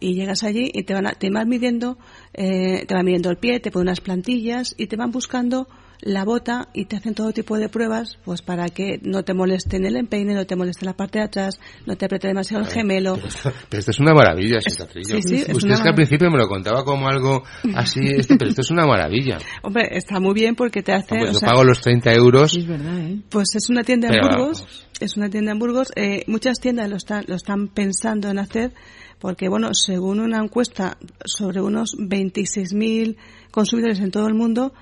y 0.00 0.14
llegas 0.14 0.42
allí 0.44 0.70
y 0.72 0.84
te 0.84 0.94
van, 0.94 1.06
a, 1.06 1.12
te 1.12 1.30
van 1.30 1.48
midiendo, 1.48 1.98
eh, 2.32 2.84
te 2.86 2.94
van 2.94 3.04
midiendo 3.04 3.30
el 3.30 3.38
pie, 3.38 3.60
te 3.60 3.70
ponen 3.70 3.88
unas 3.88 4.00
plantillas 4.00 4.74
y 4.76 4.86
te 4.86 4.96
van 4.96 5.10
buscando 5.10 5.68
la 6.04 6.24
bota 6.24 6.68
y 6.74 6.84
te 6.84 6.96
hacen 6.96 7.14
todo 7.14 7.32
tipo 7.32 7.56
de 7.56 7.70
pruebas 7.70 8.18
pues 8.24 8.42
para 8.42 8.68
que 8.68 9.00
no 9.02 9.22
te 9.24 9.32
moleste 9.32 9.78
en 9.78 9.86
el 9.86 9.96
empeine, 9.96 10.34
no 10.34 10.44
te 10.44 10.54
moleste 10.54 10.84
la 10.84 10.92
parte 10.92 11.18
de 11.18 11.24
atrás, 11.24 11.58
no 11.86 11.96
te 11.96 12.04
apriete 12.04 12.28
demasiado 12.28 12.62
el 12.62 12.70
gemelo. 12.70 13.16
Pero 13.16 13.80
esto, 13.80 13.90
es 13.90 13.98
una 13.98 14.12
maravilla, 14.12 14.60
Sensatrillo. 14.60 15.16
Sí, 15.16 15.22
sí, 15.22 15.34
es 15.36 15.48
Usted 15.48 15.64
una 15.64 15.74
es 15.74 15.80
que 15.80 15.88
al 15.88 15.94
principio 15.94 16.30
me 16.30 16.38
lo 16.38 16.46
contaba 16.46 16.84
como 16.84 17.08
algo 17.08 17.42
así, 17.74 18.00
esto, 18.04 18.36
pero 18.38 18.50
esto 18.50 18.60
es 18.60 18.70
una 18.70 18.86
maravilla. 18.86 19.38
Hombre, 19.62 19.88
está 19.92 20.20
muy 20.20 20.34
bien 20.34 20.54
porque 20.54 20.82
te 20.82 20.92
hace... 20.92 21.08
Pues 21.08 21.32
yo 21.32 21.38
sea, 21.38 21.48
pago 21.48 21.64
los 21.64 21.80
30 21.80 22.12
euros. 22.12 22.50
Sí, 22.52 22.58
es 22.60 22.66
verdad, 22.66 22.98
¿eh? 22.98 23.22
Pues 23.30 23.48
es 23.54 23.70
una 23.70 23.82
tienda 23.82 24.08
en 24.08 24.14
Pero 24.14 24.28
Burgos, 24.28 24.60
vamos. 24.60 24.86
es 25.00 25.16
una 25.16 25.30
tienda 25.30 25.52
en 25.52 25.58
Burgos. 25.58 25.88
Eh, 25.96 26.24
muchas 26.26 26.60
tiendas 26.60 26.90
lo 26.90 26.96
están, 26.96 27.24
lo 27.28 27.34
están 27.34 27.68
pensando 27.68 28.28
en 28.28 28.38
hacer 28.38 28.72
porque, 29.18 29.48
bueno, 29.48 29.72
según 29.72 30.20
una 30.20 30.42
encuesta 30.42 30.98
sobre 31.24 31.62
unos 31.62 31.96
26.000 31.96 33.16
consumidores 33.50 34.00
en 34.00 34.10
todo 34.10 34.26
el 34.26 34.34
mundo, 34.34 34.74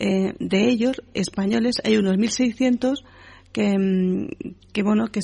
eh, 0.00 0.34
de 0.40 0.68
ellos, 0.68 1.00
españoles, 1.14 1.76
hay 1.84 1.96
unos 1.96 2.16
1.600 2.16 3.04
que, 3.52 3.78
mm, 3.78 4.28
que, 4.72 4.82
bueno, 4.82 5.06
que, 5.08 5.20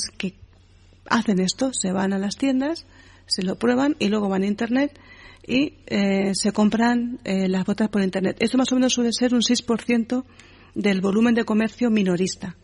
hacen 1.09 1.41
esto, 1.41 1.71
se 1.73 1.93
van 1.93 2.13
a 2.13 2.19
las 2.19 2.37
tiendas, 2.37 2.85
se 3.27 3.43
lo 3.43 3.57
prueban 3.57 3.97
y 3.99 4.09
luego 4.09 4.29
van 4.29 4.43
a 4.43 4.47
Internet 4.47 4.99
y 5.47 5.75
eh, 5.87 6.33
se 6.35 6.53
compran 6.53 7.19
eh, 7.25 7.49
las 7.49 7.65
botas 7.65 7.89
por 7.89 8.03
Internet. 8.03 8.37
Esto 8.41 8.59
más 8.59 8.71
o 8.73 8.75
menos 8.75 8.93
suele 8.93 9.13
ser 9.13 9.33
un 9.35 9.41
6% 9.41 10.25
del 10.75 11.01
volumen 11.01 11.35
de 11.35 11.45
comercio 11.45 11.91
minorista. 11.91 12.57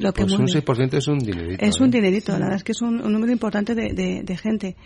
Lo 0.00 0.12
que 0.12 0.22
Pues 0.22 0.32
un 0.34 0.42
mueve. 0.44 0.64
6% 0.64 0.94
es 0.98 1.08
un 1.08 1.18
dinerito. 1.18 1.64
Es 1.64 1.80
¿eh? 1.80 1.82
un 1.84 1.90
dinerito, 1.90 2.32
la 2.32 2.38
verdad 2.40 2.56
es 2.56 2.64
que 2.64 2.72
es 2.72 2.82
un, 2.82 3.00
un 3.00 3.12
número 3.12 3.32
importante 3.32 3.74
de, 3.74 3.92
de- 3.92 4.22
de 4.22 4.36
gente. 4.36 4.76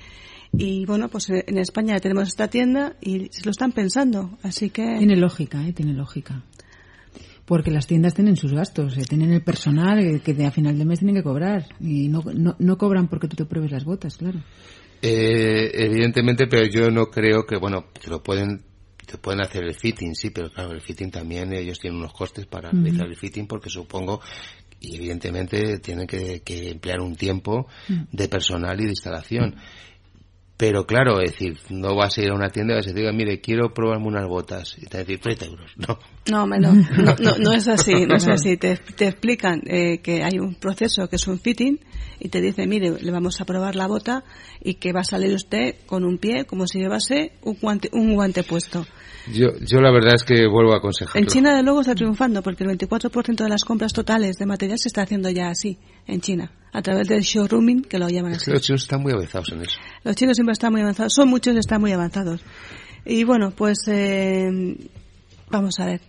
Y 0.52 0.86
bueno, 0.86 1.08
pues 1.08 1.28
eh, 1.30 1.44
en 1.46 1.58
España 1.58 1.98
tenemos 2.00 2.28
esta 2.28 2.48
tienda 2.48 2.94
y 3.02 3.28
se 3.30 3.44
lo 3.44 3.50
están 3.50 3.72
pensando, 3.72 4.38
así 4.42 4.70
que... 4.70 4.96
Tiene 4.98 5.16
lógica, 5.16 5.66
¿eh? 5.66 5.72
Tiene 5.74 5.92
lógica. 5.92 6.42
Porque 7.48 7.70
las 7.70 7.86
tiendas 7.86 8.14
tienen 8.14 8.36
sus 8.36 8.52
gastos, 8.52 8.98
eh, 8.98 9.04
tienen 9.08 9.32
el 9.32 9.42
personal 9.42 9.98
eh, 9.98 10.20
que 10.20 10.44
a 10.44 10.50
final 10.50 10.78
de 10.78 10.84
mes 10.84 10.98
tienen 10.98 11.16
que 11.16 11.22
cobrar. 11.22 11.66
Y 11.80 12.08
no, 12.08 12.22
no, 12.34 12.54
no 12.58 12.76
cobran 12.76 13.08
porque 13.08 13.26
tú 13.26 13.36
te 13.36 13.46
pruebes 13.46 13.72
las 13.72 13.84
botas, 13.84 14.18
claro. 14.18 14.40
Eh, 15.00 15.70
evidentemente, 15.72 16.46
pero 16.46 16.66
yo 16.66 16.90
no 16.90 17.06
creo 17.06 17.46
que, 17.46 17.56
bueno, 17.56 17.86
te 18.00 18.10
lo 18.10 18.22
pueden, 18.22 18.62
te 19.06 19.16
pueden 19.16 19.40
hacer 19.40 19.64
el 19.64 19.74
fitting, 19.74 20.14
sí, 20.14 20.28
pero 20.28 20.50
claro, 20.50 20.72
el 20.72 20.82
fitting 20.82 21.10
también, 21.10 21.54
ellos 21.54 21.78
tienen 21.78 21.98
unos 21.98 22.12
costes 22.12 22.44
para 22.44 22.70
realizar 22.70 23.06
el 23.06 23.16
fitting 23.16 23.46
porque 23.46 23.70
supongo, 23.70 24.20
y 24.80 24.96
evidentemente 24.96 25.78
tienen 25.78 26.06
que, 26.06 26.40
que 26.40 26.70
emplear 26.70 27.00
un 27.00 27.16
tiempo 27.16 27.66
de 28.12 28.28
personal 28.28 28.78
y 28.78 28.84
de 28.84 28.90
instalación. 28.90 29.56
Pero 30.58 30.86
claro, 30.86 31.20
es 31.20 31.30
decir, 31.30 31.56
no 31.70 31.94
vas 31.94 32.18
a 32.18 32.22
ir 32.22 32.30
a 32.30 32.34
una 32.34 32.50
tienda 32.50 32.74
y 32.74 32.76
vas 32.78 32.86
a 32.86 32.88
decir, 32.88 33.04
"Oiga, 33.04 33.16
mire, 33.16 33.40
quiero 33.40 33.72
probarme 33.72 34.08
unas 34.08 34.26
botas. 34.26 34.76
Y 34.76 34.86
te 34.86 34.98
va 34.98 35.02
a 35.02 35.04
decir, 35.04 35.20
30 35.20 35.44
euros. 35.46 35.72
No. 35.76 35.98
No, 36.28 36.46
no, 36.46 36.72
no, 36.72 37.38
no, 37.38 37.52
es 37.52 37.68
así, 37.68 38.06
no 38.06 38.16
es 38.16 38.26
así. 38.26 38.56
Te, 38.56 38.76
te 38.76 39.06
explican 39.06 39.62
eh, 39.66 40.00
que 40.02 40.24
hay 40.24 40.38
un 40.40 40.56
proceso 40.56 41.08
que 41.08 41.16
es 41.16 41.26
un 41.28 41.38
fitting 41.38 41.78
y 42.18 42.28
te 42.28 42.40
dicen, 42.40 42.68
mire, 42.68 43.00
le 43.00 43.10
vamos 43.12 43.40
a 43.40 43.44
probar 43.44 43.76
la 43.76 43.86
bota 43.86 44.24
y 44.60 44.74
que 44.74 44.92
va 44.92 45.00
a 45.00 45.04
salir 45.04 45.32
usted 45.32 45.76
con 45.86 46.04
un 46.04 46.18
pie 46.18 46.44
como 46.44 46.66
si 46.66 46.80
llevase 46.80 47.32
un 47.42 47.56
guante, 47.60 47.88
un 47.92 48.14
guante 48.14 48.42
puesto. 48.42 48.84
Yo, 49.32 49.48
yo 49.60 49.80
la 49.80 49.90
verdad 49.90 50.14
es 50.14 50.24
que 50.24 50.46
vuelvo 50.46 50.72
a 50.72 50.78
aconsejarlo. 50.78 51.20
En 51.20 51.26
China, 51.26 51.56
de 51.56 51.62
luego, 51.62 51.80
está 51.80 51.94
triunfando 51.94 52.42
porque 52.42 52.64
el 52.64 52.70
24% 52.78 53.36
de 53.36 53.48
las 53.48 53.64
compras 53.64 53.92
totales 53.92 54.36
de 54.36 54.46
material 54.46 54.78
se 54.78 54.88
está 54.88 55.02
haciendo 55.02 55.30
ya 55.30 55.48
así, 55.48 55.78
en 56.06 56.20
China, 56.20 56.50
a 56.72 56.82
través 56.82 57.08
del 57.08 57.22
showrooming, 57.22 57.82
que 57.82 57.98
lo 57.98 58.08
llaman 58.08 58.32
Es 58.32 58.38
así. 58.38 58.44
que 58.46 58.52
los 58.52 58.62
chinos 58.62 58.82
están 58.82 59.02
muy 59.02 59.12
avanzados 59.12 59.50
en 59.52 59.62
eso. 59.62 59.78
Los 60.04 60.16
chinos 60.16 60.36
siempre 60.36 60.52
están 60.52 60.72
muy 60.72 60.80
avanzados, 60.80 61.12
son 61.14 61.28
muchos 61.28 61.54
y 61.54 61.58
están 61.58 61.80
muy 61.80 61.92
avanzados. 61.92 62.40
Y 63.04 63.24
bueno, 63.24 63.50
pues 63.50 63.78
eh, 63.88 64.76
vamos 65.50 65.78
a 65.80 65.86
ver, 65.86 66.00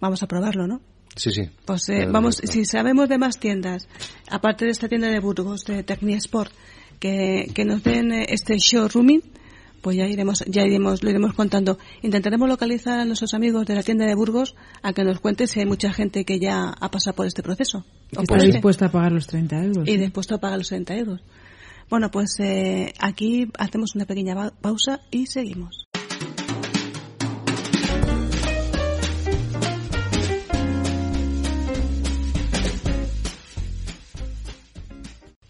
vamos 0.00 0.22
a 0.22 0.26
probarlo, 0.26 0.66
¿no? 0.66 0.80
Sí, 1.16 1.30
sí. 1.32 1.48
Pues 1.64 1.88
eh, 1.88 2.06
vamos, 2.10 2.36
si 2.44 2.66
sabemos 2.66 3.08
de 3.08 3.16
más 3.16 3.38
tiendas, 3.38 3.88
aparte 4.28 4.66
de 4.66 4.70
esta 4.70 4.86
tienda 4.88 5.08
de 5.08 5.18
Burgos, 5.18 5.64
de 5.64 5.82
Technisport, 5.82 6.52
que, 7.00 7.50
que 7.54 7.64
nos 7.64 7.82
den 7.82 8.12
eh, 8.12 8.26
este 8.28 8.58
showrooming, 8.58 9.22
pues 9.86 9.96
ya 9.96 10.06
iremos, 10.08 10.42
ya 10.48 10.64
iremos, 10.64 11.04
lo 11.04 11.10
iremos 11.10 11.32
contando. 11.34 11.78
Intentaremos 12.02 12.48
localizar 12.48 12.98
a 12.98 13.04
nuestros 13.04 13.34
amigos 13.34 13.66
de 13.66 13.76
la 13.76 13.84
tienda 13.84 14.04
de 14.04 14.16
Burgos 14.16 14.56
a 14.82 14.92
que 14.92 15.04
nos 15.04 15.20
cuenten 15.20 15.46
si 15.46 15.60
hay 15.60 15.66
mucha 15.66 15.92
gente 15.92 16.24
que 16.24 16.40
ya 16.40 16.70
ha 16.80 16.90
pasado 16.90 17.14
por 17.14 17.24
este 17.28 17.40
proceso. 17.44 17.84
O 18.16 18.22
está 18.22 18.36
dispuesta 18.38 18.86
a 18.86 18.90
pagar 18.90 19.12
los 19.12 19.28
30 19.28 19.62
euros. 19.62 19.86
y 19.88 19.96
dispuesto 19.96 20.34
a 20.34 20.38
pagar 20.38 20.58
los 20.58 20.66
60 20.66 20.96
euros. 20.96 21.20
Bueno, 21.88 22.10
pues 22.10 22.34
eh, 22.40 22.92
aquí 22.98 23.48
hacemos 23.60 23.94
una 23.94 24.06
pequeña 24.06 24.34
pa- 24.34 24.50
pausa 24.60 25.02
y 25.12 25.26
seguimos. 25.26 25.85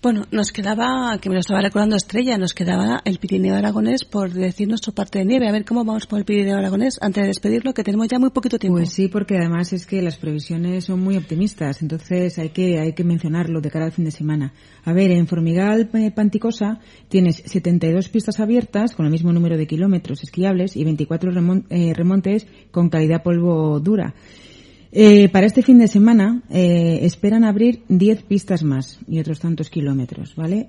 Bueno, 0.02 0.24
nos 0.30 0.52
quedaba, 0.52 1.18
que 1.20 1.28
me 1.30 1.34
lo 1.34 1.40
estaba 1.40 1.60
recordando 1.62 1.96
Estrella, 1.96 2.38
nos 2.38 2.54
quedaba 2.54 3.00
el 3.04 3.18
Pirineo 3.18 3.56
Aragonés 3.56 4.04
por 4.04 4.30
decir 4.32 4.68
nuestra 4.68 4.92
parte 4.92 5.18
de 5.18 5.24
nieve. 5.24 5.48
A 5.48 5.52
ver 5.52 5.64
cómo 5.64 5.84
vamos 5.84 6.06
por 6.06 6.20
el 6.20 6.24
Pirineo 6.24 6.56
Aragonés 6.56 6.98
antes 7.00 7.22
de 7.22 7.28
despedirlo, 7.28 7.74
que 7.74 7.82
tenemos 7.82 8.06
ya 8.06 8.20
muy 8.20 8.30
poquito 8.30 8.56
tiempo. 8.58 8.76
Pues 8.78 8.92
sí, 8.92 9.08
porque 9.08 9.36
además 9.36 9.72
es 9.72 9.84
que 9.84 10.02
las 10.02 10.16
previsiones 10.16 10.84
son 10.84 11.00
muy 11.00 11.16
optimistas, 11.16 11.82
entonces 11.82 12.38
hay 12.38 12.50
que 12.50 12.78
hay 12.78 12.92
que 12.92 13.02
mencionarlo 13.02 13.60
de 13.60 13.70
cara 13.70 13.86
al 13.86 13.92
fin 13.92 14.04
de 14.04 14.12
semana. 14.12 14.52
A 14.84 14.92
ver, 14.92 15.10
en 15.10 15.26
Formigal 15.26 15.90
eh, 15.94 16.10
Panticosa 16.14 16.78
tienes 17.08 17.42
72 17.44 18.08
pistas 18.08 18.38
abiertas 18.38 18.94
con 18.94 19.06
el 19.06 19.12
mismo 19.12 19.32
número 19.32 19.56
de 19.56 19.66
kilómetros 19.66 20.22
esquiables 20.22 20.76
y 20.76 20.84
24 20.84 21.32
remon- 21.32 21.64
eh, 21.70 21.94
remontes 21.94 22.46
con 22.70 22.90
calidad 22.90 23.24
polvo 23.24 23.80
dura. 23.80 24.14
Eh, 24.92 25.28
para 25.28 25.46
este 25.46 25.62
fin 25.62 25.78
de 25.78 25.88
semana 25.88 26.42
eh, 26.50 27.00
esperan 27.02 27.44
abrir 27.44 27.82
10 27.88 28.22
pistas 28.22 28.62
más 28.62 28.98
y 29.08 29.18
otros 29.18 29.40
tantos 29.40 29.68
kilómetros, 29.68 30.34
¿vale? 30.36 30.68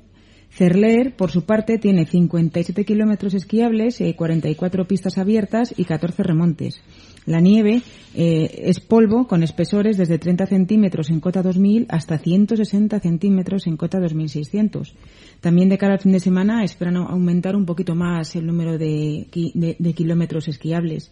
Cerler, 0.50 1.16
por 1.16 1.30
su 1.30 1.44
parte, 1.44 1.78
tiene 1.78 2.06
57 2.06 2.84
kilómetros 2.86 3.34
esquiables, 3.34 4.00
eh, 4.02 4.16
44 4.16 4.88
pistas 4.88 5.18
abiertas 5.18 5.74
y 5.78 5.84
14 5.84 6.24
remontes. 6.24 6.82
La 7.26 7.42
nieve 7.42 7.82
eh, 8.16 8.64
es 8.64 8.80
polvo 8.80 9.28
con 9.28 9.44
espesores 9.44 9.98
desde 9.98 10.18
30 10.18 10.48
centímetros 10.48 11.10
en 11.10 11.20
cota 11.20 11.44
2000 11.44 11.86
hasta 11.90 12.18
160 12.18 13.00
centímetros 13.02 13.68
en 13.68 13.76
cota 13.76 14.00
2600. 14.00 14.96
También 15.42 15.68
de 15.70 15.78
cara 15.78 15.94
al 15.96 16.00
fin 16.00 16.14
de 16.14 16.22
semana 16.22 16.64
esperan 16.64 16.96
aumentar 16.98 17.56
un 17.56 17.66
poquito 17.66 17.94
más 17.94 18.34
el 18.38 18.48
número 18.48 18.78
de, 18.78 19.28
ki- 19.30 19.52
de- 19.54 19.76
de 19.78 19.94
kilómetros 19.94 20.48
esquiables. 20.48 21.12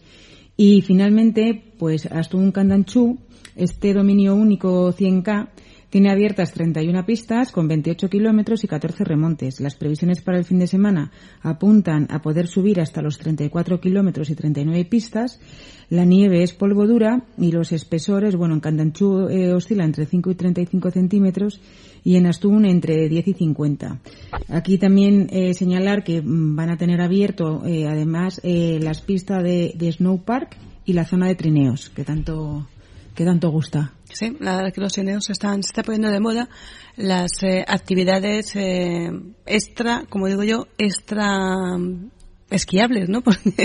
Y 0.56 0.80
finalmente, 0.82 1.74
pues 1.78 2.06
Astun 2.06 2.50
Candanchú, 2.50 3.18
este 3.56 3.92
dominio 3.92 4.34
único 4.34 4.92
100K, 4.92 5.48
tiene 5.90 6.10
abiertas 6.10 6.52
31 6.52 7.06
pistas 7.06 7.52
con 7.52 7.68
28 7.68 8.08
kilómetros 8.08 8.64
y 8.64 8.68
14 8.68 9.04
remontes. 9.04 9.60
Las 9.60 9.76
previsiones 9.76 10.20
para 10.20 10.38
el 10.38 10.44
fin 10.44 10.58
de 10.58 10.66
semana 10.66 11.12
apuntan 11.42 12.06
a 12.10 12.20
poder 12.20 12.48
subir 12.48 12.80
hasta 12.80 13.02
los 13.02 13.18
34 13.18 13.80
kilómetros 13.80 14.30
y 14.30 14.34
39 14.34 14.84
pistas. 14.86 15.40
La 15.88 16.04
nieve 16.04 16.42
es 16.42 16.52
polvo 16.52 16.86
dura 16.86 17.24
y 17.38 17.52
los 17.52 17.70
espesores, 17.70 18.34
bueno, 18.34 18.54
en 18.54 18.60
Candanchú 18.60 19.28
eh, 19.28 19.52
oscila 19.52 19.84
entre 19.84 20.06
5 20.06 20.30
y 20.32 20.34
35 20.34 20.90
centímetros 20.90 21.60
y 22.06 22.16
en 22.16 22.26
Astún 22.26 22.66
entre 22.66 23.08
10 23.08 23.28
y 23.28 23.32
50. 23.34 24.00
Aquí 24.48 24.78
también 24.78 25.28
eh, 25.30 25.54
señalar 25.54 26.04
que 26.04 26.22
mm, 26.22 26.54
van 26.54 26.70
a 26.70 26.76
tener 26.76 27.00
abierto 27.00 27.66
eh, 27.66 27.88
además 27.88 28.40
eh, 28.44 28.78
las 28.80 29.00
pistas 29.00 29.42
de, 29.42 29.74
de 29.76 29.90
Snow 29.92 30.22
Park 30.24 30.56
y 30.84 30.92
la 30.92 31.04
zona 31.04 31.26
de 31.26 31.34
trineos, 31.34 31.90
que 31.90 32.04
tanto, 32.04 32.68
que 33.14 33.24
tanto 33.24 33.50
gusta. 33.50 33.95
Sí, 34.12 34.36
la 34.40 34.56
verdad 34.56 34.72
que 34.72 34.80
los 34.80 34.92
cineos 34.92 35.28
están, 35.30 35.62
se 35.62 35.68
está 35.68 35.82
poniendo 35.82 36.10
de 36.10 36.20
moda 36.20 36.48
las 36.96 37.42
eh, 37.42 37.64
actividades 37.66 38.54
eh, 38.54 39.10
extra, 39.44 40.04
como 40.08 40.28
digo 40.28 40.44
yo, 40.44 40.68
extra 40.78 41.76
mm, 41.76 42.10
esquiables, 42.50 43.08
¿no? 43.08 43.20
Porque 43.22 43.64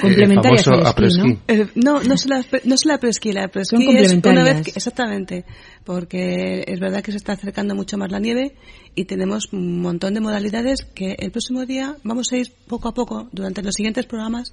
Complementarias 0.00 0.66
el 0.66 0.74
al 0.74 0.92
famoso 0.92 1.06
esquí, 1.06 1.28
¿no? 1.28 1.38
eh, 1.48 1.66
no, 1.76 2.02
no 2.02 2.16
se 2.16 2.28
la, 2.28 2.44
no 2.64 2.76
se 2.76 2.88
la 2.88 2.98
presquí, 2.98 3.32
la 3.32 3.48
presquí 3.48 3.76
Son 3.76 3.82
es 3.82 3.88
una 3.88 4.00
vez 4.00 4.12
complementarias. 4.12 4.62
que, 4.64 4.70
exactamente, 4.74 5.44
porque 5.84 6.64
es 6.66 6.80
verdad 6.80 7.02
que 7.02 7.12
se 7.12 7.18
está 7.18 7.32
acercando 7.32 7.74
mucho 7.74 7.96
más 7.96 8.10
la 8.10 8.18
nieve 8.18 8.56
y 8.94 9.04
tenemos 9.04 9.52
un 9.52 9.80
montón 9.80 10.14
de 10.14 10.20
modalidades 10.20 10.84
que 10.84 11.16
el 11.18 11.30
próximo 11.30 11.64
día 11.64 11.96
vamos 12.02 12.32
a 12.32 12.36
ir 12.36 12.52
poco 12.66 12.88
a 12.88 12.94
poco 12.94 13.28
durante 13.32 13.62
los 13.62 13.74
siguientes 13.74 14.06
programas 14.06 14.52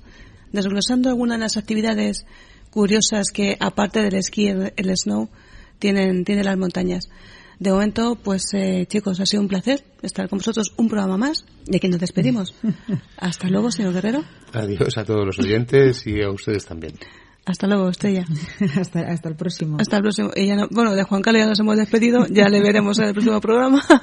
desglosando 0.51 1.09
algunas 1.09 1.39
de 1.39 1.41
las 1.41 1.57
actividades 1.57 2.25
curiosas 2.73 3.27
que 3.31 3.55
aparte 3.59 4.01
del 4.01 4.15
esquí, 4.15 4.47
el, 4.47 4.73
el 4.75 4.97
snow, 4.97 5.29
tienen, 5.79 6.25
tienen 6.25 6.45
las 6.45 6.57
montañas. 6.57 7.09
De 7.59 7.71
momento, 7.71 8.15
pues 8.15 8.53
eh, 8.53 8.85
chicos, 8.87 9.19
ha 9.19 9.25
sido 9.25 9.41
un 9.41 9.47
placer 9.47 9.83
estar 10.01 10.27
con 10.27 10.39
vosotros 10.39 10.73
un 10.75 10.89
programa 10.89 11.17
más 11.17 11.45
y 11.67 11.75
aquí 11.75 11.87
nos 11.87 11.99
despedimos. 11.99 12.55
Hasta 13.17 13.47
luego, 13.47 13.71
señor 13.71 13.93
Guerrero. 13.93 14.23
Adiós 14.53 14.97
a 14.97 15.05
todos 15.05 15.25
los 15.25 15.39
oyentes 15.39 16.05
y 16.07 16.21
a 16.21 16.29
ustedes 16.29 16.65
también. 16.65 16.93
Hasta 17.45 17.67
luego, 17.67 17.89
Estrella. 17.89 18.25
hasta, 18.79 19.01
el 19.01 19.35
próximo. 19.35 19.77
Hasta 19.79 19.97
el 19.97 20.03
próximo. 20.03 20.31
y 20.35 20.47
ya 20.47 20.55
no- 20.55 20.67
bueno, 20.71 20.93
de 20.95 21.03
Juan 21.03 21.21
Carlos 21.21 21.41
ya 21.41 21.47
nos 21.47 21.59
hemos 21.59 21.75
despedido, 21.75 22.25
ya 22.27 22.47
le 22.47 22.61
veremos 22.61 22.97
en 22.99 23.05
el 23.05 23.13
próximo 23.13 23.39
programa. 23.41 23.83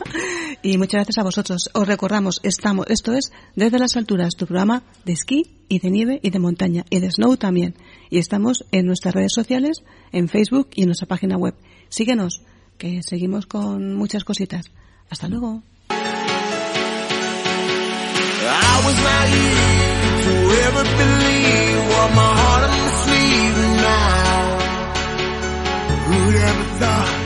Y 0.63 0.77
muchas 0.77 0.99
gracias 0.99 1.17
a 1.17 1.23
vosotros. 1.23 1.71
Os 1.73 1.89
recordamos, 1.89 2.41
estamos, 2.43 2.85
esto 2.91 3.15
es 3.15 3.33
Desde 3.57 3.79
las 3.79 3.97
Alturas, 3.97 4.37
tu 4.37 4.45
programa 4.45 4.83
de 5.07 5.15
esquí 5.15 5.65
y 5.71 5.79
de 5.79 5.91
nieve 5.91 6.21
y 6.23 6.29
de 6.29 6.39
montaña 6.39 6.85
y 6.91 7.01
de 7.01 7.11
snow 7.11 7.39
también. 7.39 7.77
Y 8.11 8.19
estamos 8.19 8.67
en 8.71 8.85
nuestras 8.85 9.15
redes 9.15 9.33
sociales, 9.33 9.83
en 10.13 10.29
Facebook 10.29 10.69
y 10.75 10.83
en 10.83 10.89
nuestra 10.89 11.09
página 11.09 11.39
web. 11.39 11.55
Síguenos, 11.89 12.43
que 12.77 13.01
seguimos 13.03 13.47
con 13.47 13.95
muchas 13.95 14.25
cositas. 14.25 14.67
Hasta 15.09 15.29
luego. 15.29 15.63
I 18.53 18.83
was 18.85 19.01
now. 23.91 24.59
Who'd 26.07 26.37
ever 26.49 26.65
thought? 26.81 27.20